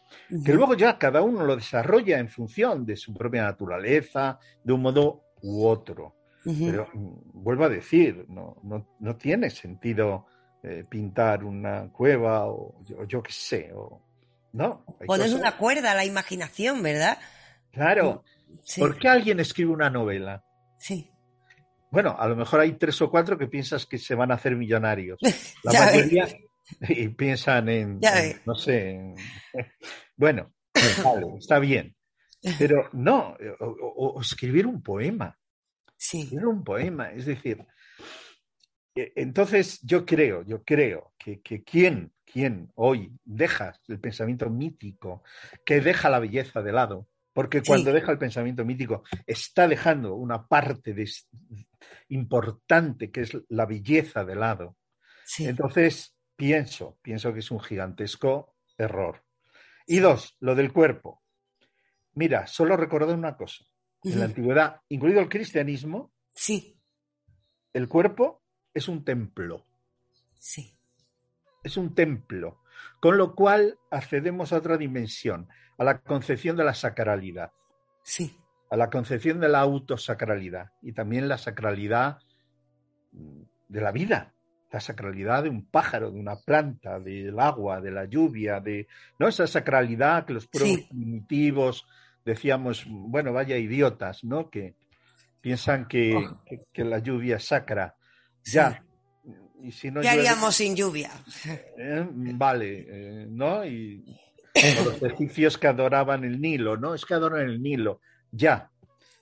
[0.43, 4.81] que luego ya cada uno lo desarrolla en función de su propia naturaleza, de un
[4.81, 6.15] modo u otro.
[6.43, 8.57] Pero mm, vuelvo a decir, no,
[8.99, 10.25] no, tiene sentido
[10.63, 14.01] eh, pintar una cueva o yo, qué sé, o
[14.53, 14.83] no.
[15.05, 17.17] Pones una cuerda a la imaginación, ¿verdad?
[17.71, 18.23] Claro.
[18.77, 20.43] ¿Por qué alguien escribe una novela?
[20.77, 21.09] Sí.
[21.91, 24.55] Bueno, a lo mejor hay tres o cuatro que piensas que se van a hacer
[24.55, 25.19] millonarios.
[25.63, 26.27] La mayoría,
[26.89, 27.99] y piensan en,
[28.45, 29.14] no sé,
[30.15, 30.53] bueno,
[31.38, 31.95] está bien,
[32.57, 35.38] pero no, o, escribir un poema,
[35.95, 36.22] sí.
[36.22, 37.65] escribir un poema, es decir,
[38.95, 45.23] e, entonces yo creo, yo creo que, que quien, quien hoy deja el pensamiento mítico,
[45.65, 50.48] que deja la belleza de lado, porque cuando deja el pensamiento mítico está dejando una
[50.48, 51.10] parte de,
[52.10, 54.77] importante que es la belleza de lado.
[55.39, 59.23] Entonces, Pienso, pienso que es un gigantesco error.
[59.85, 61.22] Y dos, lo del cuerpo.
[62.15, 63.63] Mira, solo recordar una cosa.
[64.03, 66.81] En la antigüedad, incluido el cristianismo, sí.
[67.73, 68.41] el cuerpo
[68.73, 69.68] es un templo.
[70.34, 70.76] Sí.
[71.63, 72.63] Es un templo.
[72.99, 75.47] Con lo cual accedemos a otra dimensión,
[75.77, 77.51] a la concepción de la sacralidad.
[78.01, 78.35] Sí.
[78.72, 82.18] A la concepción de la autosacralidad y también la sacralidad
[83.11, 84.34] de la vida
[84.72, 88.88] la sacralidad de un pájaro, de una planta, del agua, de la lluvia, de
[89.19, 89.27] ¿no?
[89.27, 91.85] esa sacralidad que los primitivos
[92.23, 94.49] decíamos, bueno, vaya idiotas, ¿no?
[94.49, 94.76] Que
[95.41, 96.84] piensan que, oh.
[96.84, 97.95] la lluvia es sacra.
[98.45, 98.84] Ya.
[99.61, 101.11] Y si no ¿Qué haríamos sin lluvia?
[101.77, 103.65] Eh, vale, eh, ¿no?
[103.65, 104.03] Y
[104.85, 106.93] los egipcios que adoraban el Nilo, ¿no?
[106.93, 107.99] Es que adoran el Nilo.
[108.31, 108.69] Ya.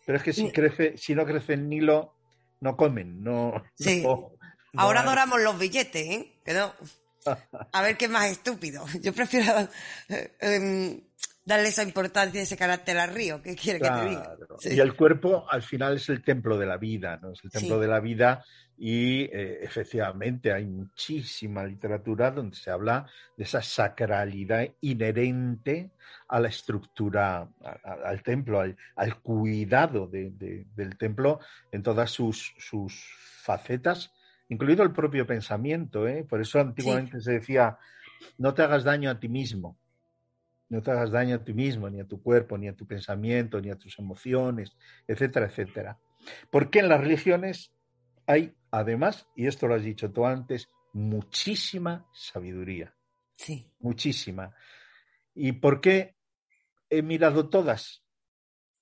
[0.06, 2.14] Pero es que si crece, si no crece el Nilo,
[2.62, 4.32] no comen, no, no
[4.76, 6.34] Ahora adoramos los billetes, ¿eh?
[6.46, 6.74] Que no.
[7.74, 8.86] A ver qué más estúpido.
[9.02, 9.68] Yo prefiero
[10.10, 11.02] eh, em,
[11.46, 13.42] darle esa importancia, y ese carácter al río.
[13.42, 14.36] ¿Qué quiere que te diga?
[14.64, 17.32] Y el cuerpo al final es el templo de la vida, ¿no?
[17.32, 18.44] Es el templo de la vida
[18.78, 23.06] y eh, efectivamente hay muchísima literatura donde se habla
[23.36, 25.92] de esa sacralidad inherente
[26.30, 27.50] a la estructura,
[27.84, 31.40] al templo, al, cuidado del templo
[31.72, 33.04] en todas sus, sus
[33.42, 34.14] facetas
[34.50, 36.08] incluido el propio pensamiento.
[36.08, 36.26] ¿eh?
[36.28, 37.78] Por eso antiguamente se decía,
[38.38, 39.78] no te hagas daño a ti mismo,
[40.68, 43.62] no te hagas daño a ti mismo, ni a tu cuerpo, ni a tu pensamiento,
[43.62, 44.76] ni a tus emociones,
[45.08, 46.00] etcétera, etcétera.
[46.52, 47.72] Porque en las religiones
[48.28, 52.94] hay, además, y esto lo has dicho tú antes, muchísima sabiduría.
[53.36, 53.72] Sí.
[53.80, 54.54] Muchísima.
[55.34, 56.16] ¿Y por qué
[56.90, 58.04] he mirado todas?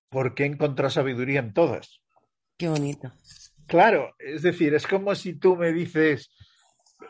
[0.10, 2.02] Porque he encontrado sabiduría en todas.
[2.57, 3.14] Qué bonito.
[3.68, 6.31] Claro, es decir, es como si tú me dices,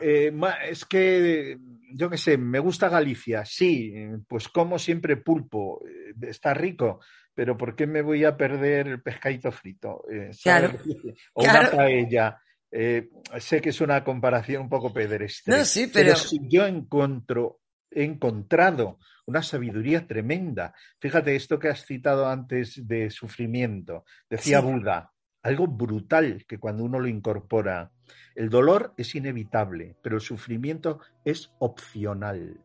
[0.00, 0.32] eh,
[0.68, 1.58] es que,
[1.92, 3.94] yo qué sé, me gusta Galicia, sí,
[4.26, 7.00] pues como siempre pulpo, eh, está rico,
[7.34, 10.04] pero ¿por qué me voy a perder el pescadito frito?
[10.10, 10.72] Eh, claro.
[11.34, 12.42] O una paella.
[12.70, 16.16] sé que es una comparación un poco pedestre, no, sí, pero...
[16.16, 17.60] si yo encuentro,
[17.90, 20.74] he encontrado una sabiduría tremenda.
[20.98, 25.12] Fíjate, esto que has citado antes de sufrimiento, decía Buda,
[25.48, 27.90] algo brutal que cuando uno lo incorpora.
[28.34, 32.60] El dolor es inevitable, pero el sufrimiento es opcional.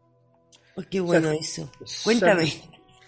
[0.90, 1.72] qué bueno eso.
[2.04, 2.52] Cuéntame.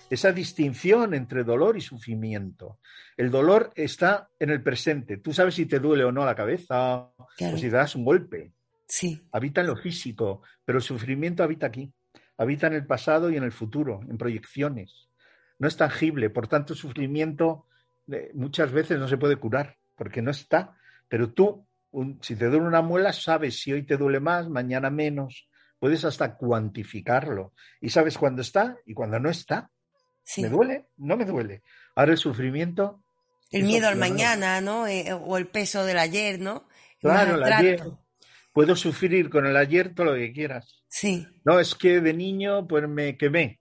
[0.10, 2.80] Esa, distinción entre dolor y sufrimiento.
[3.18, 5.18] El dolor está en el presente.
[5.18, 7.28] Tú sabes si te duele o no la cabeza o
[7.58, 8.54] si te das un golpe.
[8.88, 9.28] Sí.
[9.32, 11.92] Habita en lo físico, pero el sufrimiento habita aquí.
[12.38, 15.10] Habita en el pasado y en el futuro, en proyecciones.
[15.58, 17.66] No es tangible, por tanto, el sufrimiento
[18.34, 20.78] muchas veces no se puede curar porque no está.
[21.08, 21.68] Pero tú,
[22.22, 25.48] si te duele una muela, sabes si hoy te duele más, mañana menos.
[25.80, 27.54] Puedes hasta cuantificarlo.
[27.82, 29.70] Y sabes cuándo está y cuándo no está.
[30.38, 30.88] ¿Me duele?
[30.98, 31.62] No me duele.
[31.96, 33.04] Ahora el sufrimiento.
[33.52, 34.88] El miedo al mañana, ¿no?
[34.88, 36.68] Eh, o el peso del ayer, ¿no?
[37.00, 37.84] Claro, el ayer.
[38.52, 40.84] puedo sufrir con el ayer todo lo que quieras.
[40.88, 41.28] Sí.
[41.44, 43.60] No, es que de niño pues me quemé.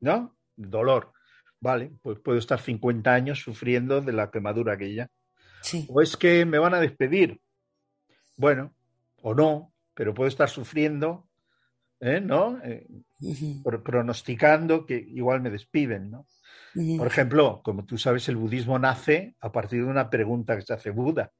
[0.00, 0.36] ¿No?
[0.56, 1.12] Dolor.
[1.60, 5.08] Vale, pues puedo estar 50 años sufriendo de la quemadura aquella.
[5.62, 5.86] Sí.
[5.90, 7.40] O es que me van a despedir.
[8.36, 8.74] Bueno,
[9.22, 11.28] o no, pero puedo estar sufriendo,
[12.00, 12.20] ¿eh?
[12.20, 12.60] ¿no?
[12.62, 12.86] Eh,
[13.64, 16.26] pro- pronosticando que igual me despiden, ¿no?
[16.96, 20.74] Por ejemplo, como tú sabes, el budismo nace a partir de una pregunta que se
[20.74, 21.32] hace Buda,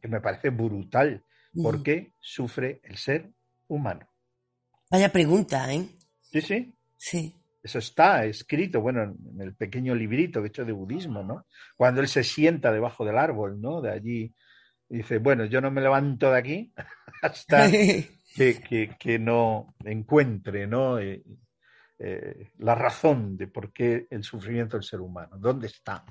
[0.00, 1.24] que me parece brutal.
[1.62, 3.32] ¿Por qué sufre el ser
[3.66, 4.08] humano?
[4.90, 5.86] Vaya pregunta, ¿eh?
[6.20, 6.74] Sí, sí.
[6.96, 7.41] Sí.
[7.62, 11.46] Eso está escrito, bueno, en el pequeño librito he hecho de budismo, ¿no?
[11.76, 13.80] Cuando él se sienta debajo del árbol, ¿no?
[13.80, 14.34] De allí,
[14.88, 16.72] dice, bueno, yo no me levanto de aquí
[17.22, 17.70] hasta
[18.34, 20.98] que, que- que no encuentre, ¿no?
[20.98, 21.22] Eh,
[21.98, 26.04] eh, la razón de por qué el sufrimiento del ser humano, ¿dónde está?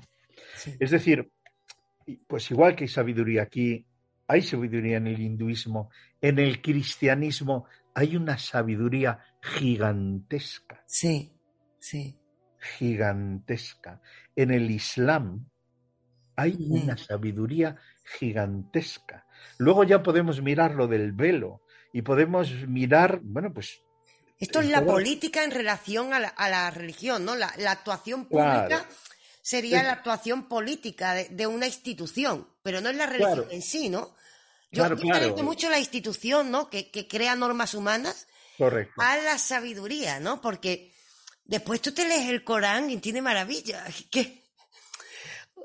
[0.56, 0.74] Sí.
[0.80, 1.30] Es decir,
[2.26, 3.84] pues igual que hay sabiduría aquí,
[4.26, 11.31] hay sabiduría en el hinduismo, en el cristianismo hay una sabiduría gigantesca Sí,
[11.82, 12.16] sí.
[12.78, 14.00] gigantesca.
[14.36, 15.48] En el Islam
[16.36, 17.76] hay una sabiduría
[18.18, 19.26] gigantesca.
[19.58, 23.82] Luego ya podemos mirar lo del velo y podemos mirar, bueno, pues
[24.38, 27.34] Esto es la todo- política en relación a la, a la religión, ¿no?
[27.36, 28.84] La, la actuación pública Claro.
[29.42, 33.50] sería la actuación política de, de una institución, pero no es la religión Claro.
[33.50, 34.14] en sí, ¿no?
[34.70, 35.36] Yo Claro, claro.
[35.42, 36.70] mucho la institución, ¿no?
[36.70, 38.26] Que, que crea normas humanas
[38.56, 38.94] correcto.
[39.02, 40.40] a la sabiduría, ¿no?
[40.40, 40.91] Porque
[41.52, 44.06] después tú te lees el Corán y tiene maravillas.
[44.10, 44.40] ¿Qué?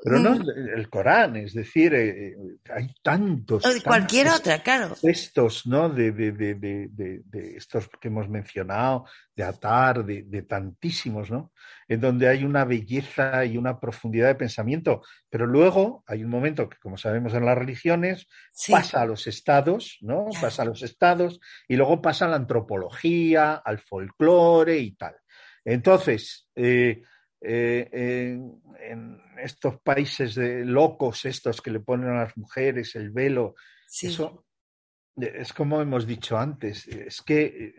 [0.04, 0.50] Pero no Mm.
[0.76, 2.36] el Corán, es decir, eh, eh,
[2.72, 4.96] hay tantos, O de cualquier tantos otra, claro.
[5.02, 5.90] textos, ¿no?
[5.90, 6.56] De, de, de,
[6.88, 9.06] de, estos que hemos mencionado,
[9.36, 11.52] de Atar, de, tantísimos, ¿no?
[11.88, 15.02] En donde hay una belleza y una profundidad de pensamiento.
[15.30, 18.72] Pero luego hay un momento que, como sabemos en las religiones, Sí.
[18.72, 20.28] pasa a los estados, ¿no?
[20.40, 25.16] Pasa a los estados y luego pasa a la antropología, al folclore y tal.
[25.70, 27.02] Entonces, eh,
[27.42, 33.12] eh, en, en estos países de locos, estos que le ponen a las mujeres el
[33.12, 33.54] velo,
[33.86, 34.08] Sí.
[34.08, 34.46] eso
[35.22, 37.76] eh, es como hemos dicho antes, es que, eh,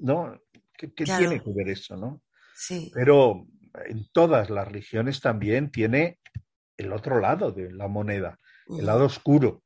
[0.00, 0.40] ¿no?
[0.76, 1.28] ¿Qué, qué Claro.
[1.28, 2.20] tiene que ver eso, no?
[2.52, 2.90] Sí.
[2.92, 3.46] Pero
[3.86, 6.18] en todas las religiones también tiene
[6.76, 8.38] el otro lado de la moneda,
[8.76, 9.62] el lado oscuro.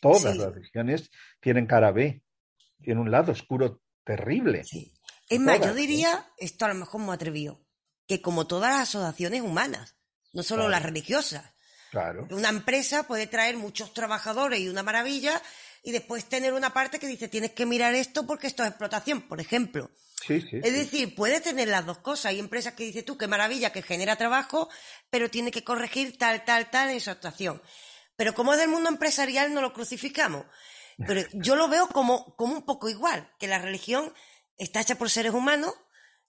[0.00, 0.38] Todas Sí.
[0.38, 2.22] las religiones tienen cara B,
[2.82, 4.64] tienen un lado oscuro terrible.
[4.64, 4.90] Sí.
[5.28, 7.64] Es más, yo diría, esto a lo mejor me atrevió,
[8.06, 9.96] que como todas las asociaciones humanas,
[10.32, 10.70] no solo Claro.
[10.70, 11.44] las religiosas,
[11.90, 12.26] Claro.
[12.30, 15.40] una empresa puede traer muchos trabajadores y una maravilla
[15.82, 19.22] y después tener una parte que dice tienes que mirar esto porque esto es explotación,
[19.22, 19.90] por ejemplo.
[20.26, 20.56] Sí, sí.
[20.62, 20.70] Es sí.
[20.70, 22.26] decir, puede tener las dos cosas.
[22.26, 24.68] Hay empresas que dices tú, qué maravilla, que genera trabajo,
[25.10, 27.62] pero tiene que corregir tal, tal, tal en su actuación.
[28.16, 30.46] Pero como es del mundo empresarial, no lo crucificamos.
[31.06, 34.14] Pero yo lo veo como, como un poco igual, que la religión
[34.56, 35.72] está hecha por seres humanos,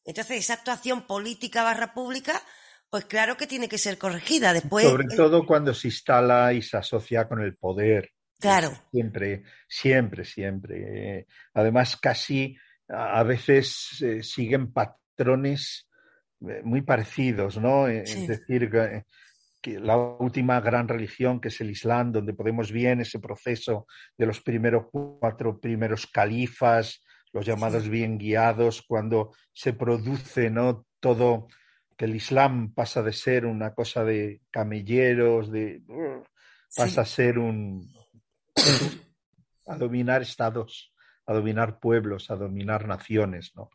[0.03, 2.41] entonces esa actuación política barra pública,
[2.89, 4.53] pues claro que tiene que ser corregida.
[4.53, 8.11] Después, Sobre eh, todo cuando se instala y se asocia con el poder.
[8.39, 8.71] Claro.
[8.91, 11.19] Siempre, siempre, siempre.
[11.19, 12.55] Eh, Además, casi
[12.87, 15.89] a veces eh, siguen patrones
[16.63, 17.87] muy parecidos, ¿no?
[17.87, 17.93] Sí.
[17.95, 19.05] Es decir, que,
[19.61, 24.27] que la última gran religión, que es el Islam, donde podemos bien ese proceso de
[24.27, 27.01] los primeros cuatro primeros califas,
[27.35, 30.85] los llamados bien guiados, cuando se produce, ¿no?
[31.01, 31.49] Todo,
[31.97, 35.83] que el Islam pasa de ser una cosa de camelleros, de
[36.73, 37.91] pasa a ser un
[39.65, 40.93] a dominar estados,
[41.25, 43.69] a dominar pueblos, a dominar naciones, ¿no?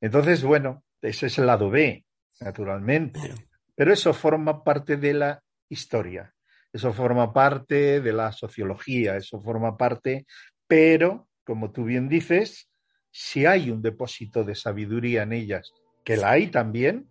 [0.00, 2.04] Entonces, bueno, ese es el lado B,
[2.38, 3.34] naturalmente.
[3.74, 6.32] Pero eso forma parte de la historia,
[6.72, 10.26] eso forma parte de la sociología, eso forma parte,
[10.68, 12.69] pero, como tú bien dices,
[13.10, 15.72] si hay un depósito de sabiduría en ellas,
[16.04, 17.08] que la hay también,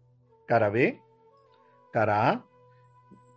[0.48, 1.02] cara B,
[1.92, 2.46] cara A,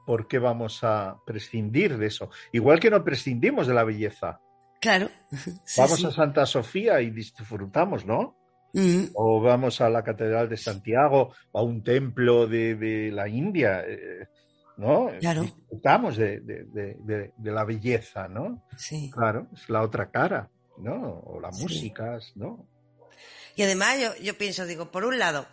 [0.06, 2.30] ¿por qué vamos a prescindir de eso?
[2.52, 4.40] Igual que no prescindimos de la belleza.
[4.80, 5.08] claro.
[5.64, 6.06] Sí, vamos sí.
[6.06, 8.36] a Santa Sofía y disfrutamos, ¿no?
[8.74, 13.28] Mm, O vamos a la Catedral de Santiago o a un templo de, de la
[13.28, 14.26] India, eh,
[14.78, 15.10] ¿no?
[15.20, 15.42] Claro.
[15.42, 18.64] Disfrutamos de- de la belleza, ¿no?
[18.76, 19.10] sí.
[19.10, 20.48] Claro, es la otra cara,
[20.82, 21.20] ¿no?
[21.24, 21.62] O las Sí.
[21.62, 22.66] músicas, ¿no?
[23.56, 25.46] Y además yo, yo pienso, digo, por un lado,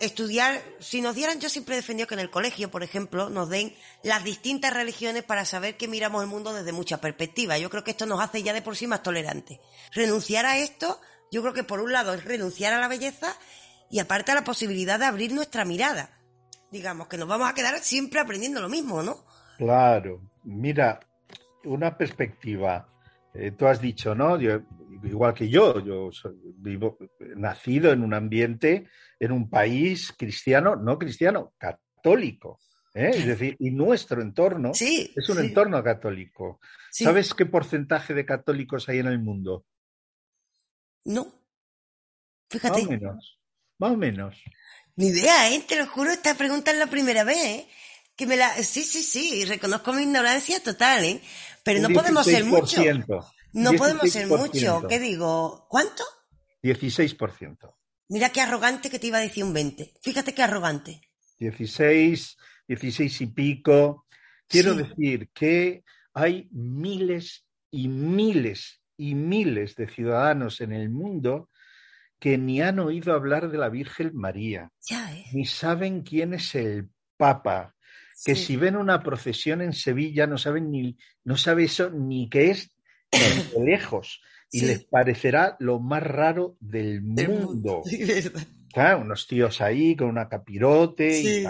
[0.00, 3.48] estudiar, si nos dieran, yo siempre he defendido que en el colegio, por ejemplo, nos
[3.48, 7.58] den las distintas religiones para saber que miramos el mundo desde mucha perspectiva.
[7.58, 9.58] Yo creo que esto nos hace ya de por sí más tolerantes.
[9.92, 11.00] Renunciar a esto,
[11.30, 13.34] yo creo que por un lado es renunciar a la belleza
[13.90, 16.10] y aparte a la posibilidad de abrir nuestra mirada.
[16.70, 19.24] Digamos que nos vamos a quedar siempre aprendiendo lo mismo, ¿no?
[19.58, 21.00] Claro, mira,
[21.64, 22.88] una perspectiva
[23.34, 24.38] eh, tú has dicho, ¿no?
[24.40, 24.60] Yo,
[25.02, 26.98] igual que yo, yo soy, vivo,
[27.36, 28.88] nacido en un ambiente,
[29.18, 32.60] en un país cristiano, no cristiano, católico.
[32.94, 33.10] ¿eh?
[33.12, 36.60] Es decir, y nuestro entorno es un entorno católico.
[36.90, 39.66] ¿Sabes qué porcentaje de católicos hay en el mundo?
[41.04, 41.26] No.
[42.48, 42.82] Fíjate.
[42.82, 43.38] Más o menos.
[43.78, 44.42] Más o menos.
[44.96, 45.64] Ni idea, ¿eh?
[45.66, 47.68] Te lo juro, esta pregunta es la primera vez, ¿eh?
[48.16, 48.54] Que me la...
[48.62, 51.20] Sí, sí, sí, reconozco mi ignorancia total, ¿eh?
[51.62, 52.82] Pero no podemos ser mucho.
[53.52, 54.86] No podemos ser mucho.
[54.88, 55.66] ¿Qué digo?
[55.68, 56.04] ¿Cuánto?
[56.62, 57.74] 16%.
[58.08, 59.94] Mira qué arrogante que te iba a decir un 20.
[60.02, 61.00] Fíjate qué arrogante.
[61.38, 62.36] 16,
[62.68, 64.06] 16 y pico.
[64.46, 71.50] Quiero decir que hay miles y miles y miles de ciudadanos en el mundo
[72.20, 75.24] que ni han oído hablar de la Virgen María, ¿eh?
[75.32, 77.74] ni saben quién es el Papa,
[78.24, 82.50] que si ven una procesión en Sevilla no saben ni, no sabe eso ni qué
[82.50, 82.70] es
[83.10, 84.20] de lejos.
[84.50, 87.82] Y les parecerá lo más raro del mundo.
[89.00, 91.46] unos tíos ahí con una capirote y,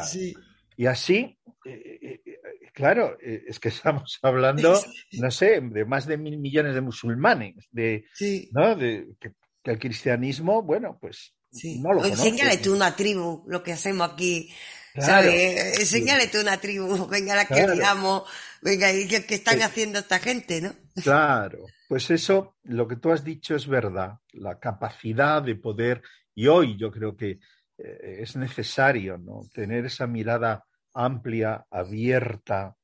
[0.76, 4.78] y, así, eh, eh, claro, es que estamos hablando,
[5.12, 8.04] no sé, de más de mil millones de musulmanes, de,
[8.52, 8.76] ¿no?
[8.76, 9.32] de que
[9.64, 11.34] que el cristianismo, bueno, pues
[11.80, 12.28] no lo conoce.
[12.28, 14.50] Enséñale tú una tribu, lo que hacemos aquí.
[14.96, 15.78] ¿Sabes?
[15.80, 18.22] Enséñale tú una tribu, venga la que digamos,
[18.62, 20.72] venga, ¿qué, qué están haciendo esta gente, no?
[21.02, 26.02] Claro, pues eso, lo que tú has dicho es verdad, la capacidad de poder,
[26.34, 27.40] y hoy yo creo que
[27.78, 29.40] eh, es necesario, ¿no?
[29.52, 32.76] Tener esa mirada amplia, abierta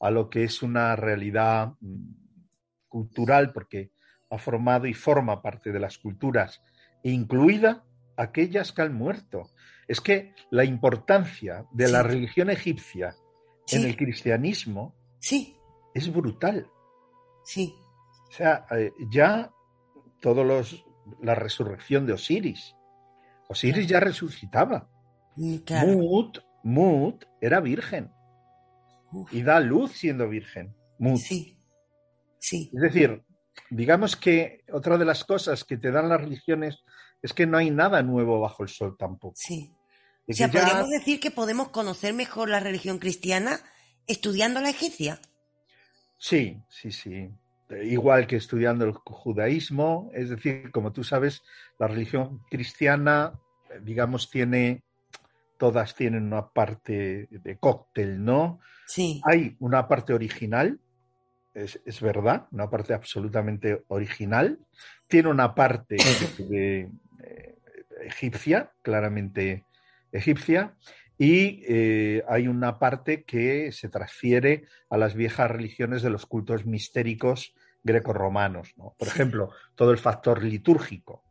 [0.00, 2.12] a lo que es una realidad mm,
[2.88, 3.92] cultural, porque
[4.30, 6.62] ha formado y forma parte de las culturas,
[7.02, 7.84] incluida
[8.16, 9.50] aquellas que han muerto.
[9.88, 13.16] Es que la importancia de la religión egipcia
[13.68, 15.56] en el cristianismo sí.
[15.94, 16.70] es brutal.
[17.44, 17.74] Sí.
[18.28, 19.50] O sea, eh, ya
[20.20, 20.84] todos los
[21.22, 22.74] la resurrección de Osiris.
[23.48, 24.90] Osiris ya resucitaba.
[25.36, 28.12] Mm, Mut, Mut era virgen.
[29.32, 30.74] Y da luz siendo virgen.
[30.98, 31.18] Mut.
[31.18, 31.58] Sí.
[32.38, 32.70] Sí.
[32.74, 33.24] Es decir,
[33.70, 36.84] digamos que otra de las cosas que te dan las religiones
[37.22, 39.34] es que no hay nada nuevo bajo el sol tampoco.
[39.36, 39.74] Sí.
[40.28, 43.60] O sea, podríamos decir que podemos conocer mejor la religión cristiana
[44.06, 45.20] estudiando la egipcia.
[46.18, 47.30] Sí, sí, sí.
[47.82, 51.42] Igual que estudiando el judaísmo, es decir, como tú sabes,
[51.78, 53.38] la religión cristiana,
[53.82, 54.82] digamos, tiene,
[55.58, 58.60] todas tienen una parte de cóctel, ¿no?
[58.86, 59.20] Sí.
[59.24, 60.80] Hay una parte original,
[61.54, 64.58] es, verdad, una parte absolutamente original.
[65.06, 65.96] Tiene una parte
[66.38, 66.88] de,
[67.22, 67.58] eh,
[68.02, 69.64] egipcia, claramente
[70.12, 70.74] egipcia,
[71.18, 76.64] y eh, hay una parte que se transfiere a las viejas religiones de los cultos
[76.64, 78.72] mistéricos grecorromanos.
[78.76, 78.94] ¿no?
[78.96, 81.24] Por ejemplo, todo el factor litúrgico.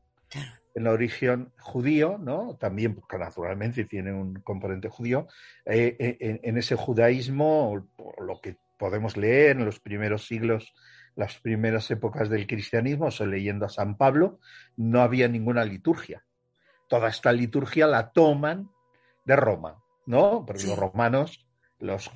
[0.75, 2.55] En la origen judío, ¿no?
[2.59, 5.27] También, porque naturalmente tiene un componente judío,
[5.65, 7.87] eh, en, en, ese judaísmo,
[8.19, 10.75] lo que podemos leer en los primeros siglos,
[11.15, 14.39] las primeras épocas del cristianismo, o leyendo a San Pablo,
[14.75, 16.26] no había ninguna liturgia.
[16.87, 18.69] Toda esta liturgia la toman
[19.25, 20.45] de Roma, ¿no?
[20.45, 21.45] Porque los romanos,
[21.79, 22.09] los,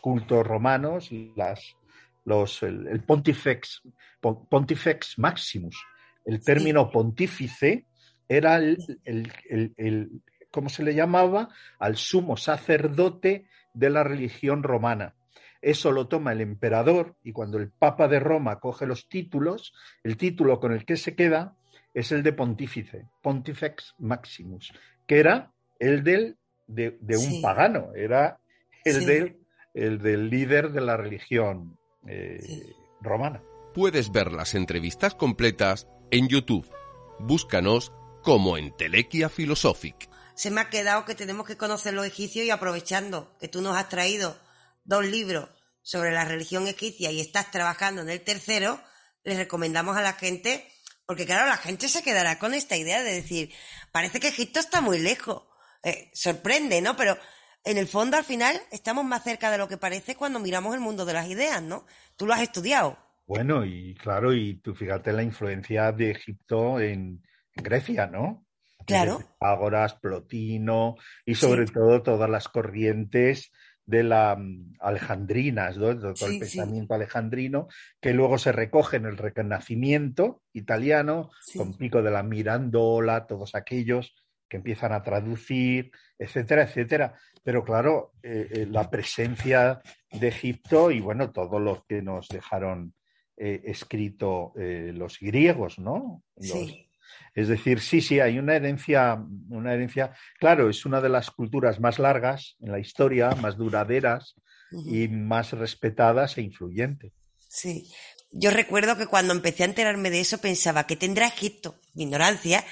[0.00, 1.76] cultos romanos, las,
[2.24, 3.82] los, el, pontifex,
[4.20, 5.76] pontifex maximus,
[6.24, 7.86] el término pontífice
[8.28, 11.48] era el, el, ¿cómo se le llamaba?
[11.78, 15.14] Al sumo sacerdote de la religión romana.
[15.62, 19.72] Eso lo toma el emperador y cuando el Papa de Roma coge los títulos,
[20.02, 21.56] el título con el que se queda
[21.96, 24.70] es el de pontífice, Pontifex Maximus,
[25.06, 26.36] que era el del,
[26.66, 28.38] de, un pagano, era
[28.84, 29.38] el, del,
[29.72, 32.66] el del líder de la religión eh,
[33.00, 33.42] romana.
[33.72, 36.70] Puedes ver las entrevistas completas en YouTube.
[37.18, 40.10] Búscanos como en Telequia Philosophic.
[40.34, 43.74] Se me ha quedado que tenemos que conocer los egipcios y aprovechando que tú nos
[43.74, 44.36] has traído
[44.84, 45.48] dos libros
[45.80, 48.78] sobre la religión egipcia y estás trabajando en el tercero,
[49.24, 50.68] les recomendamos a la gente,
[51.06, 53.52] porque claro, la gente se quedará con esta idea de decir,
[53.92, 55.44] parece que Egipto está muy lejos.
[55.82, 56.96] Eh, sorprende, ¿no?
[56.96, 57.16] Pero
[57.64, 60.80] en el fondo, al final, estamos más cerca de lo que parece cuando miramos el
[60.80, 61.86] mundo de las ideas, ¿no?
[62.16, 62.98] Tú lo has estudiado.
[63.26, 67.22] Bueno, y claro, y tú fíjate la influencia de Egipto en,
[67.54, 68.46] Grecia, ¿no?
[68.86, 69.20] Claro.
[69.40, 73.50] Ágoras, Plotino y sobre todo todas las corrientes
[73.86, 75.96] de la mm, alejandrinas, ¿no?
[75.98, 77.68] todo el pensamiento alejandrino,
[78.00, 84.14] que luego se recoge en el Renacimiento italiano, con Pico de la Mirandola, todos aquellos
[84.48, 87.14] que empiezan a traducir, etcétera, etcétera.
[87.42, 89.80] Pero claro, eh, eh, la presencia
[90.12, 92.94] de Egipto y bueno, todo lo que nos dejaron
[93.36, 96.22] eh, escrito eh, los griegos, ¿no?
[96.36, 96.85] Los- Sí.
[97.34, 101.80] Es decir, sí, sí, hay una herencia, una herencia, claro, es una de las culturas
[101.80, 104.34] más largas en la historia, más duraderas
[104.72, 107.12] y más respetadas e influyentes.
[107.48, 107.90] Sí.
[108.32, 112.64] Yo recuerdo que cuando empecé a enterarme de eso pensaba que tendrá Egipto, mi ignorancia,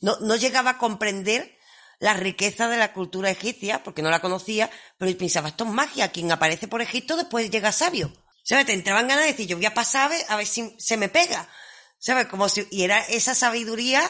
[0.00, 1.56] no, no llegaba a comprender
[1.98, 6.08] la riqueza de la cultura egipcia, porque no la conocía, pero pensaba, esto es magia,
[6.08, 8.12] quien aparece por Egipto después llega sabio.
[8.42, 8.66] ¿Sabes?
[8.66, 10.96] Te entraban ganas de decir, yo voy a pasar a ver, a ver si se
[10.96, 11.48] me pega.
[12.06, 12.26] ¿Sabes?
[12.26, 14.00] Como si, y era esa sabiduría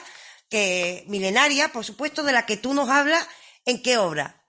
[0.50, 3.26] que, milenaria, por supuesto, de la que tú nos hablas,
[3.64, 4.42] ¿en qué obra?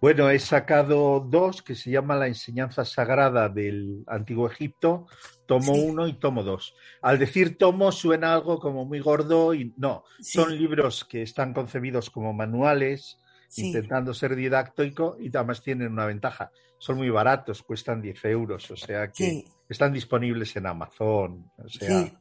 [0.00, 5.08] Bueno, he sacado dos que se llaman La enseñanza sagrada del Antiguo Egipto,
[5.48, 6.76] tomo uno y tomo dos.
[7.00, 12.10] Al decir tomo suena algo como muy gordo y no, son libros que están concebidos
[12.10, 13.18] como manuales,
[13.48, 13.66] Sí.
[13.66, 16.52] intentando ser didáctico y además tienen una ventaja.
[16.78, 21.50] Son muy baratos, cuestan 10 euros, o sea que están disponibles en Amazon.
[21.58, 22.12] O sea, Sí.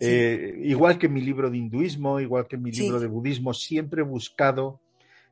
[0.00, 2.82] Eh, igual que mi libro de hinduismo, igual que mi Sí.
[2.82, 4.80] libro de budismo, siempre he buscado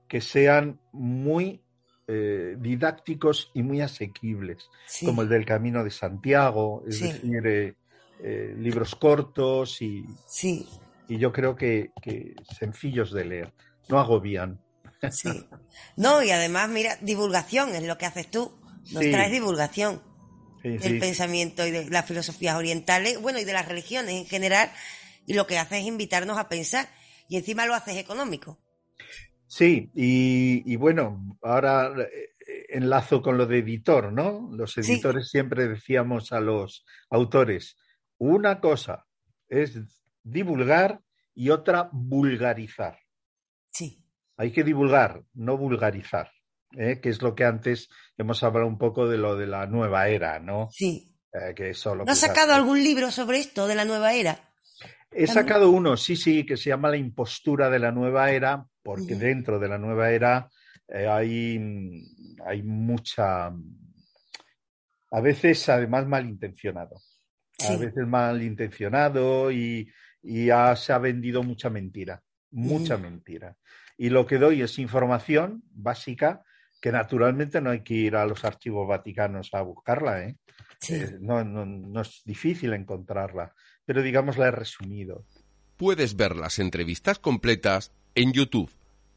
[0.09, 1.63] que sean muy
[2.09, 5.07] eh, didácticos y muy asequibles, Sí.
[5.07, 7.09] como el del Camino de Santiago, es Sí.
[7.09, 7.75] decir, eh,
[8.23, 10.69] eh, libros cortos y, Sí.
[11.09, 13.53] y yo creo que, que sencillos de leer,
[13.89, 14.61] no agobian.
[15.11, 15.49] Sí.
[15.97, 18.53] No, y además, mira, divulgación es lo que haces tú.
[18.93, 20.01] Nos traes divulgación
[20.67, 20.99] Sí, del sí.
[20.99, 24.71] pensamiento y de las filosofías orientales, bueno, y de las religiones en general,
[25.27, 26.89] y lo que haces es invitarnos a pensar,
[27.29, 28.59] y encima lo haces económico.
[29.47, 34.51] Sí, y, y bueno, ahora eh, enlazo con lo de editor, ¿no?
[34.53, 37.77] Los editores siempre decíamos a los autores,
[38.19, 39.07] una cosa
[39.49, 39.79] es
[40.25, 41.01] divulgar
[41.35, 42.99] y otra vulgarizar.
[43.71, 44.03] Sí.
[44.37, 46.33] Hay que divulgar, no vulgarizar,
[46.77, 47.01] ¿eh?
[47.01, 50.39] que es lo que antes hemos hablado un poco de lo de la nueva era,
[50.39, 50.69] ¿no?
[50.71, 51.13] Sí.
[51.33, 54.39] Eh, que solo ¿No has pues, sacado algún libro sobre esto de la nueva era?
[55.11, 59.15] He sacado uno, sí, sí, que se llama La impostura de la nueva era, porque
[59.15, 60.51] dentro de la nueva era
[60.89, 61.59] eh, hay,
[62.45, 67.77] hay mucha, a veces además malintencionado, a Sí.
[67.77, 69.91] veces malintencionado y,
[70.23, 73.03] y se ha vendido mucha mentira, mucha Mm.
[73.03, 73.57] mentira.
[73.97, 76.43] Y lo que doy es información básica
[76.87, 80.37] que naturalmente no hay que ir a los archivos vaticanos a buscarla, ¿eh?
[80.89, 83.53] Eh, no, no- no es difícil encontrarla,
[83.85, 85.25] pero digamos la he resumido.
[85.77, 88.71] Puedes ver las entrevistas completas en YouTube.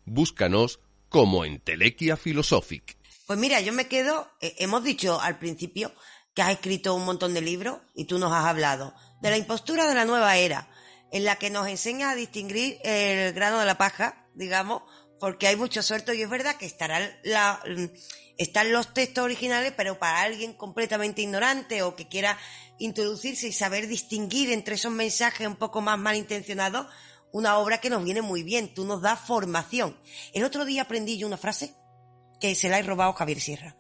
[0.06, 0.80] Búscanos
[1.10, 2.98] como Entelequia Philosophic.
[3.28, 5.92] Pues mira, yo me quedo, eh, hemos dicho al principio
[6.34, 9.88] que has escrito un montón de libros y tú nos has hablado de la impostura
[9.88, 10.70] de la nueva era,
[11.12, 14.82] en la que nos enseñas a distinguir el grano de la paja, digamos,
[15.20, 17.62] porque hay mucho suelto y es verdad que estarán, la,
[18.38, 22.38] están los textos originales, pero para alguien completamente ignorante o que quiera
[22.80, 26.88] introducirse y saber distinguir entre esos mensajes un poco más malintencionados,
[27.32, 30.00] una obra que nos viene muy bien, tú nos das formación.
[30.34, 31.76] El otro día aprendí yo una frase
[32.40, 33.78] que se la he robado Javier Sierra,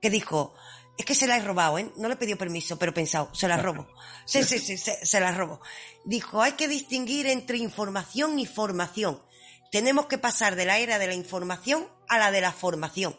[0.00, 0.54] que dijo,
[0.98, 1.92] es que se la he robado, ¿eh?
[1.96, 3.86] No le he permiso, pero he pensado, se la robo.
[4.24, 5.60] Sí, sí, sí, se, se la robo.
[6.04, 9.22] Dijo, hay que distinguir entre información y formación.
[9.70, 13.18] Tenemos que pasar de la era de la información a la de la formación.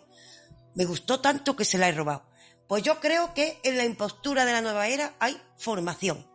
[0.75, 2.25] Me gustó tanto que se la he robado.
[2.67, 6.27] Pues yo creo que en la impostura de la nueva era hay formación.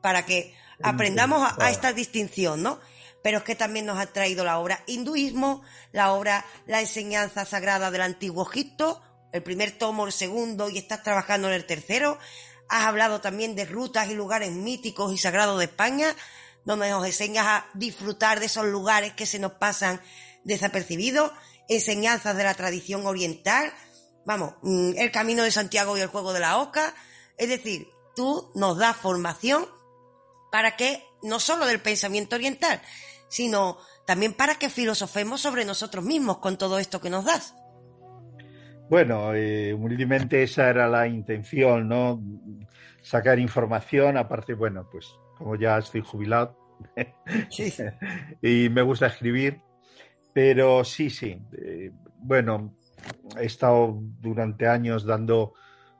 [0.00, 2.80] Para que aprendamos a, a esta distinción, ¿no?
[3.22, 5.62] Pero es que también nos ha traído la obra hinduismo,
[5.92, 9.02] la obra La enseñanza sagrada del antiguo Egipto,
[9.32, 12.18] el primer tomo, el segundo, y estás trabajando en el tercero.
[12.68, 16.14] Has hablado también de rutas y lugares míticos y sagrados de España,
[16.66, 20.00] donde nos enseñas a disfrutar de esos lugares que se nos pasan
[20.44, 21.30] desapercibidos,
[21.68, 23.72] enseñanzas de la tradición oriental,
[24.26, 26.92] vamos, mm, el camino de Santiago y el juego de la oca.
[27.38, 29.64] Es decir, tú nos das formación
[30.50, 32.82] para que, no solo del pensamiento oriental,
[33.28, 37.54] sino también para que filosofemos sobre nosotros mismos con todo esto que nos das.
[38.90, 42.20] Bueno, eh, humildemente esa era la intención, ¿no?
[43.02, 45.06] Sacar información, aparte, bueno, pues
[45.36, 46.56] como ya estoy jubilado
[48.42, 49.60] y me gusta escribir,
[50.32, 52.76] pero sí, sí, eh, bueno,
[53.38, 55.54] he estado durante años dando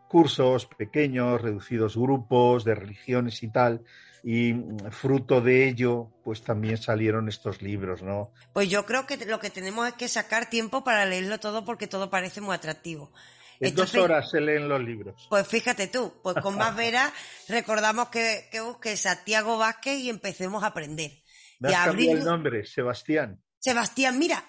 [0.08, 3.84] cursos pequeños, reducidos grupos de religiones y tal,
[4.22, 4.54] y
[4.90, 8.32] fruto de ello, pues también salieron estos libros, ¿no?
[8.52, 11.86] Pues yo creo que lo que tenemos es que sacar tiempo para leerlo todo porque
[11.86, 13.12] todo parece muy atractivo.
[13.60, 15.26] En Entonces, dos horas se leen los libros.
[15.30, 17.12] Pues fíjate tú, pues con más veras
[17.48, 21.22] recordamos que, que busques Santiago Vázquez y empecemos a aprender.
[21.58, 22.18] Me y has a cambiado abrir...
[22.18, 23.42] el nombre, Sebastián.
[23.58, 24.44] Sebastián, mira,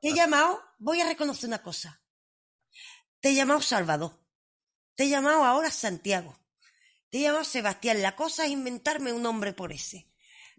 [0.00, 2.02] te he llamado, voy a reconocer una cosa.
[3.20, 4.18] Te he llamado Salvador.
[4.94, 6.38] Te he llamado ahora Santiago.
[7.08, 8.02] te llamas Sebastián.
[8.02, 10.08] La cosa es inventarme un nombre por ese.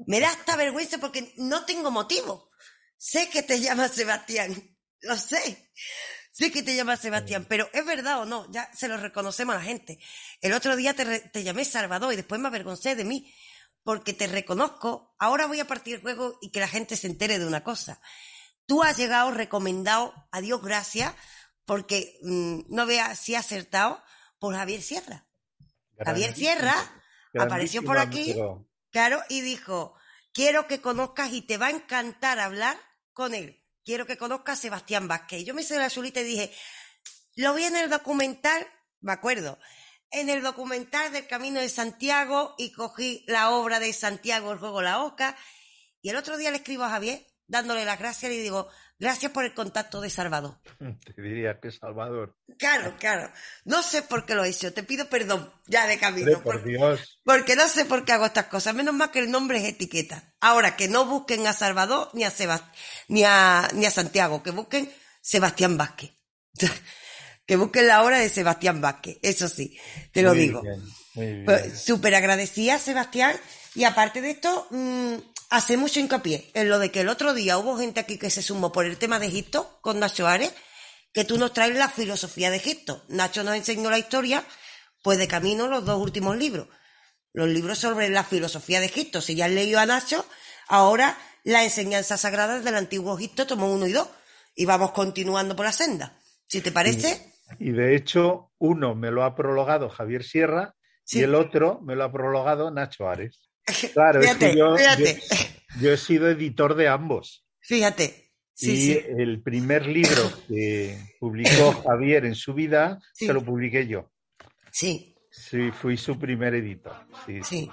[0.08, 2.50] Me da hasta vergüenza porque no tengo motivo.
[2.98, 4.78] Sé que te llamas Sebastián.
[5.02, 5.72] Lo sé.
[6.36, 8.52] Sé que te llamas Sebastián, pero ¿es verdad o no?
[8.52, 10.00] Ya se lo reconocemos a la gente.
[10.42, 13.32] El otro día te, re- te llamé Salvador y después me avergoncé de mí
[13.84, 15.16] porque te reconozco.
[15.20, 18.02] Ahora voy a partir el juego y que la gente se entere de una cosa.
[18.66, 21.14] Tú has llegado recomendado, a Dios gracias,
[21.66, 24.04] porque mm, no veas si has acertado,
[24.40, 25.28] por Javier Sierra.
[26.04, 26.76] Javier Sierra
[27.46, 28.32] apareció por aquí,
[28.90, 29.94] claro, y dijo,
[30.34, 32.78] quiero que conozcas y te va a encantar hablar
[33.14, 33.63] con él.
[33.84, 35.44] Quiero que conozcas a Sebastián Vázquez.
[35.44, 36.54] Yo me hice la chulita y dije,
[37.36, 38.66] lo vi en el documental,
[39.02, 39.60] me acuerdo,
[40.12, 44.82] en el documental del Camino de Santiago y cogí la obra de Santiago, el juego
[44.82, 45.36] La Oca.
[46.02, 48.70] Y el otro día le escribo a Javier, dándole las gracias, y le digo,
[49.04, 50.58] gracias por el contacto de Salvador.
[51.16, 52.36] Te diría que Salvador.
[52.58, 53.32] Claro, claro.
[53.66, 54.74] No sé por qué lo he hecho.
[54.74, 56.26] Te pido perdón ya de camino.
[56.28, 57.20] Hombre, por porque- Dios.
[57.24, 58.74] porque no sé por qué hago estas cosas.
[58.74, 60.34] Menos mal que el nombre es etiqueta.
[60.42, 62.64] Ahora, que no busquen a Salvador ni a, Sebas-
[63.08, 66.12] ni a, ni a Santiago, que busquen Sebastián Vázquez.
[67.46, 69.18] que busquen la obra de Sebastián Vázquez.
[69.22, 69.78] Eso sí,
[70.12, 70.62] te lo Muy digo.
[70.62, 71.46] bien.
[71.46, 73.36] Pues, Súper agradecida, Sebastián.
[73.76, 75.16] Y aparte de esto, mm,
[75.54, 78.42] hace mucho hincapié en lo de que el otro día hubo gente aquí que se
[78.42, 80.52] sumó por el tema de Egipto con Nacho Ares,
[81.14, 83.04] que tú nos traes la filosofía de Egipto.
[83.08, 84.44] Nacho nos enseñó la historia,
[85.04, 86.70] pues de camino los dos últimos libros.
[87.34, 89.22] Los libros sobre la filosofía de Egipto.
[89.22, 90.26] Si ya has leído a Nacho,
[90.68, 94.10] ahora la enseñanza sagrada del antiguo Egipto tomó uno y dos.
[94.56, 96.18] Y vamos continuando por la senda.
[96.48, 100.74] Si te parece, Y de hecho, uno me lo ha prologado Javier Sierra
[101.06, 103.43] y el otro me lo ha prologado Nacho Ares.
[103.94, 105.22] Claro, es que yo, fíjate.
[105.30, 107.46] yo- yo he sido editor de ambos.
[107.60, 108.20] fíjate.
[108.56, 109.00] Sí, y sí.
[109.18, 113.26] el primer libro que publicó Javier en su vida, Sí.
[113.26, 114.12] se lo publiqué yo.
[114.72, 115.16] Sí.
[115.32, 116.94] Sí, fui su primer editor.
[117.26, 117.40] Sí.
[117.44, 117.72] Sí.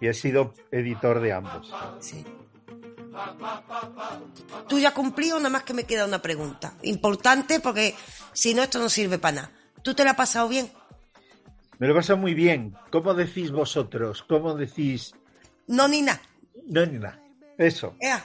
[0.00, 1.72] Y he sido editor de ambos.
[2.00, 2.24] Sí.
[4.68, 6.74] Tú ya cumplido, nada más que me queda una pregunta.
[6.82, 7.94] Importante porque
[8.32, 9.52] si no, esto no sirve para nada.
[9.82, 10.70] ¿Tú te la has pasado bien?
[11.78, 12.74] Me lo he pasado muy bien.
[12.92, 14.22] ¿Cómo decís vosotros?
[14.28, 15.12] ¿Cómo decís?
[15.70, 16.20] No, ni nada.
[16.66, 17.18] No, ni nada.
[17.56, 17.94] Eso.
[18.00, 18.24] Ea.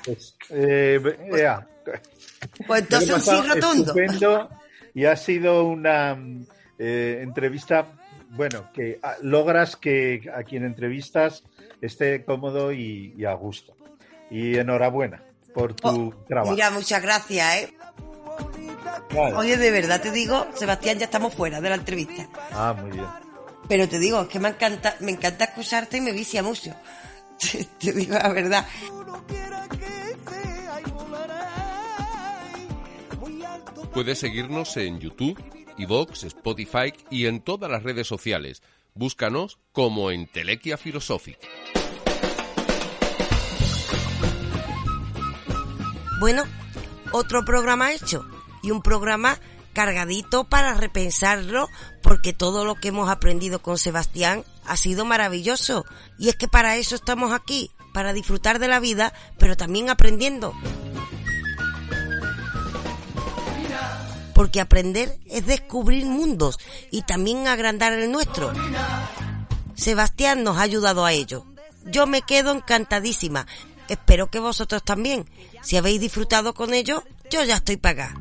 [0.49, 0.99] Eh,
[1.37, 1.67] ea.
[2.65, 3.83] Pues entonces lo he un sí rotundo.
[3.83, 4.49] Estupendo
[4.95, 6.17] y ha sido una
[6.79, 7.87] eh, entrevista,
[8.31, 11.43] bueno, que ah, logras que a quien entrevistas
[11.81, 13.75] esté cómodo y, y a gusto.
[14.31, 15.21] Y enhorabuena
[15.53, 16.49] por tu trabajo.
[16.49, 17.73] Oh, Mira, muchas gracias, ¿eh?
[19.13, 19.35] Vale.
[19.35, 22.27] Oye, de verdad te digo, Sebastián, ya estamos fuera de la entrevista.
[22.51, 23.05] Ah, muy bien.
[23.67, 26.73] Pero te digo, es que me encanta, me encanta escucharte y me vicia mucho.
[27.79, 28.67] Te digo la verdad.
[33.93, 35.41] Puedes seguirnos en YouTube,
[35.77, 38.61] iVoox, Spotify y en todas las redes sociales.
[38.93, 41.37] Búscanos como Entelequia Philosophic.
[46.19, 46.43] Bueno,
[47.11, 48.25] otro programa hecho
[48.63, 49.39] y un programa
[49.73, 51.69] cargadito para repensarlo
[52.01, 55.85] porque todo lo que hemos aprendido con Sebastián ha sido maravilloso
[56.17, 60.53] y es que para eso estamos aquí, para disfrutar de la vida, pero también aprendiendo.
[64.33, 66.59] Porque aprender es descubrir mundos
[66.91, 68.51] y también agrandar el nuestro.
[69.75, 71.45] Sebastián nos ha ayudado a ello.
[71.85, 73.45] Yo me quedo encantadísima.
[73.87, 75.29] Espero que vosotros también.
[75.61, 78.15] Si habéis disfrutado con ello, yo ya estoy pagada.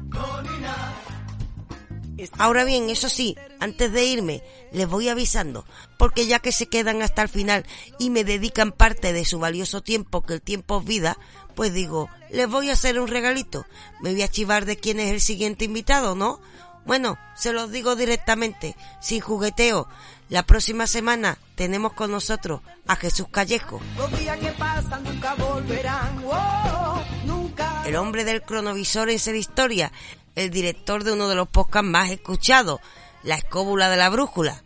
[2.39, 4.43] Ahora bien, eso sí, antes de irme,
[4.73, 5.65] les voy avisando,
[5.99, 7.65] porque ya que se quedan hasta el final
[7.99, 11.19] y me dedican parte de su valioso tiempo, que el tiempo es vida,
[11.55, 13.67] pues digo, les voy a hacer un regalito.
[14.01, 16.41] Me voy a chivar de quién es el siguiente invitado, ¿no?
[16.85, 19.89] Bueno, se los digo directamente, sin jugueteo.
[20.29, 26.23] La próxima semana tenemos con nosotros a Jesús Callejo, Los días que pasan nunca volverán.
[26.27, 27.83] Oh, nunca.
[27.87, 29.93] el hombre del cronovisor en Ser Historia,
[30.35, 32.81] el director de uno de los podcasts más escuchados,
[33.23, 34.65] La Escóbula de la Brújula.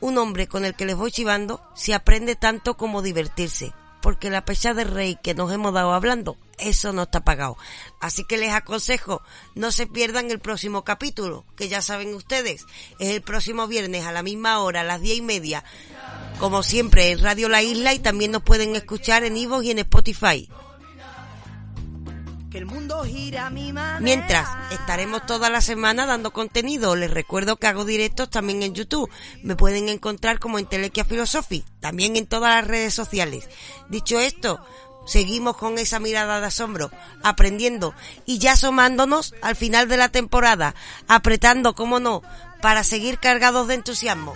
[0.00, 4.44] Un hombre con el que les voy chivando se aprende tanto como divertirse, porque la
[4.44, 7.56] pecha de rey que nos hemos dado hablando, eso no está pagado.
[8.00, 9.22] Así que les aconsejo,
[9.54, 12.64] no se pierdan el próximo capítulo, que ya saben ustedes,
[12.98, 15.62] es el próximo viernes a la misma hora, a las diez y media,
[16.38, 19.78] como siempre en Radio La Isla y también nos pueden escuchar en Ivo y en
[19.78, 20.48] Spotify.
[22.52, 24.00] Que el mundo gira a mi manera.
[24.00, 26.94] Mientras, estaremos toda la semana dando contenido.
[26.96, 29.10] Les recuerdo que hago directos también en YouTube.
[29.42, 33.48] Me pueden encontrar como en Telequia Philosophy, también en todas las redes sociales.
[33.88, 34.62] Dicho esto,
[35.06, 36.90] seguimos con esa mirada de asombro,
[37.22, 37.94] aprendiendo
[38.26, 40.74] y ya asomándonos al final de la temporada,
[41.08, 42.22] apretando, como no,
[42.60, 44.34] para seguir cargados de entusiasmo.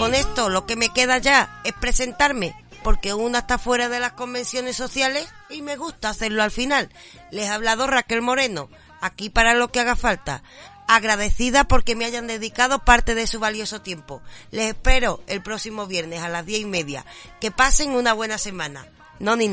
[0.00, 4.12] Con esto lo que me queda ya es presentarme, porque una está fuera de las
[4.12, 6.90] convenciones sociales y me gusta hacerlo al final.
[7.32, 8.68] Les ha hablado Raquel Moreno,
[9.00, 10.42] aquí para lo que haga falta.
[10.86, 14.20] Agradecida porque me hayan dedicado parte de su valioso tiempo.
[14.50, 17.06] Les espero el próximo viernes a las diez y media.
[17.40, 18.86] Que pasen una buena semana.
[19.18, 19.50] No ni.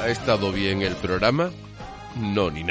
[0.00, 1.52] ¿Ha estado bien el programa?
[2.16, 2.64] No ni.